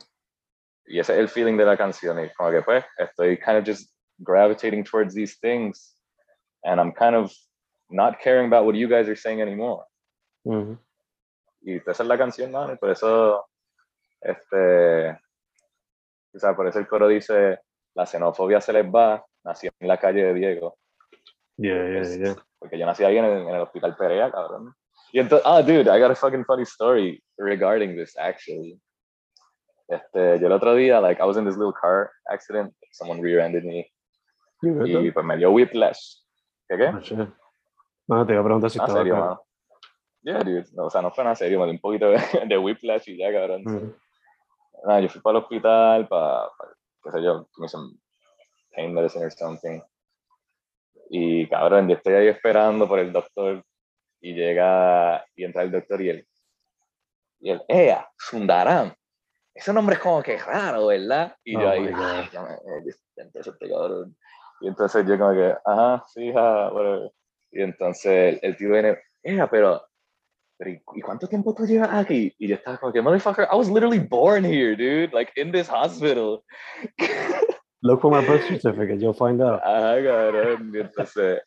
Y 0.87 0.99
ese 0.99 1.13
es 1.13 1.19
el 1.21 1.29
feeling 1.29 1.57
de 1.57 1.65
la 1.65 1.77
canción. 1.77 2.19
Y 2.25 2.29
como 2.35 2.51
que, 2.51 2.63
pues, 2.63 2.85
estoy 2.99 3.37
kind 3.39 3.59
of 3.59 3.65
just 3.65 3.93
gravitating 4.19 4.83
towards 4.83 5.15
these 5.15 5.39
things, 5.41 5.95
and 6.65 6.81
I'm 6.81 6.93
kind 6.93 7.15
of 7.17 7.33
not 7.91 8.19
caring 8.21 8.47
about 8.47 8.65
what 8.67 8.75
you 8.75 8.89
guys 8.89 9.09
are 9.09 9.17
saying 9.17 9.41
anymore. 9.41 9.85
Ujú. 10.45 10.79
Y 11.63 11.77
esa 11.77 11.91
es 12.03 12.09
la 12.09 12.17
canción, 12.19 12.51
man. 12.53 12.73
Y 12.73 12.77
por 12.77 12.91
eso, 12.91 13.45
este, 14.21 15.11
o 16.35 16.39
sea, 16.39 16.55
por 16.55 16.67
eso 16.69 16.79
el 16.79 16.87
coro 16.87 17.09
dice, 17.09 17.59
la 17.95 18.07
xenofobia 18.07 18.61
se 18.61 18.73
les 18.73 18.85
va, 18.87 19.25
nací 19.45 19.69
en 19.81 19.89
la 19.89 19.97
calle 19.99 20.25
de 20.25 20.35
Diego. 20.35 20.77
Yeah, 21.57 21.89
yeah, 21.91 22.01
Es- 22.01 22.19
yeah. 22.19 22.37
Porque 22.59 22.79
yo 22.79 22.87
nací 22.87 23.05
ahí 23.05 23.17
en 23.17 23.25
el, 23.25 23.39
en 23.43 23.49
el 23.55 23.61
hospital 23.61 23.97
Perea, 23.97 24.31
cabrón. 24.31 24.75
Y 25.13 25.21
entonces, 25.21 25.47
ah, 25.47 25.63
dude, 25.63 25.89
I 25.89 25.99
got 26.01 26.11
a 26.11 26.15
fucking 26.15 26.45
funny 26.45 26.65
story 26.65 27.23
regarding 27.39 27.97
this, 27.97 28.17
actually. 28.19 28.79
Este, 29.89 30.39
yo 30.39 30.47
el 30.49 30.53
otro 30.53 30.75
día, 30.75 31.01
like, 31.01 31.21
I 31.21 31.25
was 31.25 31.37
in 31.39 31.45
this 31.47 31.57
little 31.57 31.73
car 31.73 32.11
accident, 32.31 32.75
someone 32.93 33.23
rear-ended 33.23 33.65
me, 33.65 33.91
y 34.63 35.11
pues 35.13 35.25
me 35.25 35.37
dio 35.37 35.51
whiplash. 35.51 36.19
¿Qué 36.69 36.77
qué? 36.77 36.87
Oh, 36.89 37.01
shit. 37.01 37.19
No, 38.09 38.27
te 38.27 38.33
iba 38.33 38.41
a 38.41 38.45
preguntar 38.45 38.71
si 38.71 38.79
Ah, 38.79 38.83
estaba 38.85 38.99
serio, 39.01 39.17
acá. 39.17 39.25
mano. 39.25 39.43
Yeah, 40.23 40.39
dude. 40.43 40.67
No, 40.73 40.85
o 40.87 40.91
sea, 40.91 41.01
no 41.03 41.11
fue 41.13 41.25
nada 41.25 41.37
serio, 41.37 41.59
me 41.59 41.65
dio 41.67 41.75
un 41.75 41.81
poquito 41.81 42.11
de, 42.11 42.19
de 42.49 42.59
whiplash 42.59 43.09
y 43.09 43.17
ya, 43.17 43.33
cabrón. 43.33 43.63
Nada, 44.87 45.01
yo 45.01 45.09
fui 45.09 45.21
para 45.21 45.39
el 45.39 45.45
hospital, 45.45 46.09
para, 46.09 46.49
qué 47.03 47.11
sé 47.13 47.23
yo, 47.23 47.49
me 47.59 47.69
some 47.69 47.95
pain 48.75 48.93
medicine 48.95 49.25
or 49.25 49.33
something. 49.33 49.81
Y 51.11 51.49
cabrón, 51.49 51.89
yo 51.89 51.97
estoy 51.97 52.15
ahí 52.15 52.29
esperando 52.29 52.87
por 52.87 52.99
el 52.99 53.13
doctor 53.13 53.65
y 54.21 54.35
llega 54.35 55.25
y 55.35 55.45
entra 55.45 55.63
el 55.63 55.71
doctor 55.71 56.01
y 56.03 56.11
él, 56.11 56.29
y 57.41 57.51
él, 57.51 57.63
¡Ea! 57.69 58.09
Sundaram. 58.19 58.93
Ese 59.55 59.73
nombre 59.73 59.95
es 59.97 60.01
como 60.01 60.23
que 60.23 60.37
raro, 60.39 60.87
¿verdad? 60.87 61.37
Y 61.43 61.55
yo 61.55 61.67
Oh 61.67 61.71
ahí, 61.71 61.91
God. 61.93 62.01
"Ay, 62.05 62.29
ya 62.33 62.43
me- 62.43 62.55
eh, 62.55 62.83
yo- 62.85 63.23
entonces 63.23 63.55
cabrón. 63.59 64.17
Y 64.61 64.69
entonces 64.69 65.07
yo 65.07 65.19
como 65.19 65.33
que, 65.33 65.55
ajá, 65.65 66.05
sí, 66.09 66.29
hija, 66.29 66.73
whatever. 66.73 67.13
Y 67.51 67.63
entonces 67.63 68.35
el, 68.35 68.41
el 68.43 68.57
tío 68.57 68.71
viene, 68.71 68.99
¡Ea, 69.23 69.49
pero, 69.49 69.83
pero 70.59 70.71
¿y, 70.71 71.01
cuánto 71.01 71.27
tiempo 71.27 71.55
tú 71.55 71.67
llevas 71.67 71.91
aquí? 71.93 72.35
Y 72.39 72.49
yo 72.49 72.57
estaba 72.57 72.79
como 72.79 72.93
que, 72.93 73.03
motherfucker, 73.03 73.47
I 73.51 73.57
was 73.57 73.71
literally 73.71 73.99
born 73.99 74.45
here, 74.45 74.77
dude, 74.77 75.13
like 75.13 75.33
in 75.37 75.53
this 75.53 75.69
hospital. 75.69 76.45
Look 77.83 78.01
for 78.01 78.11
my 78.11 78.27
birth 78.27 78.45
certificate, 78.47 78.99
you'll 78.99 79.15
find 79.15 79.41
out. 79.41 79.61
Ajá, 79.63 80.03
cabrón. 80.03 80.73
Y 80.75 80.81
entonces, 80.81 81.41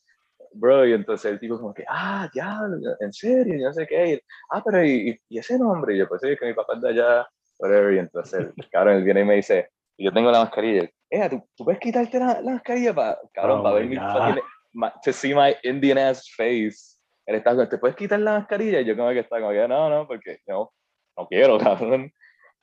bro, 0.53 0.88
y 0.88 0.93
entonces 0.93 1.32
el 1.32 1.39
tipo 1.39 1.57
como 1.57 1.74
que, 1.74 1.84
ah, 1.89 2.30
ya, 2.34 2.59
en 2.99 3.12
serio, 3.12 3.55
yo 3.57 3.68
no 3.68 3.74
sé 3.74 3.86
qué. 3.86 4.14
Y 4.14 4.22
ah, 4.51 4.62
pero 4.64 4.84
¿y, 4.86 5.20
y 5.28 5.38
ese 5.39 5.59
nombre? 5.59 5.95
Y 5.95 5.99
yo, 5.99 6.07
pues 6.07 6.22
sí, 6.22 6.36
que 6.38 6.45
mi 6.45 6.53
papá 6.53 6.76
es 6.76 6.82
de 6.82 6.89
allá, 6.89 7.28
whatever. 7.59 7.93
Y 7.93 7.99
entonces, 7.99 8.47
el 8.55 8.70
cabrón, 8.70 8.97
él 8.97 9.03
viene 9.03 9.22
y 9.22 9.26
me 9.26 9.36
dice, 9.36 9.70
yo 9.97 10.12
tengo 10.14 10.32
la 10.32 10.39
mascarilla. 10.39 10.89
Eh, 11.12 11.30
¿tú, 11.30 11.43
¿tú 11.57 11.66
puedes 11.66 11.80
quitarte 11.80 12.18
la, 12.18 12.41
la 12.41 12.53
mascarilla 12.53 12.93
para, 12.93 13.20
cabrón, 13.34 13.59
Oh 13.59 13.64
para 13.64 13.76
ver 13.76 13.84
my 13.86 13.89
mi 13.89 13.97
fucking, 13.97 14.43
ma- 14.74 14.93
to 15.03 15.12
see 15.12 15.34
my 15.34 15.53
Indian 15.64 15.97
ass 15.97 16.30
face? 16.38 16.97
Él 17.26 17.36
está 17.36 17.70
¿te 17.70 17.78
puedes 17.78 17.97
quitar 17.97 18.20
la 18.20 18.39
mascarilla? 18.39 18.80
Y 18.80 18.86
yo 18.86 18.95
como 18.95 19.09
que 19.09 19.20
está 19.20 19.39
como 19.39 19.51
que, 19.51 19.68
no, 19.68 19.89
no, 19.89 20.07
porque 20.07 20.39
no, 20.47 20.72
no 21.18 21.28
quiero, 21.28 21.57
cabrón. 21.59 22.12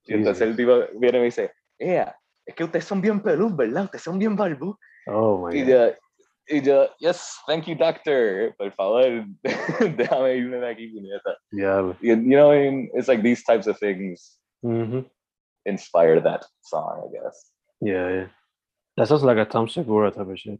Y 0.05 0.15
entonces 0.15 0.49
el 0.49 0.57
tipo 0.57 0.81
viene 0.95 1.19
y 1.19 1.21
me 1.21 1.25
dice, 1.27 1.53
ea, 1.79 2.17
es 2.47 2.55
que 2.55 2.65
ustedes 2.65 2.87
son 2.87 3.03
bien 3.03 3.21
pelú, 3.21 3.55
¿verdad? 3.55 3.85
Ustedes 3.85 4.03
son 4.03 4.19
bien 4.19 4.35
barbú. 4.35 4.75
Oh 5.07 5.47
my 5.47 5.55
Y 5.55 5.63
god. 5.63 5.69
yo, 5.69 5.95
y 6.49 6.63
yo, 6.63 6.89
yes, 6.99 7.39
thank 7.47 7.67
you, 7.67 7.75
doctor. 7.75 8.55
Por 8.57 8.73
favor, 8.73 9.05
déjame 9.97 10.37
irme 10.37 10.57
de 10.59 10.69
aquí, 10.71 10.89
puñeta. 10.89 11.37
Yeah. 11.53 11.95
You, 12.01 12.17
you 12.17 12.37
know, 12.37 12.53
it's 12.95 13.09
like 13.09 13.23
these 13.23 13.45
types 13.45 13.67
of 13.67 13.79
things 13.79 14.39
hmm 14.63 15.01
inspire 15.67 16.21
that 16.23 16.47
song, 16.63 17.05
I 17.05 17.13
guess. 17.13 17.53
Yeah, 17.81 18.09
yeah. 18.09 18.27
That 18.99 19.07
sounds 19.07 19.23
like 19.23 19.39
a 19.39 19.45
Tom 19.45 19.69
Segura 19.69 20.11
type 20.11 20.29
of 20.29 20.39
shit. 20.39 20.59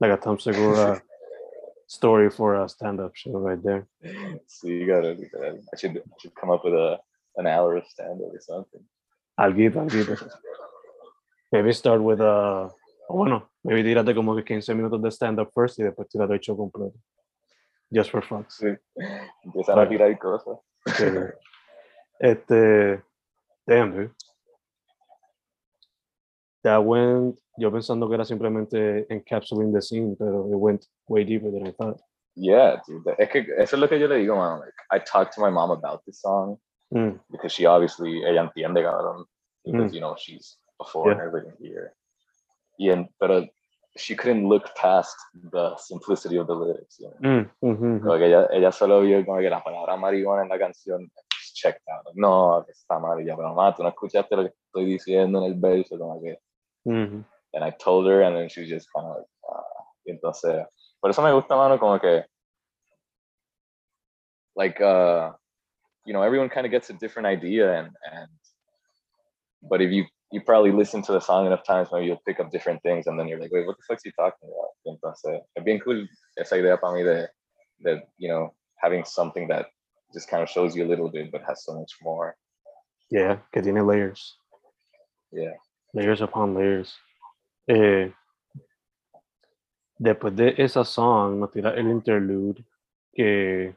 Like 0.00 0.12
a 0.12 0.16
Tom 0.16 0.38
Segura 0.38 1.02
story 1.88 2.30
for 2.30 2.54
a 2.62 2.68
stand-up 2.68 3.14
show 3.16 3.32
right 3.38 3.60
there. 3.62 3.86
So 4.46 4.68
you 4.68 4.86
gotta, 4.86 5.14
you 5.14 5.28
gotta- 5.32 5.58
I 5.72 5.76
should, 5.76 5.96
I 5.98 6.16
should 6.20 6.34
come 6.34 6.50
up 6.50 6.64
with 6.64 6.74
a 6.74 6.98
an 7.36 7.46
hour 7.46 7.76
of 7.76 7.84
stand 7.88 8.20
up 8.22 8.32
or 8.32 8.40
something. 8.40 8.84
Alguito, 9.38 9.80
alguito. 9.80 10.16
Maybe 11.50 11.72
start 11.72 12.00
with 12.00 12.20
a... 12.20 12.70
o 13.08 13.16
bueno, 13.16 13.50
maybe 13.64 13.82
tírate 13.82 14.14
como 14.14 14.36
que 14.36 14.44
15 14.44 14.74
minutos 14.74 15.02
de 15.02 15.10
stand-up 15.10 15.50
first 15.52 15.78
y 15.80 15.82
después 15.82 16.08
tírate 16.08 16.34
el 16.34 16.40
show 16.40 16.56
completo. 16.56 16.94
Just 17.90 18.10
for 18.10 18.22
fun. 18.22 18.46
Sí. 18.48 18.68
Empiezan 19.44 19.78
a 19.78 19.88
tirar 19.88 20.18
cosas. 20.18 20.58
Este... 22.20 23.02
Damn, 23.66 23.92
dude. 23.92 24.10
That 26.64 26.78
went... 26.84 27.38
Yo 27.58 27.70
pensando 27.70 28.08
que 28.08 28.14
era 28.14 28.24
simplemente 28.24 29.06
encapsulating 29.12 29.72
the 29.74 29.82
scene, 29.82 30.16
pero 30.18 30.46
it 30.48 30.54
went 30.56 30.86
way 31.08 31.24
deeper 31.24 31.50
than 31.50 31.66
I 31.66 31.72
thought. 31.72 32.00
Yeah, 32.34 32.80
dude. 32.86 33.14
Es 33.18 33.28
que 33.28 33.40
eso 33.58 33.76
es 33.76 33.80
lo 33.80 33.88
que 33.88 33.98
yo 33.98 34.08
le 34.08 34.16
digo, 34.16 34.36
man. 34.36 34.60
Like, 34.60 34.72
I 34.90 34.98
talked 35.00 35.34
to 35.34 35.40
my 35.42 35.50
mom 35.50 35.70
about 35.70 36.02
this 36.06 36.20
song 36.20 36.58
Mm, 36.94 37.18
because 37.30 37.52
she 37.54 37.64
obviously, 37.66 38.22
ella 38.22 38.42
entiende, 38.42 38.82
cabrón. 38.82 39.24
Because, 39.64 39.90
Mm. 39.92 39.94
you 39.94 40.00
know, 40.00 40.14
she's 40.16 40.58
a 40.80 40.84
foreigner 40.84 41.30
living 41.32 41.54
here. 41.58 41.94
Y 42.78 42.90
en, 42.90 43.08
pero 43.18 43.46
she 43.96 44.14
couldn't 44.14 44.46
look 44.48 44.74
past 44.74 45.16
the 45.52 45.74
simplicity 45.78 46.38
of 46.38 46.46
the 46.46 46.54
lyrics, 46.54 46.98
you 46.98 47.08
know? 47.08 47.30
mm, 47.30 47.50
mhm, 47.62 48.00
Como 48.00 48.18
que 48.18 48.26
ella, 48.26 48.46
ella 48.50 48.72
solo 48.72 49.00
vio 49.00 49.24
como 49.24 49.38
que 49.38 49.48
la 49.50 49.62
palabra 49.62 49.96
marihuana 49.96 50.42
en 50.42 50.48
la 50.50 50.58
canción, 50.58 51.10
checked 51.54 51.82
out. 51.88 52.14
No, 52.14 52.64
está 52.68 52.98
mal. 52.98 53.20
Y 53.20 53.26
yo, 53.26 53.36
pero 53.36 53.48
mamá, 53.54 53.74
tú 53.74 53.82
no 53.82 53.88
escuchaste 53.90 54.36
lo 54.36 54.42
que 54.44 54.54
estoy 54.66 54.84
diciendo 54.86 55.38
en 55.38 55.44
el 55.52 55.54
verso, 55.54 55.98
como 55.98 56.20
que 56.22 56.38
mhm. 56.86 57.24
and 57.54 57.64
I 57.64 57.70
told 57.70 58.06
her, 58.06 58.22
and 58.22 58.36
then 58.36 58.48
she 58.48 58.60
was 58.60 58.70
just 58.70 58.88
kind 58.94 59.06
of 59.06 59.16
like, 59.16 59.26
ah. 59.48 59.62
Entonces, 60.08 60.64
por 61.00 61.10
eso 61.10 61.22
me 61.22 61.30
gusta, 61.30 61.54
mano, 61.54 61.78
como 61.78 61.98
que, 61.98 62.22
like, 64.56 64.80
uh, 64.80 65.30
you 66.04 66.12
know, 66.12 66.22
everyone 66.22 66.48
kind 66.48 66.66
of 66.66 66.72
gets 66.72 66.90
a 66.90 66.94
different 66.94 67.26
idea, 67.26 67.72
and, 67.78 67.90
and, 68.12 68.28
but 69.62 69.80
if 69.80 69.90
you, 69.92 70.04
you 70.32 70.40
probably 70.40 70.72
listen 70.72 71.02
to 71.02 71.12
the 71.12 71.20
song 71.20 71.46
enough 71.46 71.64
times, 71.64 71.88
maybe 71.92 72.06
you'll 72.06 72.22
pick 72.26 72.40
up 72.40 72.50
different 72.50 72.82
things, 72.82 73.06
and 73.06 73.18
then 73.18 73.28
you're 73.28 73.40
like, 73.40 73.52
wait, 73.52 73.66
what 73.66 73.76
the 73.76 73.84
fuck's 73.86 74.02
he 74.02 74.12
talking 74.18 74.48
about? 74.48 74.72
Entonces, 74.86 75.40
es 75.56 75.64
bien 75.64 75.80
cool 75.80 76.06
esa 76.36 76.56
idea 76.56 76.76
para 76.76 76.92
mí 76.94 77.04
de, 77.04 77.28
de, 77.84 78.02
you 78.18 78.28
know, 78.28 78.52
having 78.78 79.04
something 79.04 79.46
that 79.48 79.66
just 80.12 80.28
kind 80.28 80.42
of 80.42 80.48
shows 80.48 80.74
you 80.74 80.84
a 80.84 80.88
little 80.88 81.08
bit, 81.08 81.30
but 81.30 81.42
has 81.46 81.64
so 81.64 81.78
much 81.78 81.92
more. 82.02 82.34
Yeah, 83.10 83.38
que 83.52 83.62
tiene 83.62 83.86
layers. 83.86 84.36
Yeah. 85.30 85.52
Layers 85.92 86.22
upon 86.22 86.54
layers. 86.54 86.98
Eh, 87.66 88.12
después 89.98 90.34
de 90.34 90.54
esa 90.56 90.84
song, 90.84 91.38
nos 91.38 91.50
tira 91.50 91.74
el 91.74 91.88
interlude 91.88 92.64
que 93.12 93.76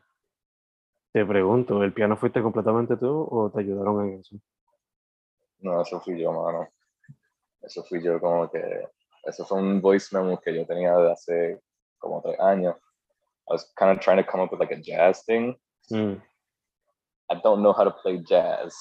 te 1.12 1.26
pregunto, 1.26 1.84
¿el 1.84 1.94
piano 1.94 2.18
fuiste 2.18 2.42
completamente 2.42 2.98
tú 2.98 3.28
o 3.30 3.50
te 3.50 3.62
ayudaron 3.62 4.08
en 4.08 4.20
eso? 4.20 4.36
No, 5.60 5.82
eso 5.82 6.00
fui 6.02 6.20
yo, 6.20 6.32
mano. 6.32 6.68
Eso 7.62 7.84
fui 7.84 8.02
yo 8.02 8.20
como 8.20 8.50
que... 8.50 8.88
Eso 9.24 9.46
fue 9.46 9.58
un 9.58 9.82
voice 9.82 10.16
memo 10.16 10.40
que 10.40 10.54
yo 10.54 10.66
tenía 10.66 10.96
de 10.98 11.12
hace 11.12 11.62
como 11.98 12.22
tres 12.22 12.40
años. 12.40 12.76
I 13.48 13.54
was 13.54 13.72
kind 13.76 13.92
of 13.92 14.00
trying 14.00 14.18
to 14.18 14.24
come 14.24 14.42
up 14.42 14.52
with 14.52 14.60
like 14.60 14.72
a 14.72 14.82
jazz 14.82 15.24
thing. 15.24 15.56
Mm, 15.92 16.22
I 17.30 17.36
don't 17.44 17.62
know 17.62 17.74
how 17.74 17.84
to 17.84 17.92
play 17.92 18.18
jazz. 18.18 18.76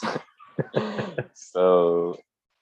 so, 1.34 2.16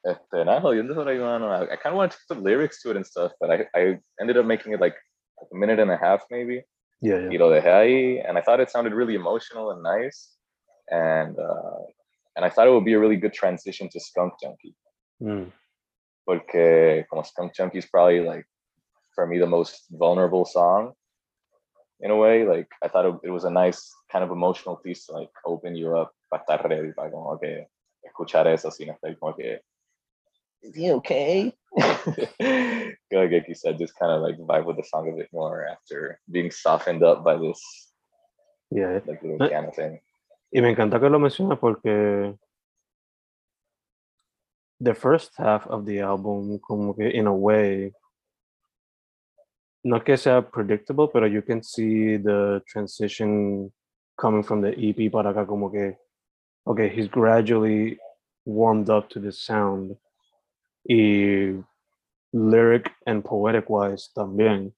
este, 0.04 0.44
nada, 0.44 0.60
jodiendo 0.60 0.94
sobre 0.94 1.12
ahí, 1.14 1.20
mano. 1.20 1.48
I, 1.50 1.64
I 1.72 1.76
kind 1.76 1.94
of 1.94 1.96
wanted 1.96 2.12
to 2.12 2.34
put 2.34 2.42
lyrics 2.42 2.82
to 2.82 2.90
it 2.90 2.96
and 2.96 3.06
stuff, 3.06 3.32
but 3.40 3.50
I, 3.50 3.66
I 3.74 3.98
ended 4.20 4.36
up 4.36 4.46
making 4.46 4.72
it 4.72 4.80
like 4.80 4.96
a 5.40 5.54
minute 5.54 5.78
and 5.78 5.90
a 5.90 5.96
half 5.96 6.22
maybe. 6.30 6.64
yeah, 7.02 7.18
yeah. 7.18 7.28
Y 7.30 7.36
lo 7.36 7.50
dejé 7.50 7.66
ahí, 7.72 8.22
and 8.28 8.38
I 8.38 8.42
thought 8.42 8.60
it 8.60 8.70
sounded 8.70 8.94
really 8.94 9.14
emotional 9.16 9.72
and 9.72 9.82
nice. 9.82 10.36
And, 10.88 11.36
uh, 11.38 11.80
and 12.36 12.44
I 12.44 12.48
thought 12.48 12.68
it 12.68 12.70
would 12.72 12.84
be 12.84 12.94
a 12.94 12.98
really 13.00 13.16
good 13.16 13.32
transition 13.32 13.88
to 13.90 14.00
Skunk 14.00 14.34
Junkie. 14.40 14.74
Mm, 15.20 15.50
Porque 16.24 17.04
como 17.10 17.22
Skunk 17.22 17.54
Junkie 17.54 17.78
is 17.78 17.86
probably 17.86 18.20
like, 18.20 18.46
for 19.14 19.26
me, 19.26 19.38
the 19.38 19.46
most 19.46 19.86
vulnerable 19.90 20.44
song 20.44 20.92
in 22.00 22.10
a 22.10 22.16
way. 22.16 22.44
Like, 22.44 22.68
I 22.82 22.88
thought 22.88 23.06
it, 23.06 23.14
it 23.24 23.30
was 23.30 23.44
a 23.44 23.50
nice 23.50 23.92
kind 24.10 24.24
of 24.24 24.30
emotional 24.30 24.76
piece 24.76 25.06
to 25.06 25.12
like 25.12 25.30
open 25.44 25.74
you 25.74 25.96
up 25.96 26.12
para 26.30 26.42
estar 26.42 26.68
ready, 26.68 26.92
para 26.92 27.10
como 27.10 27.36
que 27.38 27.66
escuchar 28.06 28.46
eso 28.46 28.70
sin 28.70 28.88
estar 28.90 29.18
como 29.18 29.34
que, 29.34 29.58
is 30.62 30.74
he 30.74 30.90
okay? 30.92 31.52
Like 33.12 33.46
you 33.48 33.54
said, 33.54 33.78
just 33.78 33.98
kind 33.98 34.12
of 34.12 34.22
like 34.22 34.38
vibe 34.38 34.64
with 34.66 34.76
the 34.76 34.84
song 34.84 35.10
a 35.12 35.16
bit 35.16 35.28
more 35.32 35.66
after 35.66 36.18
being 36.30 36.50
softened 36.50 37.02
up 37.02 37.22
by 37.22 37.36
this 37.36 37.60
yeah. 38.70 39.00
like 39.06 39.22
little 39.22 39.42
Eh. 39.42 39.48
piano 39.48 39.70
thing. 39.70 40.00
Y 40.50 40.60
me 40.60 40.70
encanta 40.70 40.98
que 41.00 41.08
lo 41.08 41.18
mencionas 41.18 41.58
porque 41.58 42.36
the 44.80 44.94
first 44.94 45.32
half 45.36 45.66
of 45.66 45.84
the 45.86 46.00
album, 46.00 46.58
como 46.58 46.94
que 46.94 47.08
in 47.08 47.26
a 47.26 47.32
way, 47.32 47.92
no 49.84 50.00
que 50.00 50.16
sea 50.16 50.42
predictable, 50.42 51.08
pero 51.08 51.26
you 51.26 51.42
can 51.42 51.62
see 51.62 52.16
the 52.16 52.62
transition 52.66 53.72
coming 54.16 54.42
from 54.42 54.60
the 54.60 54.72
EP 54.76 55.10
para 55.10 55.32
acá, 55.32 55.46
como 55.46 55.70
que, 55.70 55.96
okay, 56.66 56.88
he's 56.88 57.08
gradually 57.08 57.98
warmed 58.44 58.90
up 58.90 59.08
to 59.08 59.20
this 59.20 59.42
sound. 59.42 59.96
Y 60.88 61.62
lyric 62.32 62.90
and 63.06 63.24
poetic 63.24 63.68
wise 63.68 64.10
también. 64.16 64.72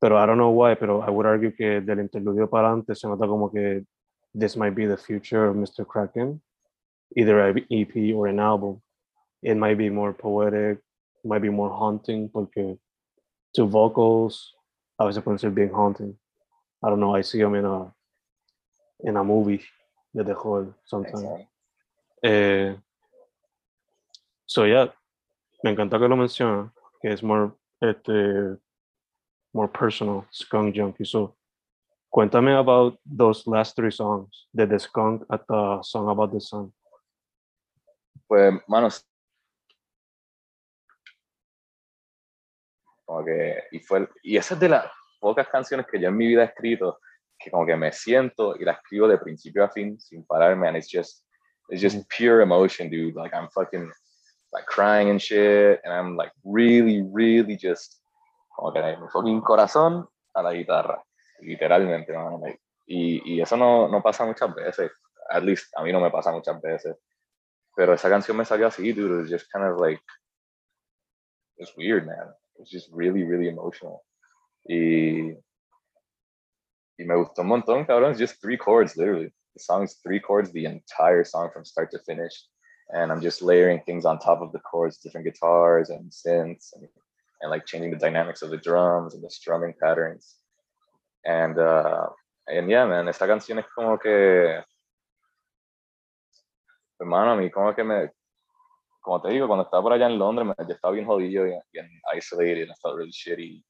Pero 0.00 0.16
I 0.16 0.26
don't 0.26 0.38
know 0.38 0.50
why, 0.50 0.74
pero 0.74 1.00
I 1.00 1.10
would 1.10 1.26
argue 1.26 1.52
que 1.52 1.80
del 1.80 1.98
interludio 1.98 2.48
para 2.48 2.68
adelante 2.68 2.94
se 2.94 3.08
nota 3.08 3.26
como 3.26 3.50
que 3.50 3.84
this 4.34 4.56
might 4.56 4.74
be 4.74 4.86
the 4.86 4.96
future 4.96 5.46
of 5.46 5.56
Mr. 5.56 5.86
Kraken, 5.86 6.40
either 7.16 7.40
an 7.40 7.66
EP 7.70 8.14
or 8.14 8.28
an 8.28 8.38
album. 8.38 8.80
It 9.42 9.56
might 9.56 9.78
be 9.78 9.90
more 9.90 10.12
poetic, 10.12 10.78
might 11.24 11.42
be 11.42 11.50
more 11.50 11.70
haunting, 11.70 12.28
porque 12.28 12.78
two 13.54 13.66
vocals 13.66 14.54
a 14.98 15.04
veces 15.04 15.22
pueden 15.22 15.38
ser 15.38 15.50
bien 15.50 15.70
haunting. 15.70 16.16
I 16.82 16.90
don't 16.90 17.00
know, 17.00 17.14
I 17.14 17.22
see 17.22 17.40
them 17.40 17.54
in 17.54 17.64
a, 17.64 17.92
in 19.00 19.16
a 19.16 19.24
movie 19.24 19.64
de 20.14 20.24
the 20.24 20.34
horror 20.34 20.74
sometimes. 20.84 21.46
Eh, 22.22 22.74
so 24.46 24.64
yeah, 24.64 24.86
me 25.62 25.70
encanta 25.70 25.98
que 25.98 26.08
lo 26.08 26.16
menciona, 26.16 26.72
que 27.00 27.12
es 27.12 27.22
more, 27.22 27.52
este, 27.80 28.58
more 29.52 29.68
personal, 29.68 30.26
Skunk 30.32 30.74
Junkie. 30.74 31.04
So, 31.04 31.36
cuéntame 32.10 32.56
about 32.56 32.98
those 33.04 33.46
last 33.46 33.74
three 33.76 33.90
songs, 33.90 34.46
the, 34.54 34.66
the 34.66 34.78
Skunk 34.78 35.24
at 35.30 35.46
the 35.48 35.82
song 35.82 36.08
about 36.08 36.32
the 36.32 36.40
sun. 36.40 36.72
Pues, 38.26 38.54
manos. 38.68 39.04
Como 43.04 43.24
que, 43.24 43.64
y 43.72 43.78
fue, 43.80 44.06
y 44.22 44.36
esa 44.36 44.54
es 44.54 44.60
de 44.60 44.68
las 44.68 44.84
pocas 45.18 45.48
canciones 45.48 45.86
que 45.86 45.98
yo 45.98 46.08
en 46.08 46.16
mi 46.16 46.26
vida 46.26 46.42
he 46.42 46.46
escrito, 46.46 46.98
que 47.38 47.50
como 47.50 47.64
que 47.64 47.74
me 47.74 47.90
siento 47.92 48.54
y 48.56 48.64
la 48.64 48.72
escribo 48.72 49.08
de 49.08 49.18
principio 49.18 49.64
a 49.64 49.70
fin, 49.70 49.98
sin 49.98 50.24
pararme, 50.26 50.68
and 50.68 50.76
it's 50.76 50.90
just, 50.90 51.24
it's 51.70 51.80
just 51.80 52.06
pure 52.10 52.42
emotion, 52.42 52.90
dude. 52.90 53.14
Like, 53.14 53.34
I'm 53.34 53.48
fucking, 53.48 53.90
like, 54.52 54.66
crying 54.66 55.10
and 55.10 55.20
shit, 55.20 55.80
and 55.84 55.92
I'm, 55.92 56.16
like, 56.16 56.32
really, 56.44 57.02
really 57.02 57.56
just, 57.56 58.00
como 58.56 58.72
que 58.72 58.82
mi 58.82 59.08
fucking 59.12 59.42
corazón 59.42 60.06
a 60.34 60.42
la 60.42 60.52
guitarra, 60.52 61.02
literalmente, 61.42 62.12
mano. 62.12 62.38
like, 62.38 62.60
y, 62.86 63.20
y 63.24 63.40
eso 63.40 63.56
no, 63.56 63.88
no 63.88 64.02
pasa 64.02 64.24
muchas 64.24 64.54
veces, 64.54 64.90
at 65.30 65.44
least 65.44 65.68
a 65.76 65.82
mí 65.82 65.92
no 65.92 66.00
me 66.00 66.10
pasa 66.10 66.32
muchas 66.32 66.60
veces. 66.60 66.96
Pero 67.76 67.94
esa 67.94 68.08
canción 68.08 68.36
me 68.36 68.44
salió 68.44 68.66
así, 68.66 68.92
dude. 68.92 69.12
It 69.12 69.20
was 69.22 69.30
just 69.30 69.46
kind 69.52 69.64
of 69.64 69.78
like, 69.78 70.00
it's 71.58 71.76
weird, 71.76 72.06
man. 72.06 72.32
It's 72.58 72.70
just 72.70 72.88
really, 72.92 73.22
really 73.22 73.48
emotional. 73.48 74.04
Y, 74.68 75.36
y 76.98 77.04
me 77.04 77.14
gustó 77.14 77.42
un 77.42 77.48
montón, 77.48 77.86
cabrón. 77.86 78.10
It's 78.10 78.18
just 78.18 78.40
three 78.40 78.56
chords, 78.56 78.96
literally. 78.96 79.32
The 79.54 79.60
song's 79.62 80.00
three 80.02 80.18
chords, 80.18 80.50
the 80.50 80.64
entire 80.64 81.24
song 81.24 81.50
from 81.52 81.64
start 81.64 81.90
to 81.92 82.00
finish. 82.00 82.48
And 82.90 83.12
I'm 83.12 83.20
just 83.20 83.42
layering 83.42 83.80
things 83.84 84.04
on 84.04 84.18
top 84.18 84.40
of 84.40 84.52
the 84.52 84.60
chords, 84.60 84.98
different 84.98 85.26
guitars 85.26 85.90
and 85.90 86.10
synths, 86.10 86.72
and, 86.74 86.88
and 87.42 87.50
like 87.50 87.66
changing 87.66 87.90
the 87.90 87.98
dynamics 87.98 88.42
of 88.42 88.50
the 88.50 88.56
drums 88.56 89.14
and 89.14 89.22
the 89.22 89.30
strumming 89.30 89.74
patterns. 89.82 90.36
And, 91.24 91.58
uh, 91.58 92.06
and 92.46 92.70
yeah, 92.70 92.86
man, 92.86 93.08
esta 93.08 93.26
canción 93.26 93.58
es 93.58 93.66
como 93.74 93.98
que 93.98 94.62
hermano, 97.00 97.32
a 97.32 97.36
mí 97.36 97.50
como 97.50 97.74
que 97.74 97.84
me, 97.84 98.10
como 99.00 99.20
te 99.20 99.30
digo, 99.30 99.46
cuando 99.46 99.64
estaba 99.64 99.82
por 99.82 99.92
allá 99.92 100.06
en 100.06 100.18
Londres, 100.18 100.46
me, 100.46 100.54
yo 100.66 100.74
estaba 100.74 100.92
bien 100.92 101.06
jodido, 101.06 101.44
bien, 101.72 101.88
isolated, 102.14 102.62
and 102.62 102.72
I 102.72 102.74
felt 102.82 102.96
really 102.96 103.12
shitty. 103.12 103.62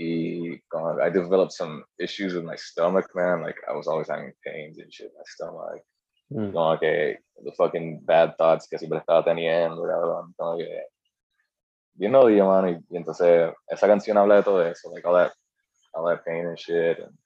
Y 0.00 0.60
I 1.02 1.10
developed 1.10 1.52
some 1.52 1.84
issues 1.98 2.32
with 2.32 2.44
my 2.44 2.54
stomach, 2.56 3.06
man. 3.16 3.42
Like, 3.42 3.56
I 3.68 3.72
was 3.72 3.88
always 3.88 4.08
having 4.08 4.32
pains 4.46 4.78
and 4.78 4.92
shit 4.92 5.08
in 5.08 5.12
my 5.16 5.24
stomach. 5.26 5.82
Mm. 6.30 6.52
Como 6.52 6.78
que 6.78 7.20
the 7.44 7.52
fucking 7.52 8.04
bad 8.04 8.36
thoughts 8.36 8.68
que 8.68 8.78
siempre 8.78 8.98
estaba 8.98 9.24
teniendo, 9.24 9.82
cabrón. 9.82 10.34
Como 10.36 10.58
que, 10.58 10.86
bien 11.94 12.12
jodido, 12.12 12.46
mano. 12.46 12.70
Y, 12.70 12.78
y 12.90 12.96
entonces, 12.96 13.52
esa 13.68 13.86
canción 13.86 14.18
habla 14.18 14.36
de 14.36 14.42
todo 14.42 14.62
eso, 14.66 14.90
like 14.92 15.06
all 15.06 15.14
that, 15.14 15.32
all 15.94 16.04
that 16.04 16.24
pain 16.24 16.46
and 16.46 16.58
shit. 16.58 16.98
And, 16.98 17.16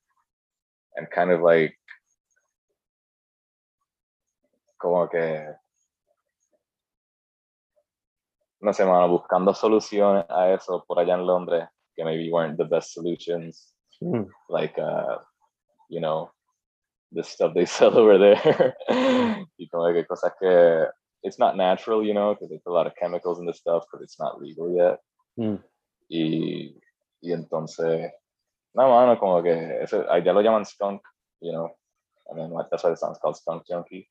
and 0.96 1.08
kind 1.10 1.30
of 1.32 1.40
like, 1.40 1.76
como 4.78 5.08
que, 5.08 5.46
no 8.60 8.72
sé, 8.72 8.84
mano, 8.84 9.08
buscando 9.08 9.54
soluciones 9.54 10.24
a 10.28 10.52
eso 10.52 10.84
por 10.86 10.98
allá 10.98 11.14
en 11.14 11.26
Londres, 11.26 11.68
que 11.96 12.04
maybe 12.04 12.30
weren't 12.30 12.56
the 12.56 12.64
best 12.64 12.92
solutions, 12.92 13.68
Mm. 14.02 14.26
like, 14.48 14.76
uh, 14.80 15.18
you 15.88 16.00
know, 16.00 16.28
the 17.12 17.22
stuff 17.22 17.54
they 17.54 17.66
sell 17.66 17.96
over 17.96 18.18
there. 18.18 18.74
y 19.58 19.68
como 19.68 19.92
que 19.92 20.06
cosas 20.06 20.32
que, 20.40 20.86
it's 21.22 21.38
not 21.38 21.56
natural, 21.56 22.04
you 22.04 22.14
know, 22.14 22.34
because 22.34 22.50
they 22.50 22.58
put 22.58 22.72
a 22.72 22.74
lot 22.74 22.86
of 22.86 22.94
chemicals 22.96 23.38
in 23.38 23.46
the 23.46 23.54
stuff, 23.54 23.84
because 23.86 24.02
it's 24.02 24.18
not 24.18 24.40
legal 24.40 24.74
yet. 24.74 24.98
Mm. 25.38 25.62
Y, 26.08 26.74
y 27.20 27.32
entonces, 27.32 28.10
no, 28.74 28.88
mano, 28.88 29.18
como 29.18 29.42
que, 29.42 29.82
eso, 29.82 30.04
allá 30.10 30.32
lo 30.32 30.42
llaman 30.42 30.64
skunk, 30.64 31.00
you 31.40 31.52
know, 31.52 31.70
and 32.28 32.38
then 32.38 32.50
like, 32.50 32.66
that's 32.70 32.82
why 32.82 32.90
the 32.90 32.96
song's 32.96 33.18
called 33.18 33.36
Skunk 33.36 33.64
Junkie. 33.66 34.08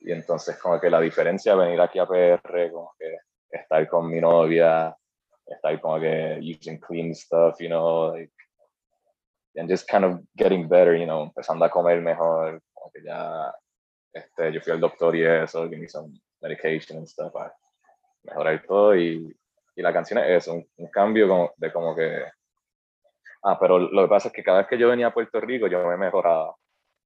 Y 0.00 0.12
entonces 0.12 0.56
como 0.56 0.80
que 0.80 0.88
la 0.88 1.00
diferencia 1.00 1.52
de 1.52 1.58
venir 1.58 1.80
aquí 1.80 1.98
a 1.98 2.06
PR, 2.06 2.70
como 2.72 2.92
que 2.98 3.16
estar 3.50 3.86
con 3.88 4.10
mi 4.10 4.20
novia, 4.20 4.96
estar 5.46 5.80
como 5.80 6.00
que 6.00 6.38
using 6.40 6.80
clean 6.80 7.14
stuff, 7.14 7.60
you 7.60 7.68
know, 7.68 8.12
like, 8.12 8.32
and 9.56 9.68
just 9.68 9.88
kind 9.88 10.04
of 10.04 10.20
getting 10.36 10.68
better, 10.68 10.96
you 10.96 11.06
know, 11.06 11.22
empezando 11.24 11.64
a 11.64 11.70
comer 11.70 12.00
mejor, 12.00 12.60
como 12.72 12.90
que 12.92 13.02
ya, 13.02 13.52
este, 14.12 14.52
yo 14.52 14.60
fui 14.60 14.72
al 14.72 14.80
doctor 14.80 15.14
y 15.16 15.24
eso, 15.24 15.68
give 15.68 15.78
me 15.78 15.88
some 15.88 16.12
medication 16.40 16.98
and 16.98 17.06
stuff, 17.06 17.32
para 17.32 17.52
mejorar 18.24 18.62
todo 18.66 18.96
y, 18.96 19.36
y 19.76 19.82
la 19.82 19.92
canción 19.92 20.18
es 20.20 20.42
eso, 20.42 20.54
un, 20.54 20.66
un 20.76 20.90
cambio 20.90 21.28
como, 21.28 21.52
de 21.56 21.72
como 21.72 21.94
que, 21.94 22.24
ah, 23.42 23.58
pero 23.58 23.78
lo 23.78 24.02
que 24.02 24.08
pasa 24.08 24.28
es 24.28 24.34
que 24.34 24.42
cada 24.42 24.58
vez 24.58 24.66
que 24.68 24.78
yo 24.78 24.88
venía 24.88 25.08
a 25.08 25.14
Puerto 25.14 25.40
Rico 25.40 25.66
yo 25.66 25.86
me 25.86 25.96
mejoraba. 25.96 26.54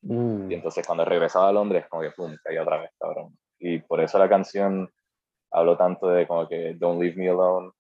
Mm. 0.03 0.51
Y 0.51 0.55
entonces 0.55 0.87
cuando 0.87 1.05
regresaba 1.05 1.49
a 1.49 1.53
Londres, 1.53 1.87
como 1.89 2.03
que 2.03 2.11
pum, 2.11 2.37
caí 2.43 2.59
otra 2.59 2.81
vez, 2.81 2.91
cabrón. 2.99 3.37
Y 3.59 3.79
por 3.79 4.01
eso 4.01 4.19
la 4.19 4.29
canción 4.29 4.91
habló 5.51 5.77
tanto 5.77 6.09
de 6.09 6.27
como 6.27 6.47
que 6.49 6.75
Don't 6.75 7.01
Leave 7.01 7.17
Me 7.17 7.31
Alone, 7.31 7.71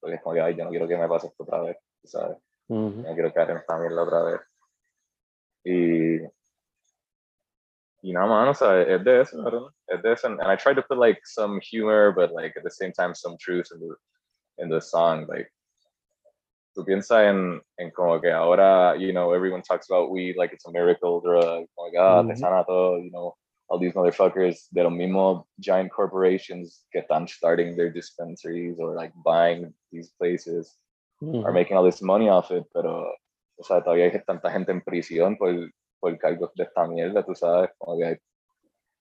porque 0.00 0.16
es 0.16 0.22
como 0.22 0.34
que, 0.34 0.40
ay, 0.40 0.56
yo 0.56 0.64
no 0.64 0.70
quiero 0.70 0.88
que 0.88 0.96
me 0.96 1.08
pase 1.08 1.26
esto 1.26 1.42
otra 1.42 1.60
vez, 1.60 1.76
¿sabes? 2.04 2.38
Mhm. 2.68 3.02
Yo 3.02 3.08
no 3.08 3.14
quiero 3.14 3.32
caer 3.32 3.50
en 3.50 3.56
esta 3.58 3.78
mierda 3.78 4.02
otra 4.02 4.22
vez. 4.24 4.40
Y, 5.64 6.16
y 8.02 8.12
nada 8.12 8.26
más, 8.26 8.48
o 8.50 8.54
sea, 8.54 8.82
es 8.82 9.04
de 9.04 9.20
eso, 9.22 9.42
¿verdad? 9.42 9.68
Es 9.86 10.02
de 10.02 10.12
eso. 10.12 10.26
And, 10.28 10.40
and 10.40 10.50
I 10.50 10.56
tried 10.56 10.76
to 10.76 10.82
put 10.82 10.98
like 10.98 11.20
some 11.24 11.60
humor, 11.60 12.12
but 12.12 12.32
like 12.32 12.56
at 12.56 12.62
the 12.62 12.70
same 12.70 12.92
time 12.92 13.14
some 13.14 13.36
truth 13.38 13.68
in 13.72 13.80
the, 13.80 13.96
in 14.62 14.68
the 14.68 14.80
song, 14.80 15.26
like 15.28 15.50
tú 16.76 16.84
piensas 16.84 17.28
en, 17.28 17.60
en 17.78 17.90
como 17.90 18.20
que 18.20 18.30
ahora, 18.30 18.96
you 18.98 19.12
know, 19.12 19.32
everyone 19.32 19.62
talks 19.62 19.90
about 19.90 20.10
weed 20.10 20.36
like 20.36 20.52
it's 20.52 20.66
a 20.66 20.70
miracle 20.70 21.20
drug. 21.20 21.66
God, 21.92 22.28
te 22.28 22.36
sana 22.36 22.64
todo, 22.64 22.98
you 22.98 23.10
know, 23.10 23.34
all 23.68 23.78
these 23.78 23.94
motherfuckers 23.94 24.68
de 24.72 24.82
los 24.84 24.92
mismos 24.92 25.44
giant 25.60 25.90
corporations 25.90 26.84
que 26.92 27.02
están 27.02 27.28
starting 27.28 27.76
their 27.76 27.90
dispensaries 27.90 28.78
or 28.78 28.94
like 28.94 29.12
buying 29.24 29.74
these 29.90 30.10
places 30.18 30.76
are 31.20 31.26
mm-hmm. 31.26 31.52
making 31.52 31.76
all 31.76 31.84
this 31.84 32.02
money 32.02 32.28
off 32.28 32.50
it, 32.50 32.64
pero, 32.72 33.12
o 33.56 33.64
sea, 33.64 33.82
todavía 33.82 34.04
hay 34.04 34.22
tanta 34.24 34.50
gente 34.50 34.72
en 34.72 34.82
prisión 34.82 35.36
por, 35.36 35.52
por 36.00 36.16
cargos 36.18 36.52
de 36.54 36.64
esta 36.64 36.86
mierda, 36.86 37.24
tú 37.24 37.34
sabes, 37.34 37.70
como 37.78 37.98
que 37.98 38.04
hay 38.04 38.16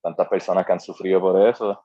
tantas 0.03 0.27
personas 0.27 0.65
que 0.65 0.71
han 0.73 0.79
sufrido 0.79 1.19
por 1.19 1.47
eso. 1.47 1.79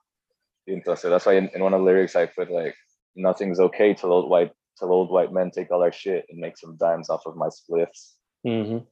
Y 0.65 0.73
entonces, 0.73 1.09
that's 1.09 1.25
why 1.25 1.37
in, 1.37 1.49
in 1.53 1.61
one 1.61 1.73
of 1.73 1.81
the 1.81 1.85
lyrics 1.85 2.15
I 2.15 2.25
put 2.25 2.49
like, 2.49 2.75
nothing's 3.15 3.59
okay 3.59 3.93
till 3.93 4.11
old 4.11 4.29
white 4.29 4.51
till 4.79 4.91
old 4.91 5.11
white 5.11 5.31
men 5.31 5.51
take 5.51 5.71
all 5.71 5.83
our 5.83 5.91
shit 5.91 6.25
and 6.29 6.39
make 6.39 6.57
some 6.57 6.77
dimes 6.77 7.09
off 7.09 7.25
of 7.25 7.35
my 7.35 7.49
spliffs. 7.49 8.15
Ujú. 8.45 8.85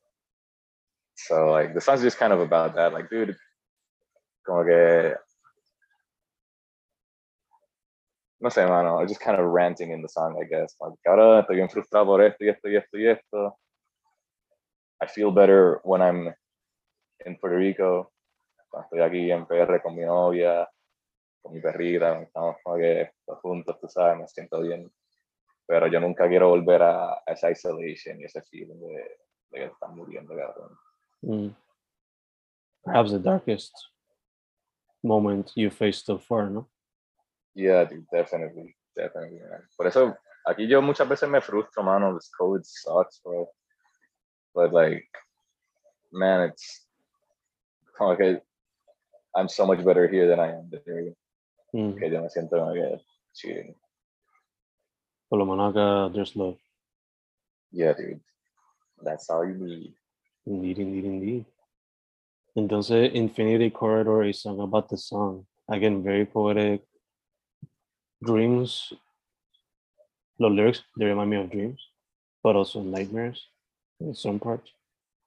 So 1.15 1.51
like 1.51 1.73
the 1.73 1.81
song's 1.81 2.01
just 2.01 2.17
kind 2.17 2.33
of 2.33 2.39
about 2.39 2.75
that. 2.75 2.93
Like, 2.93 3.09
dude, 3.09 3.35
como 4.45 4.63
que 4.63 5.15
no 8.41 8.49
sé, 8.49 8.67
mano, 8.67 8.99
I'm 8.99 9.07
just 9.07 9.21
kind 9.21 9.39
of 9.39 9.45
ranting 9.45 9.91
in 9.91 10.01
the 10.01 10.09
song, 10.09 10.35
I 10.41 10.45
guess. 10.45 10.75
Like, 10.81 10.97
ahora 11.05 11.41
estoy 11.41 11.57
bien 11.57 11.69
frustrado 11.69 12.05
por 12.07 12.21
esto 12.21 12.43
y 12.43 12.49
esto 12.49 12.69
y 12.69 12.75
esto 12.75 12.97
y 12.97 13.07
esto. 13.07 13.57
I 14.99 15.07
feel 15.07 15.31
better 15.31 15.79
when 15.83 16.01
I'm 16.01 16.33
in 17.25 17.37
Puerto 17.37 17.57
Rico, 17.57 18.11
cuando 18.69 18.85
estoy 18.85 19.01
aquí 19.01 19.31
en 19.31 19.45
PR 19.45 19.81
con 19.81 19.95
mi 19.95 20.03
novia, 20.03 20.67
con 21.41 21.53
mi 21.53 21.61
perrita, 21.61 22.21
estamos 22.21 22.57
como 22.63 22.77
que 22.77 23.11
juntos, 23.41 23.79
tú 23.79 23.87
sabes, 23.87 24.17
me 24.17 24.27
siento 24.27 24.59
bien. 24.61 24.91
Pero 25.67 25.87
yo 25.87 25.99
nunca 25.99 26.27
quiero 26.27 26.49
volver 26.49 26.81
a, 26.81 27.13
a 27.13 27.23
esa 27.27 27.51
isolation 27.51 28.19
y 28.19 28.25
ese 28.25 28.41
feeling 28.41 28.79
de, 28.79 29.17
de 29.51 29.59
que 29.59 29.65
están 29.65 29.95
muriendo, 29.95 30.35
cabrón. 30.35 30.77
Mm. 31.21 31.55
Perhaps 32.83 33.11
the 33.11 33.19
darkest 33.19 33.71
moment 35.03 35.51
you 35.55 35.69
faced 35.69 36.05
so 36.05 36.17
far, 36.17 36.49
no? 36.49 36.67
Yeah, 37.53 37.83
dude, 37.85 38.05
definitely, 38.11 38.75
definitely, 38.95 39.39
man. 39.39 39.67
Por 39.77 39.87
eso, 39.87 40.15
aquí 40.47 40.67
yo 40.67 40.81
muchas 40.81 41.07
veces 41.07 41.29
me 41.29 41.41
frustro, 41.41 41.83
mano. 41.83 42.13
This 42.13 42.29
code 42.29 42.65
sucks, 42.65 43.19
bro. 43.23 43.49
But 44.53 44.73
like, 44.73 45.09
man, 46.11 46.49
it's 46.49 46.87
como 47.97 48.15
que 48.15 48.41
I'm 49.35 49.47
so 49.47 49.65
much 49.65 49.83
better 49.83 50.07
here 50.07 50.27
than 50.27 50.39
I 50.39 50.51
am 50.51 50.69
there. 50.69 51.13
Mm. 51.73 51.97
Que 51.97 52.09
yo 52.09 52.21
me 52.21 52.29
siento 52.29 52.51
como 52.51 52.73
que 52.73 52.99
cheating. 53.33 53.75
Por 55.29 55.39
lo 55.39 55.45
menos 55.45 55.73
acá, 55.73 56.13
there's 56.13 56.35
love. 56.35 56.57
Yeah, 57.71 57.93
dude. 57.93 58.19
That's 59.01 59.29
all 59.29 59.45
you 59.45 59.55
need. 59.55 59.93
Indeed, 60.45 60.79
indeed, 60.79 61.05
indeed. 61.05 61.45
Entonces, 62.57 63.13
Infinity 63.13 63.69
Corridor 63.69 64.23
is 64.23 64.41
song 64.41 64.59
about 64.59 64.89
the 64.89 64.97
song. 64.97 65.45
Again, 65.69 66.03
very 66.03 66.25
poetic. 66.25 66.81
Dreams. 68.23 68.93
Los 70.39 70.51
lyrics, 70.51 70.83
they 70.97 71.05
remind 71.05 71.29
me 71.29 71.37
of 71.37 71.49
dreams, 71.51 71.79
but 72.43 72.55
also 72.55 72.81
nightmares 72.81 73.47
in 73.99 74.15
some 74.15 74.39
parts. 74.39 74.71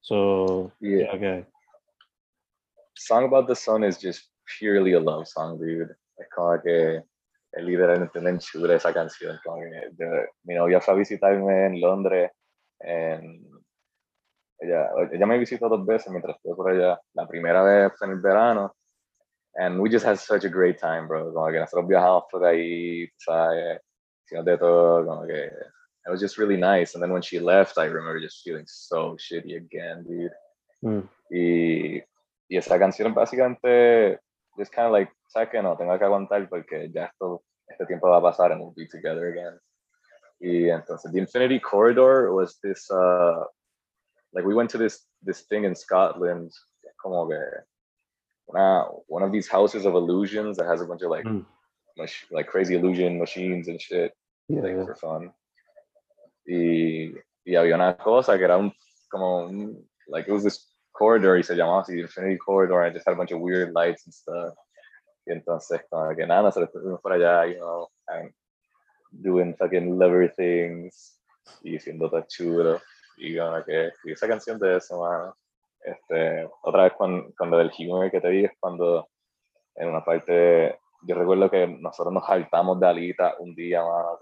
So, 0.00 0.72
Yeah. 0.80 1.12
okay. 1.14 1.46
Song 2.96 3.24
about 3.24 3.46
the 3.46 3.54
sun 3.54 3.84
is 3.84 3.98
just 3.98 4.28
purely 4.58 4.92
a 4.94 5.00
love 5.00 5.26
song, 5.26 5.58
dude. 5.58 5.94
Es 6.16 6.28
como 6.34 6.60
que 6.62 6.96
es 7.52 7.64
literalmente 7.64 8.18
una 8.18 8.30
enchula 8.30 8.74
esa 8.74 8.92
canción. 8.92 9.38
Como 9.44 9.60
que 9.60 9.90
de- 9.92 10.28
mi 10.44 10.54
novia 10.54 10.80
fue 10.80 10.94
a 10.94 10.96
visitarme 10.96 11.66
en 11.66 11.80
Londres. 11.80 12.30
En, 12.80 13.40
ella, 14.60 14.88
ella 15.12 15.26
me 15.26 15.38
visitó 15.38 15.68
dos 15.68 15.84
veces 15.86 16.10
mientras 16.10 16.36
estuve 16.36 16.54
por 16.56 16.70
allá. 16.70 17.00
La 17.14 17.26
primera 17.26 17.62
vez 17.62 17.92
fue 17.98 18.06
en 18.08 18.12
el 18.14 18.20
verano. 18.20 18.74
And 19.56 19.80
we 19.80 19.88
just 19.88 20.04
had 20.04 20.18
such 20.18 20.44
a 20.44 20.48
great 20.48 20.78
time, 20.78 21.06
bro. 21.06 21.32
Como 21.32 21.50
que 21.52 21.60
nosotros 21.60 21.88
viajamos 21.88 22.24
por 22.30 22.44
ahí, 22.44 23.08
¿sabes? 23.16 23.78
De 24.30 24.56
todo, 24.56 25.04
como 25.04 25.26
que 25.26 25.50
it 26.06 26.10
was 26.10 26.20
just 26.20 26.38
really 26.38 26.56
nice. 26.56 26.94
And 26.94 27.02
then 27.02 27.12
when 27.12 27.22
she 27.22 27.38
left, 27.38 27.78
I 27.78 27.84
remember 27.84 28.20
just 28.20 28.42
feeling 28.42 28.66
so 28.66 29.16
shitty 29.16 29.56
again, 29.56 30.04
dude. 30.04 30.32
Mm. 30.84 31.08
Y, 31.30 32.02
y 32.48 32.56
esa 32.56 32.78
canción 32.78 33.14
básicamente, 33.14 34.18
just 34.58 34.72
kind 34.72 34.86
of 34.86 34.92
like, 34.92 35.10
¿sabes 35.28 35.50
qué? 35.50 35.62
No, 35.62 35.76
tengo 35.76 35.98
que 35.98 36.04
aguantar 36.04 36.48
porque 36.48 36.90
ya 36.92 37.06
esto, 37.06 37.42
este 37.68 37.86
tiempo 37.86 38.08
va 38.08 38.18
a 38.18 38.22
pasar 38.22 38.52
and 38.52 38.60
we'll 38.60 38.74
be 38.76 38.86
together 38.86 39.28
again. 39.28 39.58
Y 40.40 40.68
entonces, 40.68 41.10
The 41.12 41.18
Infinity 41.18 41.58
Corridor 41.60 42.32
was 42.32 42.58
this, 42.62 42.90
uh, 42.90 43.44
like 44.32 44.44
we 44.44 44.54
went 44.54 44.68
to 44.70 44.78
this, 44.78 45.06
this 45.22 45.46
thing 45.46 45.64
in 45.64 45.74
Scotland, 45.74 46.50
como 47.00 47.28
que, 47.28 47.40
una, 48.48 48.84
one 49.08 49.22
of 49.24 49.32
these 49.32 49.48
houses 49.48 49.86
of 49.86 49.94
illusions 49.94 50.56
that 50.56 50.66
has 50.66 50.80
a 50.82 50.86
bunch 50.86 51.02
of 51.02 51.10
like, 51.10 51.24
Mm. 51.24 51.44
mach- 51.96 52.26
like 52.30 52.46
crazy 52.48 52.74
illusion 52.76 53.18
machines 53.18 53.68
and 53.68 53.80
shit 53.80 54.12
Yeah, 54.48 54.62
like 54.62 54.76
yeah. 54.76 54.84
for 54.86 54.94
fun. 54.96 55.32
Y, 56.46 57.14
y 57.44 57.54
había 57.56 57.74
una 57.74 57.96
cosa 57.96 58.36
que 58.36 58.44
era 58.44 58.56
un, 58.58 58.72
como 59.10 59.46
un, 59.46 59.88
like 60.08 60.28
it 60.28 60.32
was 60.32 60.44
this 60.44 60.70
corridor 60.92 61.36
y 61.38 61.42
se 61.42 61.54
llamaba 61.56 61.80
así 61.82 61.98
Infinity 62.00 62.36
Corridor 62.38 62.82
and 62.82 62.90
it 62.90 62.98
just 62.98 63.06
had 63.06 63.14
a 63.14 63.16
bunch 63.16 63.32
of 63.32 63.40
weird 63.40 63.72
lights 63.72 64.04
and 64.06 64.12
stuff. 64.14 64.54
Y 65.26 65.32
entonces, 65.32 65.80
como 65.88 66.14
que 66.14 66.26
nada, 66.26 66.42
nosotros 66.42 66.70
fuimos 66.72 67.00
por 67.00 67.12
allá, 67.12 67.46
you 67.46 67.58
know, 67.58 67.88
and 68.08 68.30
doing 69.10 69.54
fucking 69.56 69.98
lover 69.98 70.28
things 70.36 71.18
y 71.62 71.78
siendo 71.78 72.10
todo 72.10 72.24
chulo. 72.28 72.80
Y 73.16 73.36
como 73.38 73.64
que, 73.64 73.90
y 74.04 74.12
esa 74.12 74.28
canción 74.28 74.58
de 74.58 74.76
eso, 74.76 75.00
mano. 75.00 75.34
Este, 75.84 76.48
otra 76.62 76.84
vez 76.84 76.94
con, 76.94 77.32
con 77.32 77.50
lo 77.50 77.58
del 77.58 77.70
humor 77.78 78.10
que 78.10 78.20
te 78.20 78.28
dije, 78.28 78.46
es 78.46 78.52
cuando 78.58 79.08
en 79.74 79.88
una 79.88 80.04
parte, 80.04 80.78
yo 81.02 81.14
recuerdo 81.14 81.50
que 81.50 81.66
nosotros 81.66 82.12
nos 82.12 82.26
saltamos 82.26 82.80
de 82.80 82.86
Alita 82.86 83.34
un 83.38 83.54
día, 83.54 83.82
mano, 83.82 84.18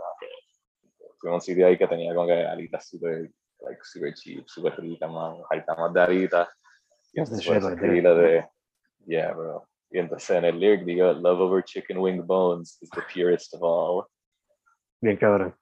fuimos 1.22 1.34
a 1.34 1.36
un 1.36 1.40
sitio 1.40 1.66
ahí 1.66 1.78
que 1.78 1.86
tenía 1.86 2.12
como 2.14 2.26
que 2.26 2.44
alitas 2.44 2.88
super, 2.88 3.30
like, 3.60 3.80
super 3.84 4.12
cheap, 4.12 4.44
super 4.48 4.74
ricas, 4.80 5.08
man. 5.08 5.38
Nos 5.38 5.48
saltamos 5.48 5.94
de 5.94 6.00
alitas. 6.00 6.48
Y 7.12 7.20
entonces 7.20 7.46
de, 8.02 8.48
yeah, 9.06 9.32
bro. 9.32 9.64
Y 9.90 9.98
entonces 9.98 10.30
en 10.30 10.44
el 10.44 10.58
lyric 10.58 10.84
digo, 10.84 11.12
love 11.12 11.40
over 11.40 11.62
chicken 11.62 11.98
wing 11.98 12.26
bones 12.26 12.78
is 12.82 12.90
the 12.90 13.02
purest 13.12 13.54
of 13.54 13.62
all. 13.62 14.06
Bien 15.00 15.16
cabrón. 15.16 15.54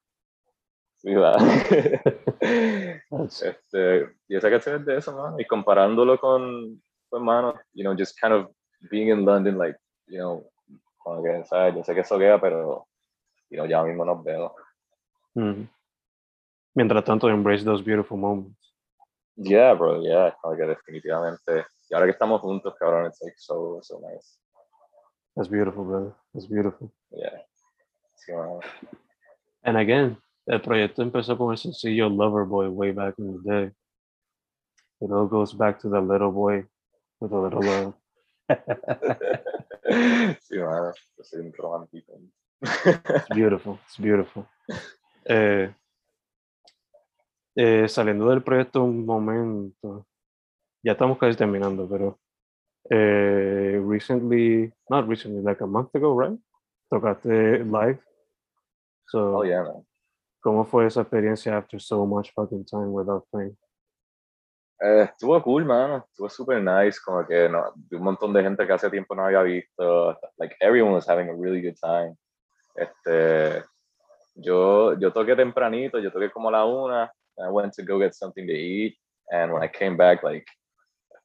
Sí, 1.02 1.14
va. 1.14 1.32
Este, 3.20 4.08
y 4.28 4.36
esa 4.36 4.50
canción 4.50 4.76
es 4.76 4.86
de 4.86 4.96
eso, 4.98 5.16
man. 5.16 5.38
Y 5.38 5.46
comparándolo 5.46 6.18
con, 6.18 6.82
con 7.08 7.24
mano, 7.24 7.54
you 7.72 7.82
know, 7.82 7.94
just 7.96 8.18
kind 8.20 8.32
of 8.34 8.50
being 8.90 9.08
in 9.08 9.24
London, 9.24 9.56
like, 9.58 9.78
you 10.06 10.18
know, 10.18 10.44
como 10.98 11.22
que, 11.22 11.44
¿sabes? 11.46 11.74
Yo 11.74 11.84
sé 11.84 11.94
que 11.94 12.00
eso 12.00 12.18
queda, 12.18 12.38
pero, 12.40 12.86
you 13.48 13.56
know, 13.56 13.66
ya 13.66 13.82
mismo 13.82 14.04
nos 14.04 14.22
veo. 14.22 14.54
mm. 15.34 15.68
Mientras 16.74 17.04
tanto, 17.04 17.28
embrace 17.28 17.64
those 17.64 17.82
beautiful 17.82 18.16
moments. 18.16 18.74
Yeah, 19.36 19.74
bro, 19.74 20.02
yeah, 20.02 20.36
como 20.40 20.56
que 20.56 20.66
definitivamente. 20.66 21.64
Y 21.88 21.94
ahora 21.94 22.06
que 22.06 22.12
estamos 22.12 22.40
juntos, 22.42 22.74
cabrón, 22.78 23.06
it's 23.06 23.20
like 23.22 23.34
so, 23.38 23.80
so 23.82 23.98
nice. 24.00 24.38
That's 25.34 25.48
beautiful, 25.48 25.84
brother. 25.84 26.14
That's 26.32 26.46
beautiful. 26.46 26.92
Yeah. 27.10 27.42
Sí. 28.16 28.32
And 29.64 29.76
again, 29.78 30.16
el 30.50 30.60
proyecto 30.60 31.02
empezó 31.02 31.38
con 31.38 31.52
el 31.52 31.58
sencillo 31.58 32.08
Lover 32.08 32.44
Boy 32.44 32.66
way 32.66 32.90
back 32.90 33.14
in 33.18 33.40
the 33.40 33.48
day. 33.48 33.70
It 35.00 35.10
all 35.10 35.28
goes 35.28 35.54
back 35.54 35.78
to 35.80 35.88
the 35.88 36.00
little 36.00 36.32
boy 36.32 36.66
with 37.20 37.32
a 37.32 37.40
little 37.40 37.62
love. 37.62 37.94
sí, 40.42 40.58
mano. 40.58 40.92
Yo 41.16 41.24
soy 41.24 41.40
un 41.40 41.52
romántico. 41.52 42.20
It's 42.60 43.28
beautiful, 43.32 43.78
it's 43.86 43.96
beautiful. 43.96 44.44
Eh, 45.24 45.72
eh, 47.56 47.88
saliendo 47.88 48.28
del 48.28 48.42
proyecto 48.42 48.82
un 48.82 49.06
momento, 49.06 50.06
ya 50.82 50.92
estamos 50.92 51.16
casi 51.16 51.38
terminando, 51.38 51.88
pero 51.88 52.18
eh, 52.90 53.80
recently, 53.80 54.72
not 54.88 55.08
recently, 55.08 55.42
like 55.42 55.62
a 55.62 55.66
month 55.66 55.94
ago, 55.94 56.12
right? 56.18 56.38
Tocaste 56.92 57.64
live. 57.70 58.00
So, 59.06 59.38
oh, 59.38 59.44
yeah, 59.44 59.62
man. 59.62 59.86
¿Cómo 60.40 60.64
fue 60.64 60.86
esa 60.86 61.02
experiencia 61.02 61.56
after 61.56 61.80
so 61.80 62.04
much 62.06 62.32
fucking 62.34 62.64
time 62.64 62.88
without 62.88 63.24
playing? 63.30 63.56
Eh, 64.82 65.02
estuvo 65.02 65.42
cool, 65.42 65.64
mano. 65.64 66.06
Estuvo 66.08 66.28
super 66.30 66.62
nice. 66.62 66.98
Como 67.04 67.26
que 67.26 67.48
no, 67.48 67.72
un 67.92 68.02
montón 68.02 68.32
de 68.32 68.42
gente 68.42 68.66
que 68.66 68.72
hace 68.72 68.90
tiempo 68.90 69.14
no 69.14 69.24
había 69.24 69.42
visto. 69.42 70.18
Like, 70.38 70.56
everyone 70.60 70.94
was 70.94 71.06
having 71.06 71.28
a 71.28 71.34
really 71.34 71.60
good 71.60 71.76
time. 71.80 72.16
Este, 72.74 73.62
yo, 74.34 74.98
yo 74.98 75.12
toqué 75.12 75.36
tempranito, 75.36 75.98
yo 75.98 76.10
toqué 76.10 76.30
como 76.30 76.48
a 76.48 76.52
la 76.52 76.64
una. 76.64 77.12
I 77.38 77.50
went 77.50 77.74
to 77.74 77.82
go 77.82 77.98
get 77.98 78.14
something 78.14 78.46
to 78.46 78.52
eat. 78.52 78.96
And 79.30 79.52
when 79.52 79.62
I 79.62 79.68
came 79.68 79.96
back, 79.96 80.22
like, 80.22 80.46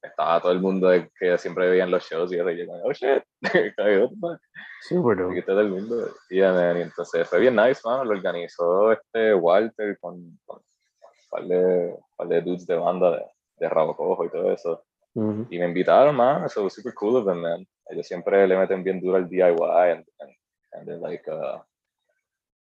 estaba 0.05 0.41
todo 0.41 0.51
el 0.51 0.59
mundo 0.59 0.89
que 1.19 1.37
siempre 1.37 1.69
veían 1.69 1.91
los 1.91 2.03
shows 2.03 2.31
y 2.31 2.37
yo 2.37 2.43
como, 2.43 2.83
oh 2.83 2.93
shit, 2.93 3.23
Aquí 3.41 4.95
dope. 4.95 5.39
está 5.39 5.51
todo 5.53 5.61
el 5.61 5.69
mundo. 5.69 5.95
Man, 6.31 6.77
y 6.77 6.81
entonces 6.81 7.27
fue 7.27 7.39
bien 7.39 7.55
nice, 7.55 7.81
mano, 7.83 8.05
lo 8.05 8.11
organizó 8.11 8.91
este 8.91 9.33
Walter 9.33 9.97
con, 9.99 10.39
con 10.45 10.57
un 10.57 11.29
par 11.29 11.43
de, 11.45 11.95
par 12.15 12.27
de 12.27 12.41
dudes 12.41 12.65
de 12.67 12.75
banda 12.75 13.11
de, 13.11 13.25
de 13.57 13.69
Rabo 13.69 13.95
Cojo 13.95 14.25
y 14.25 14.29
todo 14.29 14.51
eso. 14.51 14.83
Ujú. 15.15 15.47
Y 15.49 15.59
me 15.59 15.65
invitaron, 15.65 16.15
man, 16.15 16.45
eso 16.45 16.63
was 16.63 16.73
super 16.73 16.93
cool 16.93 17.15
of 17.17 17.25
them, 17.25 17.41
man. 17.41 17.65
Ellos 17.89 18.07
siempre 18.07 18.47
le 18.47 18.57
meten 18.57 18.83
bien 18.83 18.99
duro 18.99 19.17
al 19.17 19.29
DIY 19.29 19.91
and, 19.91 20.05
and, 20.19 20.35
and 20.73 20.85
they're 20.87 20.99
like, 20.99 21.29
uh, 21.31 21.61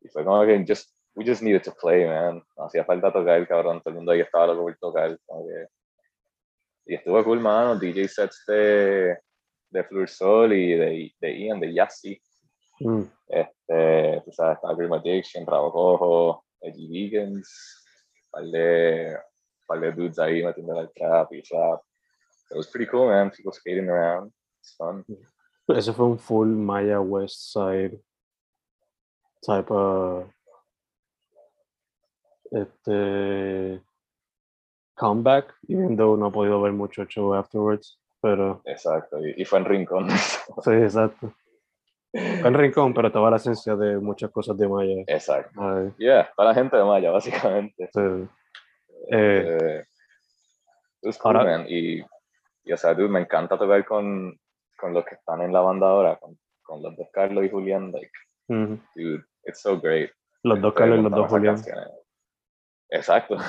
y 0.02 0.10
fue 0.10 0.24
como 0.24 0.46
que 0.46 0.64
just, 0.68 0.92
we 1.16 1.24
just 1.26 1.42
needed 1.42 1.64
to 1.64 1.72
play, 1.72 2.06
man. 2.06 2.44
No 2.58 2.66
hacía 2.66 2.84
falta 2.86 3.12
tocar, 3.12 3.48
cabrón, 3.48 3.82
todo 3.82 3.92
el 3.92 3.96
mundo 3.96 4.12
ahí 4.12 4.20
estaba 4.22 4.48
loco 4.48 4.64
por 4.64 4.78
tocar, 4.78 5.18
como 5.26 5.48
que... 5.48 5.68
Y 6.86 6.96
estuvo 6.96 7.24
cool, 7.24 7.40
mano, 7.40 7.78
DJ 7.78 8.08
sets 8.08 8.44
de, 8.48 9.18
de 9.70 9.84
Flur 9.86 10.08
Sol 10.08 10.54
y 10.54 10.74
de, 10.74 11.16
de 11.20 11.40
Ian, 11.40 11.60
de 11.60 11.74
Yassi. 11.74 12.22
Mm. 12.80 13.04
Este, 13.28 14.22
tú 14.24 14.32
sabes, 14.32 14.56
estaba 14.56 14.76
Grim 14.76 14.94
Addiction, 14.94 15.46
Rabo 15.46 15.72
Cojo, 15.72 16.46
Edgy 16.62 16.88
Vegans, 16.88 17.86
par 18.30 18.44
de, 18.44 19.18
par 19.68 19.80
de 19.80 19.92
dudes 19.92 20.20
ahí 20.20 20.44
metiendo 20.44 20.80
el 20.80 20.92
trap 20.94 21.34
y 21.34 21.42
trap. 21.42 21.82
It 22.52 22.58
was 22.58 22.68
pretty 22.68 22.90
cool, 22.90 23.08
man. 23.08 23.32
People 23.32 23.52
skating 23.52 23.90
around. 23.90 24.32
It's 24.60 24.76
fun. 24.76 25.04
Ese 25.68 25.92
fue 25.94 26.06
un 26.06 26.20
full 26.20 26.48
Maya 26.48 27.02
West 27.02 27.52
Side 27.52 28.00
type 29.42 29.72
of 29.72 30.30
este 32.52 33.82
comeback, 34.96 35.54
even 35.68 35.96
though 35.98 36.18
no 36.18 36.30
he 36.30 36.32
podido 36.32 36.62
ver 36.62 36.74
mucho 36.74 37.06
show 37.06 37.34
afterwards, 37.34 38.00
pero 38.22 38.62
Exacto. 38.66 39.18
Y, 39.26 39.34
y 39.42 39.46
fue 39.46 39.60
en 39.60 39.66
Rincón. 39.66 40.10
sí, 40.64 40.72
exacto. 40.72 41.34
Fue 42.12 42.48
en 42.48 42.54
Rincón, 42.54 42.94
pero 42.94 43.08
estaba 43.10 43.30
la 43.30 43.36
esencia 43.38 43.76
de 43.76 43.98
muchas 43.98 44.32
cosas 44.32 44.58
de 44.58 44.68
Maya. 44.70 45.04
Exacto. 45.08 45.60
Ay, 45.62 45.92
Yeah, 45.98 46.30
para 46.36 46.50
la 46.50 46.56
gente 46.56 46.78
de 46.78 46.84
Maya, 46.84 47.12
básicamente. 47.12 47.90
sí. 47.94 48.28
Eh, 49.12 49.84
Eh, 51.02 51.12
cool, 51.22 51.38
ahora- 51.38 51.58
man. 51.58 51.66
Y, 51.68 52.00
y, 52.64 52.74
o 52.74 52.78
sea, 52.78 52.94
dude, 52.94 53.10
me 53.10 53.20
encanta 53.20 53.58
tocar 53.58 53.86
con, 53.86 54.40
con 54.78 54.94
los 54.94 55.06
que 55.06 55.16
están 55.16 55.42
en 55.42 55.52
la 55.54 55.60
banda 55.62 55.88
ahora, 55.90 56.16
con, 56.18 56.38
con 56.64 56.82
los 56.82 56.96
dos 56.96 57.08
Carlos 57.12 57.44
y 57.46 57.50
Julián. 57.50 57.92
Like, 57.92 58.12
ujú. 58.48 58.80
dude, 58.96 59.24
it's 59.46 59.62
so 59.62 59.80
great. 59.80 60.10
Los 60.44 60.62
dos 60.62 60.74
Carlos 60.74 61.00
y 61.00 61.02
los 61.04 61.12
dos 61.12 61.30
Julián. 61.30 61.56
canciones. 61.56 61.90
Exacto. 62.92 63.38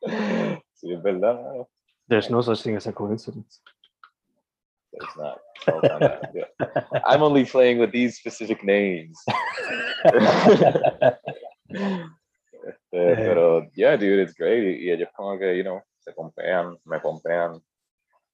sí, 0.74 0.92
es 0.92 1.02
verdad. 1.02 1.66
There's 2.08 2.30
no 2.30 2.42
such 2.42 2.62
thing 2.62 2.76
as 2.76 2.86
a 2.86 2.92
coincidence. 2.92 3.60
It's 4.92 5.16
not. 5.16 5.40
Oh, 5.68 5.80
no, 5.82 5.98
no, 5.98 6.20
yeah. 6.34 6.46
I'm 7.04 7.22
only 7.22 7.44
playing 7.44 7.78
with 7.78 7.92
these 7.92 8.16
specific 8.16 8.64
names. 8.64 9.16
Este, 12.62 13.16
pero, 13.16 13.70
yeah, 13.74 13.96
dude, 13.96 14.20
it's 14.20 14.34
great. 14.34 14.80
Y 14.80 14.90
ellos 14.90 15.08
como 15.16 15.38
que, 15.38 15.56
you 15.56 15.62
know, 15.62 15.80
se 16.00 16.12
pompean, 16.12 16.76
me 16.84 16.98
pompean. 16.98 17.62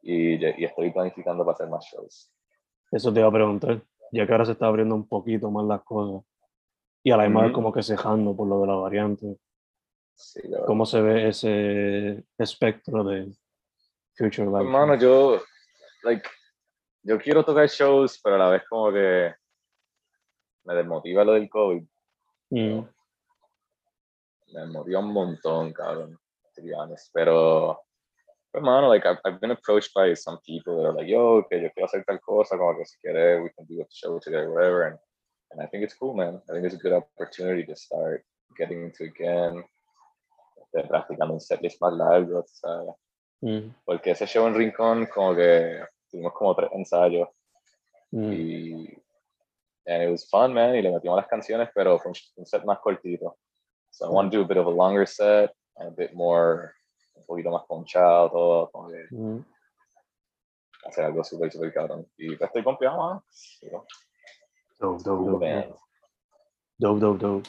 Y, 0.03 0.37
y 0.37 0.65
estoy 0.65 0.91
planificando 0.91 1.45
para 1.45 1.55
hacer 1.55 1.69
más 1.69 1.85
shows. 1.93 2.33
Eso 2.91 3.13
te 3.13 3.21
iba 3.21 3.29
a 3.29 3.33
preguntar, 3.33 3.83
ya 4.13 4.27
que 4.27 4.33
ahora 4.33 4.47
se 4.47 4.53
está 4.53 4.67
abriendo 4.67 4.95
un 4.95 5.07
poquito 5.07 5.51
más 5.51 5.65
las 5.67 5.83
cosas 5.83 6.25
y 7.07 7.13
a 7.13 7.17
la 7.17 7.23
misma 7.23 7.43
vez 7.45 7.53
como 7.53 7.73
que 7.73 7.85
cejando 7.85 8.35
por 8.35 8.49
lo 8.49 8.63
de 8.63 8.67
la 8.67 8.75
variante. 8.75 9.39
Sí, 10.17 10.41
la 10.43 10.57
verdad. 10.57 10.67
¿Cómo 10.67 10.85
se 10.85 11.01
ve 11.01 11.29
ese 11.29 12.25
espectro 12.37 13.05
de 13.05 13.33
Future 14.17 14.47
Life? 14.49 14.65
Hermano, 14.65 14.97
yo, 14.97 15.41
like, 16.03 16.29
yo 17.05 17.17
quiero 17.21 17.45
tocar 17.45 17.69
shows, 17.69 18.21
pero 18.21 18.35
a 18.35 18.39
la 18.39 18.51
vez 18.51 18.65
como 18.69 18.93
que 18.93 19.33
me 20.65 20.75
desmotiva 20.75 21.23
lo 21.23 21.35
del 21.35 21.49
COVID. 21.49 21.85
Mm, 22.51 22.81
Me 24.53 24.61
desmotiva 24.63 24.99
un 24.99 25.13
montón, 25.13 25.73
cabrón, 25.73 26.19
to 26.57 26.63
be 26.65 26.75
honest. 26.75 27.09
Pero, 27.15 27.85
hermano, 28.53 28.89
like, 28.89 29.07
I've, 29.07 29.21
I've 29.25 29.39
been 29.39 29.53
approached 29.53 29.95
by 29.95 30.13
some 30.17 30.41
people 30.45 30.77
that 30.79 30.87
are 30.89 30.93
like, 30.97 31.09
yo, 31.09 31.47
que 31.49 31.63
yo 31.63 31.71
quiero 31.73 31.87
hacer 31.87 32.05
tal 32.05 32.19
cosa, 32.19 32.59
como 32.59 32.77
que 32.77 32.85
si 32.85 32.99
quieres, 32.99 33.45
we 33.45 33.51
can 33.51 33.65
do 33.69 33.81
a 33.81 33.87
show 33.91 34.19
together, 34.19 34.51
whatever. 34.51 34.89
And, 34.89 34.99
and 35.57 35.63
I 35.63 35.67
think 35.71 35.85
it's 35.85 35.95
cool, 35.95 36.15
man. 36.15 36.41
I 36.49 36.53
think 36.53 36.67
it's 36.67 36.75
a 36.75 36.79
good 36.79 36.93
opportunity 36.93 37.65
to 37.65 37.75
start 37.77 38.25
getting 38.57 38.83
into 38.85 39.05
again. 39.05 39.65
Practicando 40.73 41.33
un 41.33 41.41
setlist 41.41 41.81
más 41.81 41.97
largo, 41.97 42.43
tú 42.43 42.53
¿sabes? 42.53 42.95
mm, 43.41 43.75
Porque 43.87 44.11
ese 44.11 44.27
show 44.27 44.47
en 44.47 44.55
Rincón, 44.55 45.07
como 45.07 45.35
que 45.35 45.81
tuvimos 46.11 46.35
como 46.35 46.55
tres 46.55 46.71
ensayos. 46.75 47.29
mm. 48.13 48.33
y 48.33 49.03
and 49.89 50.03
it 50.03 50.11
was 50.11 50.29
fun, 50.29 50.53
man, 50.53 50.75
y 50.75 50.83
le 50.83 50.91
metimos 50.91 51.17
las 51.17 51.29
canciones, 51.29 51.71
pero 51.75 51.99
fue 51.99 52.13
un, 52.37 52.45
set 52.47 52.65
más 52.65 52.79
cortito. 52.81 53.37
So 53.91 54.07
I 54.07 54.11
want 54.11 54.31
to 54.33 54.39
do 54.39 54.43
a 54.43 54.47
bit 54.47 54.59
of 54.59 54.67
a 54.67 54.71
longer 54.71 55.07
set, 55.07 55.55
and 55.77 55.89
a 55.89 55.91
bit 55.93 56.13
more, 56.13 56.75
un 57.15 57.25
poquito 57.25 57.51
más 57.51 57.65
ponchado, 57.67 58.31
todo, 58.31 58.71
como 58.71 58.91
que 58.91 59.07
Mm. 59.11 59.45
hacer 60.85 61.05
algo 61.05 61.25
súper, 61.25 61.51
súper 61.53 61.73
cabrón. 61.73 62.07
Y 62.19 62.37
pues 62.37 62.49
estoy 62.49 62.63
confiado, 62.65 62.99
man. 62.99 63.21
Dope, 64.81 65.03
dope, 65.03 65.25
dope, 65.27 65.41
dope. 65.41 65.79
Dope, 66.81 67.01
dope, 67.01 67.19
dope. 67.19 67.47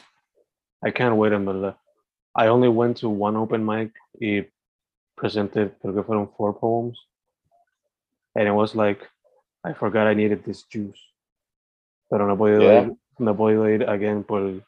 I 0.82 0.90
can't 0.90 1.16
wait, 1.16 1.32
en 1.32 1.44
verdad. 1.44 1.74
I 2.34 2.46
only 2.48 2.68
went 2.68 2.98
to 2.98 3.08
one 3.08 3.36
open 3.36 3.64
mic 3.64 3.90
y 4.20 4.46
presented, 5.16 5.72
creo 5.80 5.94
que 5.94 6.02
fueron 6.04 6.28
four 6.36 6.52
poems. 6.54 6.98
And 8.34 8.46
it 8.46 8.52
was 8.52 8.74
like, 8.74 9.00
I 9.64 9.72
forgot 9.72 10.06
I 10.06 10.14
needed 10.14 10.44
this 10.44 10.62
juice. 10.64 11.00
Pero 12.10 12.26
no 12.26 12.36
podido 12.36 12.62
Yeah. 12.62 12.82
ir, 12.86 12.96
no 13.18 13.34
podido 13.34 13.68
ir 13.68 13.82
again 13.88 14.22
por 14.24 14.60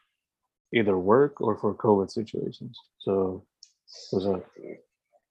either 0.73 0.97
work 0.99 1.41
or 1.41 1.57
for 1.57 1.75
COVID 1.75 2.11
situations. 2.11 2.77
So, 2.99 3.45
o 4.13 4.21
sea, 4.21 4.41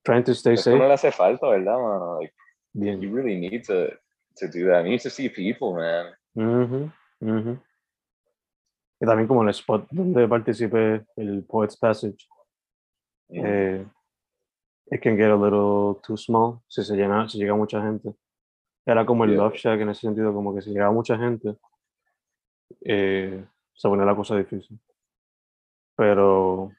trying 0.05 0.23
to 0.23 0.33
stay 0.33 0.53
Eso 0.53 0.71
no 0.71 0.77
safe. 0.77 0.87
le 0.87 0.93
hace 0.93 1.11
falta, 1.11 1.47
¿verdad, 1.47 1.77
man? 1.77 2.17
Like, 2.19 2.33
Bien. 2.73 3.01
you 3.01 3.11
really 3.11 3.35
need 3.35 3.65
to, 3.65 3.91
to 4.37 4.47
do 4.47 4.65
that. 4.67 4.85
You 4.85 4.91
need 4.91 5.01
to 5.01 5.09
see 5.09 5.27
people, 5.29 5.75
man. 5.75 6.13
Mm-hmm. 6.37 6.87
Ujú, 7.21 7.37
ujú. 7.39 7.59
Y 9.01 9.05
también 9.05 9.27
como 9.27 9.43
el 9.43 9.49
spot 9.49 9.87
donde 9.91 10.27
participé, 10.27 11.05
el 11.15 11.43
Poets 11.45 11.77
Passage, 11.77 12.17
eh, 13.29 13.85
it 14.91 15.01
can 15.01 15.15
get 15.15 15.29
a 15.31 15.35
little 15.35 15.99
too 16.05 16.17
small 16.17 16.61
si 16.67 16.83
se 16.83 16.95
llena, 16.95 17.29
si 17.29 17.37
llega 17.37 17.55
mucha 17.55 17.81
gente. 17.81 18.13
Era 18.85 19.05
como 19.05 19.23
el 19.23 19.31
Yeah. 19.31 19.39
Love 19.43 19.55
Shack 19.55 19.81
en 19.81 19.89
ese 19.89 20.01
sentido, 20.01 20.33
como 20.33 20.53
que 20.53 20.61
si 20.61 20.71
llegaba 20.71 20.91
mucha 20.91 21.17
gente, 21.17 21.55
eh, 22.81 23.45
se 23.73 23.87
pone 23.87 24.05
la 24.05 24.15
cosa 24.15 24.35
difícil. 24.35 24.79
Pero, 25.95 26.71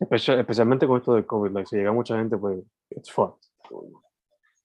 especia- 0.00 0.38
especialmente 0.40 0.86
con 0.86 0.98
esto 0.98 1.14
del 1.14 1.26
COVID, 1.26 1.50
like, 1.52 1.66
si 1.68 1.76
llega 1.76 1.92
mucha 1.92 2.16
gente, 2.18 2.36
pues, 2.36 2.62
it's 2.90 3.10
fucked. 3.10 3.42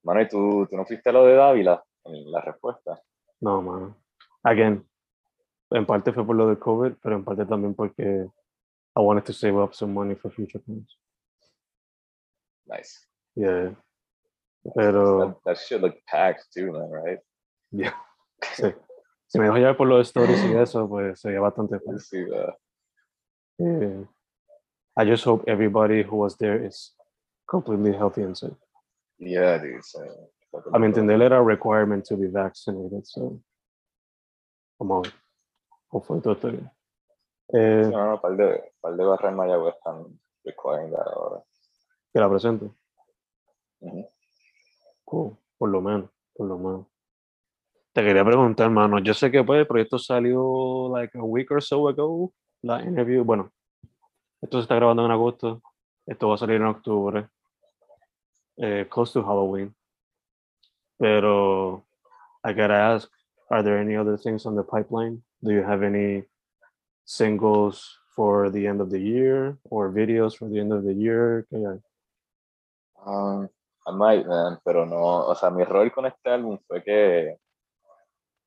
Mano, 0.03 0.21
¿y 0.21 0.27
tú, 0.27 0.67
tú 0.69 0.75
no 0.75 0.85
fuiste 0.85 1.09
a 1.09 1.13
lo 1.13 1.25
de 1.25 1.35
Dávila? 1.35 1.83
En 2.05 2.29
la 2.31 2.41
respuesta. 2.41 3.01
No, 3.39 3.61
mano. 3.61 3.95
Again, 4.43 4.85
en 5.71 5.85
parte 5.85 6.11
fue 6.11 6.25
por 6.25 6.35
lo 6.35 6.47
del 6.47 6.59
COVID, 6.59 6.93
pero 7.01 7.15
en 7.15 7.23
parte 7.23 7.45
también 7.45 7.73
porque 7.73 8.27
I 8.95 8.99
wanted 8.99 9.23
to 9.25 9.33
save 9.33 9.55
up 9.57 9.73
some 9.73 9.93
money 9.93 10.15
for 10.15 10.31
future 10.31 10.59
plans. 10.59 10.97
Nice. 12.65 13.07
Yeah. 13.35 13.75
Pero, 14.75 15.19
That, 15.19 15.37
that 15.45 15.57
shit 15.57 15.81
looked 15.81 16.05
packed 16.05 16.45
too, 16.53 16.71
man, 16.71 16.89
right? 16.91 17.19
yeah. 17.71 17.93
Sí. 18.55 18.73
Si 19.27 19.39
me 19.39 19.45
dejo 19.45 19.57
llevar 19.57 19.77
por 19.77 19.87
los 19.87 20.07
stories 20.09 20.43
y 20.43 20.53
eso, 20.55 20.87
pues 20.87 21.19
sería 21.21 21.39
bastante 21.39 21.79
fácil. 21.79 22.27
Eh, 23.59 24.05
I 24.97 25.05
just 25.05 25.25
hope 25.25 25.43
everybody 25.49 26.03
who 26.03 26.17
was 26.17 26.37
there 26.37 26.63
is 26.63 26.93
completely 27.47 27.93
healthy 27.93 28.21
and 28.23 28.37
safe. 28.37 28.55
yeah, 29.17 29.57
dude. 29.57 29.81
So, 29.83 30.01
A 30.71 30.77
mi 30.77 30.85
entender 30.87 31.19
era 31.21 31.37
a 31.37 31.41
requirement 31.41 32.05
to 32.05 32.15
be 32.17 32.27
vaccinated, 32.27 33.07
so 33.07 33.41
a 34.79 35.01
ver. 35.01 35.13
Hopefully 35.89 36.21
todo 36.21 36.35
bien. 36.51 36.71
Eh, 37.53 37.89
no, 37.91 38.11
no, 38.11 38.21
par 38.21 38.35
de, 38.35 38.73
par 38.81 38.95
de 38.95 39.05
barras 39.05 39.31
en 39.31 39.37
Mayagüez 39.37 39.75
están 39.75 40.19
that 40.43 41.07
ahora. 41.13 41.43
que 42.11 42.19
la 42.19 42.29
presente. 42.29 42.71
Ujú. 43.79 44.09
Cool, 45.05 45.37
Por 45.57 45.69
lo 45.69 45.81
menos, 45.81 46.09
por 46.33 46.47
lo 46.47 46.57
menos. 46.57 46.87
Te 47.93 48.01
quería 48.01 48.25
preguntar, 48.25 48.69
mano. 48.69 48.99
Yo 48.99 49.13
sé 49.13 49.29
que 49.29 49.43
pues, 49.43 49.59
el 49.59 49.67
proyecto 49.67 49.99
salió 49.99 50.89
like 50.95 51.17
a 51.17 51.21
week 51.23 51.51
or 51.51 51.61
so 51.61 51.87
ago. 51.87 52.33
La 52.63 52.81
interview, 52.81 53.23
bueno, 53.23 53.51
esto 54.41 54.57
se 54.57 54.63
está 54.63 54.75
grabando 54.75 55.05
en 55.05 55.11
agosto. 55.11 55.61
Esto 56.05 56.29
va 56.29 56.35
a 56.35 56.37
salir 56.37 56.55
en 56.55 56.65
octubre. 56.65 57.29
eh, 58.57 58.87
close 58.89 59.13
to 59.13 59.23
Halloween. 59.23 59.73
Pero 60.97 61.85
I 62.43 62.53
gotta 62.53 62.93
ask, 62.95 63.11
are 63.49 63.63
there 63.63 63.77
any 63.77 63.95
other 63.95 64.17
things 64.17 64.45
on 64.45 64.55
the 64.55 64.63
pipeline? 64.63 65.21
Do 65.43 65.51
you 65.51 65.63
have 65.63 65.83
any 65.83 66.23
singles 67.05 67.97
for 68.15 68.49
the 68.49 68.67
end 68.67 68.81
of 68.81 68.89
the 68.89 68.99
year 68.99 69.57
or 69.65 69.91
videos 69.91 70.37
for 70.37 70.49
the 70.49 70.59
end 70.59 70.71
of 70.71 70.83
the 70.83 70.93
year? 70.93 71.45
Um, 73.05 73.49
I 73.85 73.91
might, 73.91 74.25
man, 74.27 74.59
pero 74.65 74.85
no, 74.85 75.27
o 75.27 75.35
sea, 75.35 75.49
mi 75.49 75.61
error 75.61 75.89
con 75.89 76.05
este 76.05 76.29
álbum 76.29 76.57
fue 76.67 76.81
que 76.81 77.35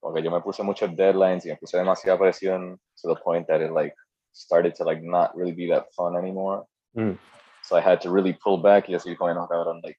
porque 0.01 0.23
yo 0.23 0.31
me 0.31 0.41
puse 0.41 0.63
muchos 0.63 0.95
deadlines 0.97 1.45
y 1.45 1.49
me 1.49 1.57
puse 1.57 1.77
demasiada 1.77 2.19
presión 2.19 2.79
to 3.03 3.09
the 3.09 3.17
point 3.17 3.47
that 3.49 3.61
it 3.61 3.73
like 3.73 3.95
started 4.33 4.75
to 4.75 4.85
like 4.85 5.03
not 5.03 5.37
really 5.37 5.53
be 5.53 5.67
that 5.69 5.87
fun 5.95 6.17
anymore. 6.17 6.65
Mm. 6.97 7.19
So 7.63 7.77
I 7.77 7.81
had 7.81 8.01
to 8.03 8.11
really 8.11 8.33
pull 8.33 8.59
back 8.59 8.89
y 8.89 8.95
así 8.95 9.17
como 9.17 9.35
no, 9.35 9.47
cabrón, 9.49 9.83
like 9.83 9.99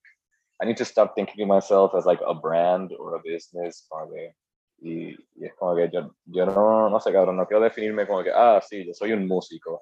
I 0.61 0.65
need 0.65 0.77
to 0.77 0.85
stop 0.85 1.13
thinking 1.13 1.43
of 1.43 1.49
myself 1.49 1.93
as 1.93 2.05
like 2.05 2.21
a 2.25 2.33
brand 2.33 2.91
or 2.97 3.15
a 3.15 3.21
business, 3.23 3.85
que, 3.89 4.33
y, 4.79 5.09
y 5.35 5.45
es 5.45 5.53
como 5.55 5.75
que 5.75 5.89
yo, 5.89 6.11
yo 6.25 6.45
no, 6.45 6.89
no 6.89 6.99
sé, 6.99 7.11
cabrón, 7.11 7.37
no 7.37 7.47
quiero 7.47 7.63
definirme 7.63 8.05
como 8.07 8.23
que, 8.23 8.31
ah, 8.33 8.61
sí, 8.61 8.85
yo 8.85 8.93
soy 8.93 9.13
un 9.13 9.27
músico, 9.27 9.81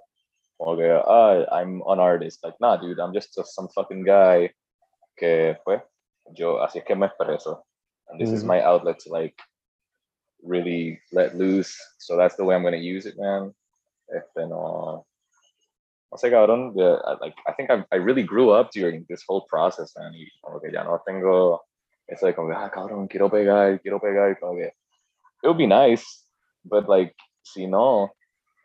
como 0.58 0.78
que, 0.78 0.90
ah, 0.90 1.46
I'm 1.52 1.82
an 1.88 2.00
artist, 2.00 2.44
like, 2.44 2.58
nah, 2.60 2.78
dude, 2.78 3.00
I'm 3.00 3.14
just 3.14 3.34
some 3.46 3.68
fucking 3.70 4.04
guy 4.04 4.52
que, 5.18 5.58
pues, 5.64 5.82
yo, 6.32 6.62
así 6.64 6.80
es 6.80 6.86
que 6.86 6.96
me 6.96 7.08
expreso, 7.08 7.64
and 8.08 8.20
this 8.20 8.32
is 8.32 8.44
Mhm. 8.44 8.48
my 8.48 8.62
outlet 8.62 9.00
to 9.00 9.10
like 9.12 9.36
really 10.44 11.00
let 11.12 11.36
loose, 11.36 11.76
so 11.98 12.16
that's 12.18 12.36
the 12.36 12.44
way 12.44 12.56
I'm 12.56 12.64
gonna 12.64 12.78
use 12.78 13.06
it, 13.06 13.18
man. 13.18 13.54
Este, 14.08 14.48
no, 14.48 15.06
no 16.12 16.18
sé, 16.18 16.30
cabrón, 16.30 16.74
yeah, 16.76 16.96
I, 17.06 17.18
like, 17.20 17.36
I 17.48 17.54
think 17.54 17.70
I, 17.72 17.84
I 17.92 17.96
really 17.98 18.24
grew 18.24 18.52
up 18.52 18.72
during 18.72 19.06
this 19.10 19.24
whole 19.28 19.42
process, 19.48 19.96
man, 19.98 20.14
y 20.14 20.28
como 20.42 20.60
que 20.60 20.72
ya 20.72 20.84
no 20.84 21.02
tengo 21.06 21.62
eso 22.08 22.28
de 22.28 22.34
como, 22.34 22.50
que, 22.50 22.56
ah, 22.56 22.70
cabrón, 22.70 23.08
quiero 23.08 23.30
pegar, 23.30 23.80
quiero 23.82 24.00
pegar, 24.00 24.40
como 24.40 24.56
que, 24.56 24.74
it 25.46 25.48
would 25.48 25.58
be 25.58 25.68
nice, 25.68 26.04
but 26.66 26.90
like, 26.90 27.14
si 27.44 27.68
no, 27.68 28.10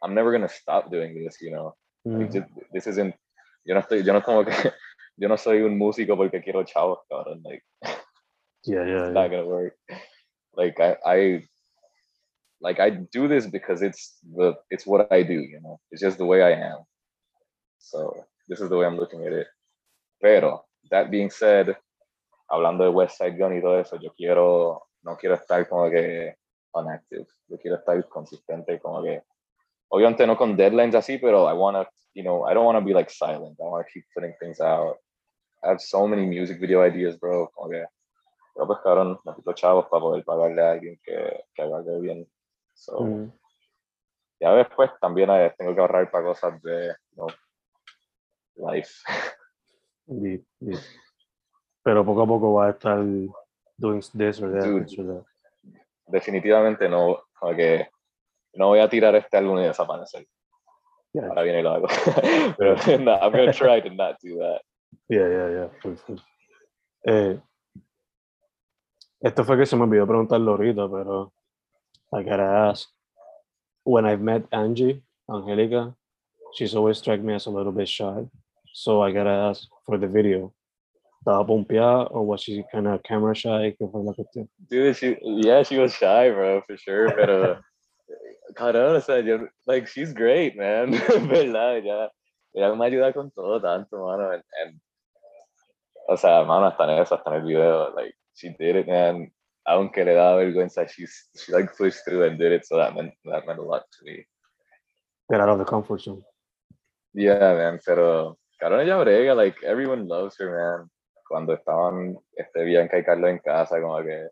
I'm 0.03 0.15
never 0.15 0.33
gonna 0.33 0.49
stop 0.49 0.91
doing 0.91 1.15
this, 1.23 1.37
you 1.41 1.53
know, 1.53 1.75
Mm. 2.07 2.19
Like, 2.19 2.33
ju- 2.33 2.65
this 2.73 2.87
isn't, 2.87 3.15
yo 3.67 3.75
no 3.75 3.83
estoy, 3.83 4.03
yo 4.03 4.15
no 4.15 4.23
como 4.23 4.43
que, 4.45 4.73
yo 5.19 5.29
no 5.29 5.37
soy 5.37 5.61
un 5.61 5.77
músico 5.79 6.17
porque 6.17 6.43
quiero 6.43 6.65
chavos, 6.65 7.01
cabrón, 7.11 7.43
like, 7.45 7.63
Yeah, 8.65 8.85
yeah, 8.87 9.05
it's 9.05 9.15
yeah. 9.15 9.21
not 9.23 9.31
gonna 9.31 9.45
work. 9.45 9.75
Like 10.57 10.81
I, 10.81 10.97
I 11.05 11.49
like 12.61 12.81
I 12.81 12.91
do 12.91 13.29
this 13.29 13.47
because 13.47 13.83
it's 13.83 14.19
the 14.37 14.55
it's 14.71 14.87
what 14.87 15.13
I 15.13 15.23
do, 15.23 15.35
you 15.35 15.61
know. 15.63 15.79
It's 15.91 16.01
just 16.03 16.17
the 16.19 16.25
way 16.27 16.43
I 16.43 16.53
am. 16.53 16.85
So 17.79 18.15
this 18.49 18.61
is 18.61 18.69
the 18.71 18.77
way 18.77 18.87
I'm 18.87 18.97
looking 18.99 19.25
at 19.27 19.33
it. 19.33 19.47
Pero 20.23 20.65
that 20.91 21.11
being 21.11 21.31
said, 21.31 21.77
hablando 22.51 22.85
de 22.85 22.91
West 22.91 23.17
Side 23.19 23.37
Gun 23.39 23.53
y 23.57 23.61
todo 23.61 23.79
eso, 23.81 23.97
yo 24.01 24.11
quiero 24.17 24.81
no 25.05 25.17
quiero 25.17 25.37
estar 25.37 25.69
como 25.69 25.91
que 25.91 26.35
unactive. 26.75 27.27
Yo 27.49 27.59
quiero 27.59 27.77
estar 27.77 28.09
consistente, 28.09 28.79
como 28.81 29.03
que 29.03 29.23
obviamente 29.89 30.27
no 30.27 30.37
con 30.37 30.57
deadlines 30.57 30.95
así, 30.95 31.19
pero 31.19 31.49
I 31.51 31.55
wanna, 31.55 31.89
you 32.15 32.23
know, 32.23 32.49
I 32.49 32.55
don't 32.55 32.67
wanna 32.67 32.81
be 32.81 32.93
like 32.93 33.11
silent. 33.11 33.59
I 33.61 33.65
wanna 33.65 33.85
keep 33.93 34.05
putting 34.15 34.35
things 34.39 34.61
out. 34.61 34.99
I 35.63 35.69
have 35.71 35.81
so 35.81 36.07
many 36.07 36.27
music 36.27 36.59
video 36.61 36.85
ideas, 36.87 37.19
bro. 37.19 37.51
Como 37.55 37.71
que 37.71 37.85
pero 38.55 38.67
pues 38.67 38.81
cabrón, 38.81 39.19
necesito 39.25 39.53
chavos 39.55 39.87
para 39.89 40.01
poder 40.01 40.25
pagarle 40.25 40.63
a 40.63 40.73
alguien 40.73 41.01
que, 41.03 41.45
que 41.55 41.63
haga 41.63 41.83
bien. 41.99 42.27
So, 42.75 43.01
Mm. 43.01 43.33
ya 44.41 44.55
después 44.55 44.91
también 45.01 45.31
eh, 45.31 45.55
tengo 45.57 45.75
que 45.75 45.81
ahorrar 45.81 46.11
para 46.11 46.25
cosas 46.25 46.61
de 46.63 46.89
you 46.89 47.15
know, 47.15 47.29
life. 48.73 48.91
Deep, 50.07 50.45
deep. 50.59 50.79
Pero 51.83 52.05
poco 52.05 52.23
a 52.23 52.27
poco 52.27 52.55
va 52.55 52.67
a 52.67 52.71
estar 52.71 52.99
doing 53.79 54.01
this 54.17 54.41
or 54.43 54.51
that. 54.53 54.65
Dude. 54.65 54.85
this 54.85 54.99
or 54.99 55.07
that. 55.07 55.25
Definitivamente 56.11 56.89
no, 56.89 57.23
como 57.39 57.55
que 57.55 57.89
no 58.55 58.69
voy 58.69 58.81
a 58.81 58.89
tirar 58.89 59.15
este 59.15 59.37
álbum 59.37 59.59
y 59.59 59.65
desaparecer. 59.65 60.27
Yeah. 61.13 61.27
Ahora 61.29 61.43
viene 61.43 61.63
lo 61.63 61.71
hago. 61.71 61.87
Pero 62.59 62.77
no, 62.99 63.13
I'm 63.17 63.33
gonna 63.33 63.53
try 63.53 63.81
to 63.81 63.91
not 63.91 64.17
do 64.23 64.39
that. 64.39 64.63
Yeah, 65.09 65.29
yeah, 65.29 65.51
yeah. 65.51 66.17
Eh, 67.05 67.41
esto 69.21 69.45
fue 69.45 69.57
que 69.57 69.67
se 69.67 69.77
me 69.77 69.83
olvidó 69.85 70.07
preguntarlo 70.07 70.53
ahorita, 70.53 70.89
pero 70.89 71.33
I 72.13 72.23
gotta 72.23 72.69
ask. 72.69 72.89
When 73.85 74.05
I've 74.07 74.21
met 74.21 74.47
Angie, 74.53 75.03
Angelica, 75.29 75.95
she's 76.55 76.75
always 76.75 76.99
struck 76.99 77.21
me 77.21 77.35
as 77.35 77.47
a 77.47 77.51
little 77.51 77.73
bit 77.73 77.89
shy. 77.89 78.29
So 78.73 79.03
I 79.03 79.13
gotta 79.13 79.49
ask 79.51 79.69
for 79.85 79.99
the 79.99 80.07
video. 80.07 80.53
¿Estaba 81.21 81.47
pompeada 81.47 82.11
or 82.11 82.25
was 82.25 82.41
she 82.41 82.65
kind 82.73 82.89
of 82.89 83.03
camera 83.03 83.35
shy? 83.35 83.77
¿Qué 83.79 83.87
fue 83.91 84.03
la 84.03 84.15
cuestión? 84.15 84.49
Dude, 84.71 84.97
she, 84.97 85.19
yeah, 85.23 85.63
she 85.63 85.77
was 85.77 85.93
shy, 85.93 86.31
bro, 86.31 86.63
for 86.67 86.79
sure. 86.79 87.13
Pero, 87.15 87.59
o 88.97 89.01
sea, 89.01 89.21
yo, 89.21 89.47
like, 89.67 89.87
she's 89.87 90.15
great, 90.15 90.57
man. 90.57 90.93
¿Verdad? 91.29 91.83
Ya, 91.85 92.09
ella 92.55 92.75
me 92.75 92.87
ayuda 92.87 93.13
con 93.13 93.31
todo 93.33 93.61
tanto, 93.61 93.99
mano. 93.99 94.31
And, 94.31 94.43
and, 94.65 94.81
o 96.09 96.17
sea, 96.17 96.43
mano, 96.45 96.67
hasta 96.67 96.85
en 96.85 97.03
eso, 97.03 97.17
hasta 97.17 97.31
en 97.31 97.37
el 97.37 97.47
video, 97.47 97.93
like, 97.95 98.15
she 98.35 98.49
did 98.59 98.77
it, 98.77 98.89
man. 98.89 99.31
Aunque 99.67 100.07
le 100.07 100.15
daba 100.15 100.37
vergüenza, 100.37 100.89
she's, 100.89 101.29
she, 101.37 101.53
like, 101.53 101.77
pushed 101.77 102.03
through 102.07 102.25
and 102.25 102.39
did 102.39 102.53
it, 102.53 102.65
so 102.65 102.79
that 102.79 102.95
meant, 102.95 103.13
that 103.27 103.47
meant 103.47 103.59
a 103.59 103.63
lot 103.63 103.83
to 103.83 104.05
me. 104.07 104.25
Get 105.31 105.41
out 105.41 105.51
of 105.51 105.59
the 105.59 105.67
comfort 105.67 106.01
zone. 106.01 106.25
Yeah, 107.13 107.55
man, 107.55 107.79
pero, 107.85 108.39
cabrón, 108.59 108.81
ella 108.81 109.05
brega, 109.05 109.37
like, 109.37 109.63
everyone 109.63 110.09
loves 110.09 110.37
her, 110.39 110.51
man. 110.51 110.91
Cuando 111.31 111.55
estaban, 111.55 112.19
este, 112.35 112.65
Bianca 112.65 112.99
y 112.99 113.05
Carlos 113.05 113.31
en 113.31 113.39
casa, 113.39 113.81
como 113.81 114.03
que, 114.03 114.29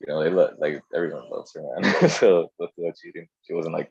you 0.00 0.06
know, 0.08 0.20
they 0.24 0.30
lo- 0.30 0.50
like 0.58 0.82
everyone 0.92 1.22
loves 1.30 1.54
her, 1.54 1.62
man. 1.62 1.84
so 2.10 2.50
that's 2.58 2.72
not 2.76 2.96
cheating. 2.96 3.28
She 3.42 3.54
wasn't 3.54 3.76
like 3.76 3.88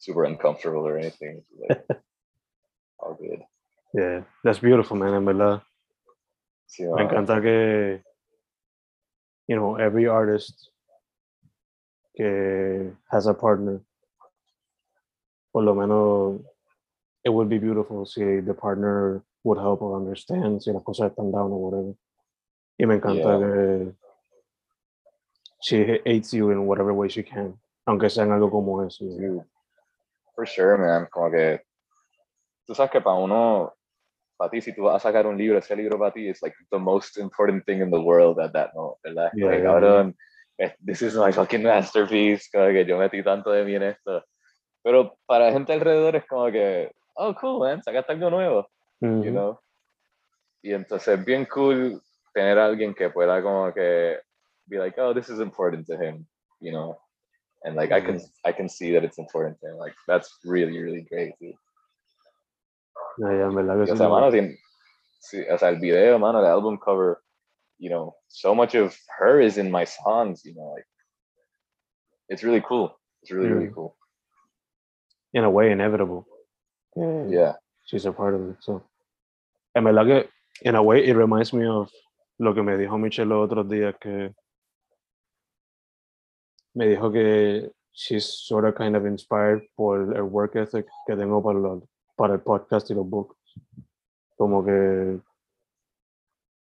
super 0.00 0.24
uncomfortable 0.24 0.84
or 0.84 0.98
anything. 0.98 1.44
Like, 1.56 1.86
all 2.98 3.14
good. 3.14 3.40
Yeah, 3.94 4.24
that's 4.42 4.58
beautiful, 4.58 4.96
man, 4.96 5.14
en 5.14 5.24
verdad. 5.24 5.62
Sí, 6.66 6.82
Me 6.82 7.04
encanta 7.04 7.40
que, 7.40 8.02
you 9.46 9.54
know, 9.54 9.76
every 9.76 10.08
artist 10.08 10.70
que 12.16 12.92
has 13.12 13.28
a 13.28 13.34
partner, 13.34 13.80
por 15.52 15.62
lo 15.62 15.72
menos, 15.72 16.40
it 17.24 17.30
would 17.30 17.48
be 17.48 17.58
beautiful 17.58 18.04
si 18.04 18.40
the 18.40 18.54
partner 18.54 19.22
would 19.46 19.58
help 19.58 19.80
or 19.80 19.96
understand 19.96 20.60
si 20.60 20.72
las 20.72 20.82
cosas 20.82 21.10
están 21.10 21.30
down 21.30 21.52
or 21.52 21.58
whatever. 21.58 21.94
Y 22.78 22.84
me 22.84 22.96
encanta 22.96 23.38
Yeah. 23.38 23.38
que 23.38 23.92
she 25.60 26.02
aids 26.04 26.32
you 26.32 26.50
in 26.50 26.66
whatever 26.66 26.92
way 26.92 27.08
she 27.08 27.22
can, 27.22 27.58
aunque 27.86 28.10
sea 28.10 28.24
en 28.24 28.32
algo 28.32 28.50
como 28.50 28.82
eso. 28.84 29.04
Dude, 29.04 29.44
for 30.34 30.46
sure, 30.46 30.76
man. 30.76 31.06
Como 31.10 31.30
que 31.30 31.62
tú 32.66 32.74
sabes 32.74 32.90
que 32.90 33.00
para 33.00 33.16
uno, 33.16 33.72
para 34.36 34.50
ti, 34.50 34.60
si 34.60 34.74
tú 34.74 34.82
vas 34.82 34.96
a 34.96 35.08
sacar 35.08 35.26
un 35.26 35.38
libro, 35.38 35.58
ese 35.58 35.74
libro 35.76 35.98
para 35.98 36.12
ti 36.12 36.28
es 36.28 36.42
like 36.42 36.56
the 36.70 36.78
most 36.78 37.16
important 37.16 37.64
thing 37.64 37.80
in 37.80 37.90
the 37.90 38.00
world 38.00 38.38
at 38.40 38.52
that 38.52 38.74
moment, 38.74 38.98
¿verdad? 39.02 39.30
Yeah, 39.34 39.52
yeah, 39.52 39.62
cabrón, 39.62 40.16
eh, 40.58 40.74
this 40.84 41.02
is 41.02 41.14
my 41.14 41.32
fucking 41.32 41.62
masterpiece. 41.62 42.50
Como 42.52 42.66
que 42.66 42.84
yo 42.84 42.98
metí 42.98 43.22
tanto 43.22 43.50
de 43.52 43.64
mí 43.64 43.74
en 43.76 43.84
esto. 43.84 44.22
Pero 44.82 45.16
para 45.26 45.52
gente 45.52 45.72
alrededor 45.72 46.16
es 46.16 46.26
como 46.26 46.50
que, 46.50 46.92
oh, 47.14 47.34
cool, 47.34 47.60
man, 47.60 47.82
sacaste 47.82 48.12
algo 48.12 48.30
nuevo. 48.30 48.68
You 49.00 49.30
know. 49.30 49.58
Y 50.62 50.72
entonces 50.72 51.08
es 51.18 51.24
bien 51.24 51.46
cool 51.46 52.00
tener 52.34 52.58
a 52.58 52.66
alguien 52.66 52.94
que 52.94 53.10
pueda 53.10 53.42
como 53.42 53.72
que 53.72 54.18
be 54.66 54.78
like, 54.78 54.98
oh, 55.00 55.14
this 55.14 55.28
is 55.28 55.38
important 55.40 55.86
to 55.86 55.96
him, 55.96 56.26
you 56.60 56.72
know. 56.72 56.98
And 57.64 57.74
like 57.76 57.92
I 57.92 58.00
can 58.00 58.20
I 58.44 58.52
can 58.52 58.68
see 58.68 58.92
that 58.92 59.04
it's 59.04 59.18
important 59.18 59.58
to 59.60 59.68
him. 59.68 59.76
Like 59.78 59.94
that's 60.06 60.28
really, 60.44 60.78
really 60.78 61.02
great, 61.02 61.34
dude. 61.40 61.54
Ya, 63.18 63.28
ya, 63.32 63.44
en 63.46 63.54
verdad 63.54 63.76
que 63.76 63.82
Y, 63.84 63.86
sí, 63.86 63.92
o 63.92 63.96
sea, 63.96 64.06
me- 64.08 64.12
mano, 64.12 64.30
tien- 64.30 64.58
sí, 65.20 65.44
o 65.50 65.58
sea, 65.58 65.68
el 65.70 65.78
video, 65.80 66.18
mano, 66.18 66.40
el 66.40 66.46
album 66.46 66.76
cover, 66.78 67.18
you 67.78 67.88
know, 67.88 68.14
so 68.28 68.54
much 68.54 68.74
of 68.74 68.94
her 69.18 69.40
is 69.40 69.56
in 69.58 69.70
my 69.70 69.84
songs, 69.86 70.44
you 70.44 70.54
know, 70.54 70.74
like 70.74 70.86
it's 72.28 72.42
really 72.42 72.60
cool. 72.62 72.98
It's 73.22 73.30
really, 73.32 73.48
really 73.50 73.68
Mm. 73.68 73.74
cool. 73.74 73.96
in 75.32 75.44
a 75.44 75.50
way 75.50 75.70
inevitable. 75.70 76.26
que 76.94 77.00
Yeah. 77.30 77.56
She's 77.86 78.04
a 78.06 78.12
part 78.12 78.34
of 78.34 78.50
it. 78.50 78.56
So, 78.60 78.82
en 79.74 79.84
verdad 79.84 80.04
que, 80.06 80.28
in 80.62 80.74
a 80.74 80.82
way, 80.82 81.08
it 81.08 81.14
reminds 81.16 81.52
me 81.54 81.66
of 81.66 81.90
lo 82.38 82.54
que 82.54 82.62
me 82.62 82.76
dijo 82.76 82.98
Michelle 82.98 83.28
los 83.28 83.46
otros 83.50 83.68
días, 83.68 83.94
que 84.00 84.34
me 86.74 86.86
dijo 86.88 87.10
que 87.10 87.70
she's 87.92 88.24
sort 88.26 88.64
of 88.66 88.74
kind 88.74 88.94
of 88.96 89.06
inspired 89.06 89.62
por 89.76 90.14
el 90.14 90.24
work 90.24 90.54
ethic 90.56 90.86
que 91.06 91.16
tengo 91.16 91.42
para, 91.42 91.58
los- 91.58 91.82
para 92.16 92.34
el 92.34 92.40
podcast 92.40 92.90
y 92.90 92.94
los 92.94 93.06
books. 93.08 93.36
Como 94.36 94.62
que 94.64 95.18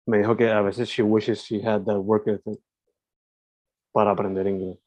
me 0.08 0.20
dijo 0.20 0.36
que 0.38 0.50
a 0.50 0.62
veces 0.62 0.88
she 0.90 1.02
wishes 1.04 1.44
she 1.44 1.62
had 1.62 1.84
that 1.86 2.00
work 2.00 2.28
ethic 2.28 2.60
para 3.92 4.12
aprender 4.12 4.48
inglés. 4.48 4.78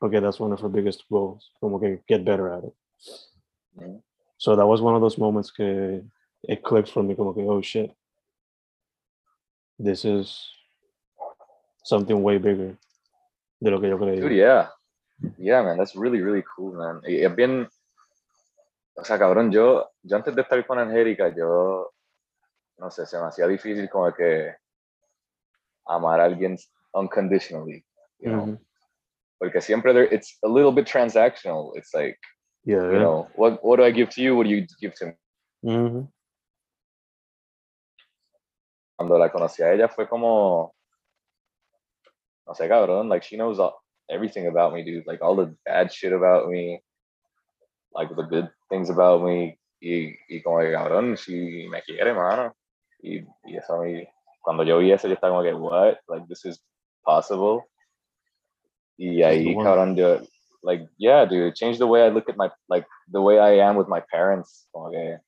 Porque 0.00 0.20
that's 0.20 0.40
one 0.40 0.52
of 0.52 0.60
her 0.60 0.68
biggest 0.68 1.04
goals. 1.08 1.52
Como 1.60 1.78
que 1.78 2.02
get 2.08 2.24
better 2.24 2.52
at 2.52 2.64
it. 2.64 2.74
Mhm. 3.76 4.02
So 4.40 4.56
that 4.56 4.66
was 4.66 4.80
one 4.80 4.94
of 4.94 5.02
those 5.02 5.18
moments 5.18 5.50
que 5.50 6.02
it 6.48 6.62
clicked 6.62 6.88
for 6.88 7.02
me, 7.02 7.14
como 7.14 7.34
que, 7.34 7.42
oh 7.42 7.60
shit, 7.60 7.92
this 9.78 10.06
is 10.06 10.48
something 11.84 12.22
way 12.22 12.38
bigger 12.38 12.74
de 13.60 13.70
lo 13.70 13.78
que 13.78 13.90
yo 13.90 13.98
creía. 13.98 14.22
Dude, 14.22 14.32
yeah. 14.32 14.68
Yeah, 15.36 15.62
man, 15.62 15.76
that's 15.76 15.94
really, 15.94 16.22
really 16.22 16.42
cool, 16.56 16.72
man. 16.72 17.02
Y 17.06 17.22
Es 17.22 17.36
bien, 17.36 17.68
o 18.96 19.04
sea, 19.04 19.18
cabrón, 19.18 19.52
yo, 19.52 19.90
yo 20.02 20.16
antes 20.16 20.34
de 20.34 20.40
estar 20.40 20.66
con 20.66 20.78
Angélica, 20.78 21.28
yo, 21.36 21.92
no 22.78 22.90
sé, 22.90 23.04
se 23.04 23.18
me 23.18 23.26
hacía 23.26 23.46
difícil 23.46 23.90
como 23.90 24.10
que 24.14 24.54
amar 25.86 26.18
a 26.18 26.24
alguien 26.24 26.56
unconditionally, 26.94 27.84
you 28.18 28.30
know? 28.30 28.46
Mhm. 28.46 28.58
Porque 29.38 29.60
siempre 29.60 29.92
there, 29.92 30.08
it's 30.10 30.38
a 30.42 30.48
little 30.48 30.72
bit 30.72 30.86
transactional. 30.86 31.76
It's 31.76 31.92
like, 31.92 32.18
Yeah, 32.64 32.90
you 32.92 32.98
know, 32.98 33.28
what, 33.34 33.64
what 33.64 33.76
do 33.76 33.84
I 33.84 33.90
give 33.90 34.10
to 34.10 34.22
you? 34.22 34.36
What 34.36 34.44
do 34.44 34.50
you 34.50 34.66
give 34.80 34.94
to 34.96 35.06
me? 35.06 35.12
Cuando 38.96 39.16
la 39.16 39.30
conocí 39.30 39.62
a 39.62 39.72
ella 39.72 39.88
fue 39.88 40.06
como, 40.06 40.74
no 42.46 42.52
sé, 42.52 42.68
cabrón, 42.68 43.08
like 43.08 43.22
she 43.22 43.36
knows 43.36 43.58
all, 43.58 43.82
everything 44.10 44.46
about 44.46 44.74
me, 44.74 44.82
dude. 44.82 45.06
Like 45.06 45.22
all 45.22 45.34
the 45.36 45.56
bad 45.64 45.90
shit 45.90 46.12
about 46.12 46.48
me, 46.50 46.82
like 47.94 48.14
the 48.14 48.22
good 48.24 48.50
things 48.68 48.90
about 48.90 49.22
me. 49.22 49.58
Y, 49.82 50.18
y 50.28 50.42
como 50.42 50.58
que, 50.58 50.72
cabrón, 50.72 51.16
she 51.16 51.66
me 51.70 51.80
quiere, 51.80 52.12
mano. 52.14 52.52
Y, 53.02 53.24
y 53.46 53.56
eso 53.56 53.74
a 53.74 53.84
mí, 53.84 54.06
cuando 54.42 54.64
yo 54.64 54.78
vi 54.78 54.92
eso, 54.92 55.08
yo 55.08 55.14
estaba 55.14 55.32
como 55.32 55.42
que, 55.42 55.54
what? 55.54 55.96
Like, 56.06 56.26
this 56.28 56.44
is 56.44 56.62
possible. 57.02 57.64
Y 58.98 59.22
ahí, 59.22 59.56
cabrón, 59.56 59.96
yo, 59.96 60.20
like, 60.62 60.86
yeah, 60.98 61.24
dude, 61.24 61.48
it 61.48 61.54
changed 61.56 61.78
the 61.80 61.86
way 61.86 62.02
I 62.04 62.08
look 62.08 62.28
at 62.28 62.36
my, 62.36 62.50
like, 62.68 62.86
the 63.10 63.20
way 63.20 63.38
I 63.38 63.58
am 63.66 63.76
with 63.76 63.88
my 63.88 64.00
parents. 64.12 64.68
Como 64.72 64.90
que, 64.90 65.18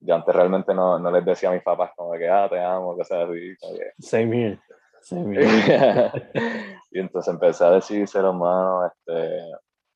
yo 0.00 0.14
antes 0.14 0.34
realmente 0.34 0.74
no, 0.74 0.98
no 0.98 1.10
les 1.10 1.24
decía 1.24 1.48
a 1.48 1.52
mis 1.52 1.62
papás 1.62 1.90
como 1.96 2.12
que, 2.18 2.28
ah, 2.28 2.48
te 2.48 2.58
amo, 2.58 2.96
cosas 2.96 3.28
así. 3.28 3.56
Como 3.60 3.76
que, 3.78 3.92
Same 4.00 4.32
here. 4.32 4.58
Same 5.02 5.34
here. 5.34 6.12
y 6.90 6.98
entonces 7.00 7.32
empecé 7.32 7.64
a 7.64 7.70
decírselo, 7.70 8.32
mano, 8.32 8.86
este, 8.86 9.40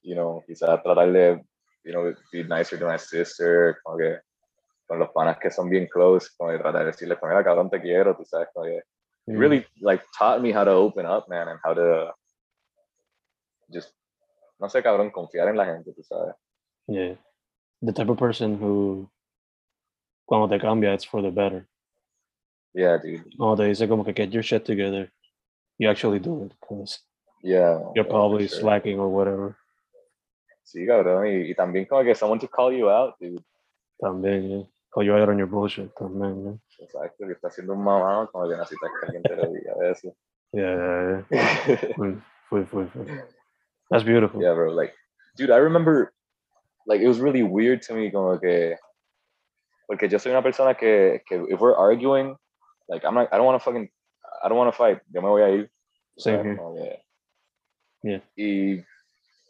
you 0.02 0.14
know, 0.14 0.42
quizás 0.46 0.82
tratar 0.82 1.12
de, 1.12 1.42
you 1.84 1.92
know, 1.92 2.12
be 2.32 2.44
nicer 2.44 2.78
to 2.78 2.86
my 2.86 2.98
sister, 2.98 3.76
como 3.82 3.98
que 3.98 4.20
con 4.86 4.98
los 5.00 5.10
panas 5.10 5.38
que 5.38 5.50
son 5.50 5.68
bien 5.68 5.86
close, 5.88 6.28
como 6.36 6.52
que 6.52 6.58
tratar 6.58 6.80
de 6.80 6.86
decirles, 6.86 7.18
como, 7.18 7.32
cabrón, 7.42 7.68
te 7.70 7.80
quiero, 7.80 8.16
tú 8.16 8.24
sabes, 8.24 8.48
como 8.52 8.66
que, 8.66 8.76
it 8.78 8.84
Mm. 9.34 9.38
really, 9.40 9.66
like, 9.80 10.04
taught 10.16 10.40
me 10.40 10.52
how 10.52 10.62
to 10.64 10.70
open 10.70 11.04
up, 11.04 11.28
man, 11.28 11.48
and 11.48 11.58
how 11.64 11.74
to 11.74 12.12
just, 13.72 13.92
no 14.58 14.68
sé, 14.68 14.82
cabrón, 14.82 15.10
confiar 15.10 15.48
en 15.48 15.56
la 15.56 15.66
gente, 15.66 15.92
tú 15.92 16.02
sabes. 16.02 16.34
Yeah. 16.86 17.16
The 17.82 17.92
type 17.92 18.10
of 18.10 18.18
person 18.18 18.56
who 18.60 19.10
cuando 20.26 20.48
te 20.48 20.58
cambia 20.58 20.94
it's 20.94 21.04
for 21.04 21.22
the 21.22 21.30
better. 21.30 21.66
Yeah, 22.74 22.98
dude. 22.98 23.24
Cuando 23.36 23.56
te 23.62 23.68
dice 23.68 23.88
como 23.88 24.04
que 24.04 24.12
get 24.12 24.30
your 24.30 24.42
shit 24.42 24.64
together, 24.64 25.10
you 25.78 25.88
actually 25.88 26.18
do 26.18 26.44
it 26.44 26.52
because 26.60 27.00
Yeah. 27.42 27.78
you're 27.94 28.04
yeah, 28.04 28.10
probably 28.10 28.48
sure. 28.48 28.60
slacking 28.60 28.98
or 28.98 29.08
whatever. 29.08 29.56
Sí, 30.64 30.84
cabrón, 30.86 31.26
y, 31.26 31.50
y 31.50 31.54
también 31.54 31.86
como 31.86 32.02
que 32.02 32.14
someone 32.14 32.40
to 32.40 32.48
call 32.48 32.72
you 32.72 32.88
out, 32.90 33.14
dude. 33.20 33.42
También, 34.00 34.48
yeah. 34.48 34.66
Call 34.92 35.04
you 35.04 35.14
out 35.14 35.28
on 35.28 35.38
your 35.38 35.46
bullshit. 35.46 35.94
También, 35.94 36.42
yeah. 36.42 36.84
Exacto, 36.84 37.26
que 37.26 37.32
está 37.32 37.48
haciendo 37.48 37.74
un 37.74 37.84
mamá, 37.84 38.28
como 38.32 38.48
que 38.48 38.56
necesitas 38.56 38.90
que 39.00 39.06
alguien 39.06 39.22
te 39.22 39.36
lo 39.36 39.52
diga 39.52 39.72
a 39.72 39.78
veces. 39.78 40.14
Yeah, 40.52 40.76
yeah, 40.76 41.26
yeah. 41.30 41.94
Fue, 42.48 42.64
fue, 42.66 42.86
fue. 42.86 43.24
That's 43.90 44.04
beautiful. 44.04 44.42
Yeah, 44.42 44.54
bro. 44.54 44.72
Like, 44.72 44.92
dude, 45.36 45.50
I 45.50 45.58
remember, 45.58 46.12
like, 46.86 47.00
it 47.00 47.08
was 47.08 47.20
really 47.20 47.42
weird 47.42 47.82
to 47.82 47.94
me, 47.94 48.10
como 48.10 48.38
que, 48.38 48.76
porque 49.88 50.08
yo 50.08 50.18
soy 50.18 50.30
una 50.32 50.42
persona 50.42 50.74
que, 50.74 51.22
que 51.28 51.46
if 51.48 51.60
we're 51.60 51.76
arguing, 51.76 52.36
like, 52.88 53.04
I'm 53.04 53.14
not, 53.14 53.28
I 53.32 53.36
don't 53.36 53.46
want 53.46 53.60
to 53.60 53.64
fucking, 53.64 53.88
I 54.44 54.48
don't 54.48 54.58
want 54.58 54.72
to 54.72 54.76
fight. 54.76 55.00
Yo 55.12 55.20
me 55.20 55.28
voy 55.28 55.42
a 55.42 55.48
ir. 55.50 55.70
Same 56.18 56.42
here. 56.44 56.56
Como 56.56 56.74
que- 56.76 57.02
Yeah. 58.02 58.20
Y, 58.36 58.84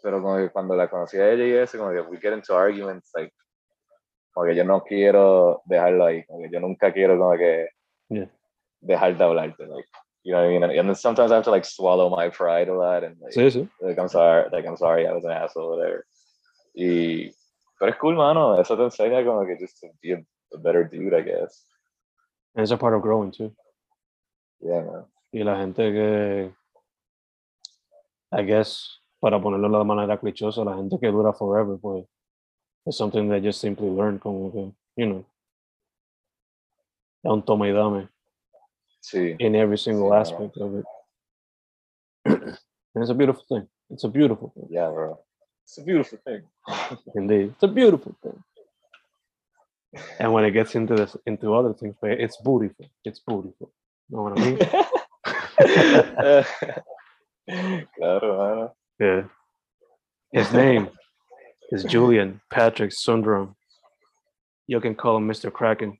pero 0.03 0.23
como 0.23 0.37
que 0.39 0.49
cuando 0.51 0.75
la 0.77 0.89
conocí 0.89 1.19
a 1.19 1.31
ella 1.31 1.45
y 1.45 1.53
eso, 1.53 1.77
como 1.79 1.91
que 1.93 2.01
we 2.01 2.19
get 2.19 2.33
into 2.33 2.55
arguments, 2.57 3.11
like, 3.15 3.33
como 4.33 4.47
que 4.47 4.55
yo 4.55 4.65
no 4.65 4.83
quiero 4.83 5.63
dejarlo 5.67 6.07
ahí, 6.07 6.25
como 6.25 6.41
que 6.43 6.51
yo 6.51 6.61
nunca 6.61 6.93
quiero 6.93 7.19
como 7.19 7.37
que 7.37 7.69
Yeah. 8.09 8.29
dejar 8.81 9.17
de 9.17 9.25
hablarte, 9.25 9.67
like, 9.67 9.89
you 10.27 10.33
know 10.33 10.39
what 10.43 10.47
I 10.49 10.67
mean? 10.69 10.79
And 10.79 10.89
then 10.89 10.97
sometimes 10.97 11.31
I 11.31 11.37
have 11.37 11.45
to 11.45 11.53
like 11.53 11.65
swallow 11.65 12.11
my 12.11 12.31
pride 12.31 12.69
a 12.69 12.75
lot 12.75 13.05
and 13.05 13.15
like, 13.23 13.33
Sí, 13.33 13.47
sí. 13.47 13.69
like 13.81 13.97
I'm 13.97 14.09
sorry, 14.09 14.49
like 14.51 14.67
I'm 14.67 14.77
sorry 14.77 15.07
I 15.07 15.13
was 15.13 15.25
an 15.25 15.31
asshole, 15.31 15.71
whatever. 15.71 16.05
Y, 16.75 17.31
pero 17.79 17.93
es 17.93 17.97
cool, 18.01 18.17
mano, 18.17 18.59
eso 18.61 18.75
te 18.77 18.83
enseña 18.83 19.25
como 19.25 19.47
que 19.47 19.57
just 19.57 19.79
to 19.81 19.87
be 20.03 20.11
a, 20.15 20.19
a 20.53 20.59
better 20.59 20.83
dude, 20.83 21.15
I 21.15 21.21
guess. 21.21 21.65
And 22.57 22.63
it's 22.65 22.73
a 22.73 22.77
part 22.77 22.95
of 22.95 23.03
growing 23.03 23.31
too. 23.31 23.55
Yeah, 24.61 24.81
man. 24.83 25.05
Y 25.33 25.45
la 25.45 25.59
gente 25.59 25.93
que, 25.93 26.53
I 28.33 28.43
guess, 28.43 28.99
para 29.21 29.39
ponerlo 29.41 29.79
de 29.79 29.85
manera 29.85 30.19
clichosa, 30.19 30.65
la 30.65 30.75
gente 30.75 30.99
que 30.99 31.13
dura 31.13 31.33
forever, 31.35 31.77
pues, 31.81 32.05
it's 32.85 32.99
something 32.99 33.29
that 33.29 33.43
just 33.45 33.61
simply 33.61 33.89
learn, 33.91 34.19
como 34.19 34.51
que, 34.51 34.73
you 34.97 35.07
know, 35.07 35.25
es 37.23 37.31
un 37.31 37.43
toma 37.45 37.69
y 37.69 37.73
dame 37.73 38.09
Sí, 39.07 39.37
in 39.39 39.55
every 39.55 39.79
single 39.79 40.11
no. 40.11 40.17
aspect 40.17 40.57
of 40.57 40.79
it. 40.79 40.85
and 42.25 42.59
it's 42.97 43.11
a 43.11 43.15
beautiful 43.15 43.45
thing. 43.49 43.69
It's 43.89 44.03
a 44.03 44.09
beautiful 44.09 44.53
thing. 44.53 44.67
yeah, 44.69 44.91
bro. 44.91 45.21
It's 45.63 45.79
a 45.79 45.83
beautiful 45.83 46.19
thing. 46.25 46.43
Indeed. 47.15 47.53
It's 47.55 47.63
a 47.63 47.69
beautiful 47.69 48.17
thing. 48.21 48.43
And 50.19 50.33
when 50.33 50.45
it 50.45 50.51
gets 50.51 50.75
into 50.75 50.97
this 50.97 51.17
into 51.25 51.55
other 51.55 51.73
things, 51.73 51.95
pues, 52.01 52.17
it's 52.19 52.37
beautiful. 52.39 52.87
It's 53.05 53.21
beautiful. 53.21 53.73
You 54.09 54.17
know 54.17 54.23
what 54.25 54.39
I 54.39 54.45
mean? 54.45 54.59
claro, 57.97 58.37
mano. 58.37 58.75
Yeah. 58.99 59.23
His 60.33 60.53
name 60.53 60.89
is 61.71 61.85
Julian 61.85 62.41
Patrick 62.51 62.91
Sundrum. 62.93 63.55
You 64.67 64.81
can 64.81 64.97
call 64.97 65.17
him 65.19 65.29
Mr. 65.29 65.53
Kraken. 65.53 65.97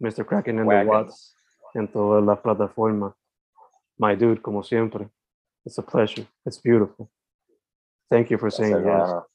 Mr. 0.00 0.24
Kraken 0.24 0.60
in 0.60 0.66
the 0.68 0.84
Watts 0.84 1.34
en 1.76 1.88
todas 1.88 2.24
las 2.24 2.38
plataformas. 2.40 3.14
My 3.98 4.16
dude, 4.16 4.40
como 4.40 4.62
siempre. 4.62 5.08
It's 5.64 5.78
a 5.78 5.82
pleasure. 5.82 6.26
It's 6.44 6.58
beautiful. 6.58 7.10
Thank 8.10 8.30
you 8.30 8.38
for 8.38 8.50
saying 8.50 8.72
Gracias, 8.72 9.00
yes. 9.00 9.08
mano. 9.08 9.26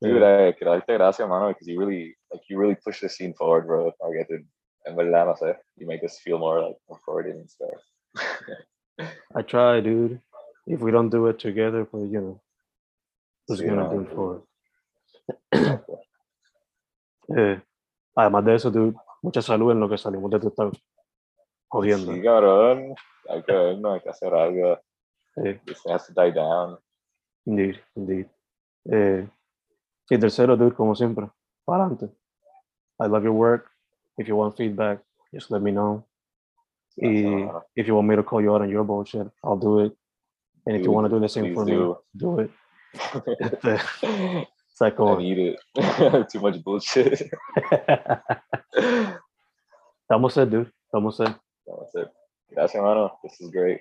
Dude, 0.00 0.22
eh, 0.22 0.54
quiero 0.56 0.72
darte 0.72 0.94
gracias, 0.94 1.28
mano, 1.28 1.48
because 1.48 1.66
you 1.66 1.78
really, 1.78 2.16
like, 2.32 2.42
you 2.48 2.58
really 2.58 2.76
push 2.76 3.00
the 3.00 3.08
scene 3.08 3.34
forward, 3.34 3.66
bro. 3.66 3.92
Like, 4.00 4.28
dude, 4.28 4.46
en 4.86 4.96
verdad, 4.96 5.26
no 5.26 5.34
sé, 5.34 5.56
you 5.76 5.86
make 5.86 6.02
us 6.04 6.18
feel 6.20 6.38
more, 6.38 6.62
like, 6.62 6.76
comforted 6.88 7.36
and 7.36 7.50
stuff. 7.50 7.80
I 9.36 9.42
try, 9.42 9.80
dude. 9.80 10.20
If 10.66 10.80
we 10.80 10.90
don't 10.90 11.10
do 11.10 11.26
it 11.26 11.38
together, 11.38 11.84
but 11.84 12.02
you 12.02 12.20
know, 12.20 12.40
who's 13.46 13.60
gonna 13.60 13.82
no, 13.82 13.90
do 13.90 14.00
it 14.00 14.14
for 14.14 14.42
us? 15.52 15.80
Eh, 17.32 17.60
además 18.16 18.44
de 18.44 18.54
eso, 18.56 18.72
dude, 18.72 18.96
mucha 19.22 19.40
salud 19.40 19.70
en 19.70 19.78
lo 19.78 19.88
que 19.88 19.96
salimos 19.96 20.32
de 20.32 20.40
tu 20.40 20.48
estado. 20.48 20.72
Jodiendo. 21.70 22.12
Sí, 22.12 22.22
cabrón. 22.22 22.94
Hay 23.28 23.42
que 23.42 23.52
vernos, 23.52 23.94
hay 23.94 24.00
que 24.00 24.08
hacer 24.10 24.34
algo. 24.34 24.78
Eh, 25.36 25.60
This 25.64 25.82
has 25.86 26.06
to 26.06 26.12
die 26.12 26.32
down. 26.32 26.78
Indeed, 27.46 27.76
indeed. 27.94 28.26
Eh, 28.90 29.28
y 30.10 30.18
tercero, 30.18 30.56
dude, 30.56 30.74
como 30.74 30.94
siempre, 30.94 31.28
para 31.64 31.84
adelante. 31.84 32.06
I 32.98 33.06
love 33.08 33.22
your 33.22 33.32
work. 33.34 33.70
If 34.18 34.26
you 34.26 34.36
want 34.36 34.56
feedback, 34.56 35.02
just 35.32 35.50
let 35.50 35.60
me 35.60 35.70
know. 35.70 36.04
Gracias, 36.96 37.24
Y 37.24 37.80
if 37.80 37.86
you 37.86 37.94
want 37.94 38.08
me 38.08 38.16
to 38.16 38.24
call 38.24 38.42
you 38.42 38.52
out 38.52 38.62
on 38.62 38.68
your 38.68 38.84
bullshit, 38.84 39.28
I'll 39.44 39.56
do 39.58 39.80
it. 39.84 39.96
And 40.66 40.74
if 40.76 40.80
you 40.82 40.88
Dude, 40.88 40.94
want 40.94 41.06
to 41.06 41.14
do 41.14 41.20
the 41.20 41.28
same 41.28 41.54
for 41.54 41.64
me, 41.64 41.72
do. 41.72 41.96
do 42.16 42.40
it. 42.40 42.50
Este, 43.40 43.78
I 44.02 44.46
Psycho. 44.74 45.16
need 45.18 45.38
it. 45.38 45.58
Too 46.30 46.40
much 46.40 46.62
bullshit. 46.62 47.30
Estamos 50.02 50.32
set, 50.34 50.48
dude. 50.50 50.72
Estamos 50.86 51.16
set. 51.16 51.36
That's 51.78 51.94
it. 51.94 52.08
Gracias, 52.54 52.80
mano. 52.82 53.18
This 53.22 53.40
is 53.40 53.50
great. 53.50 53.80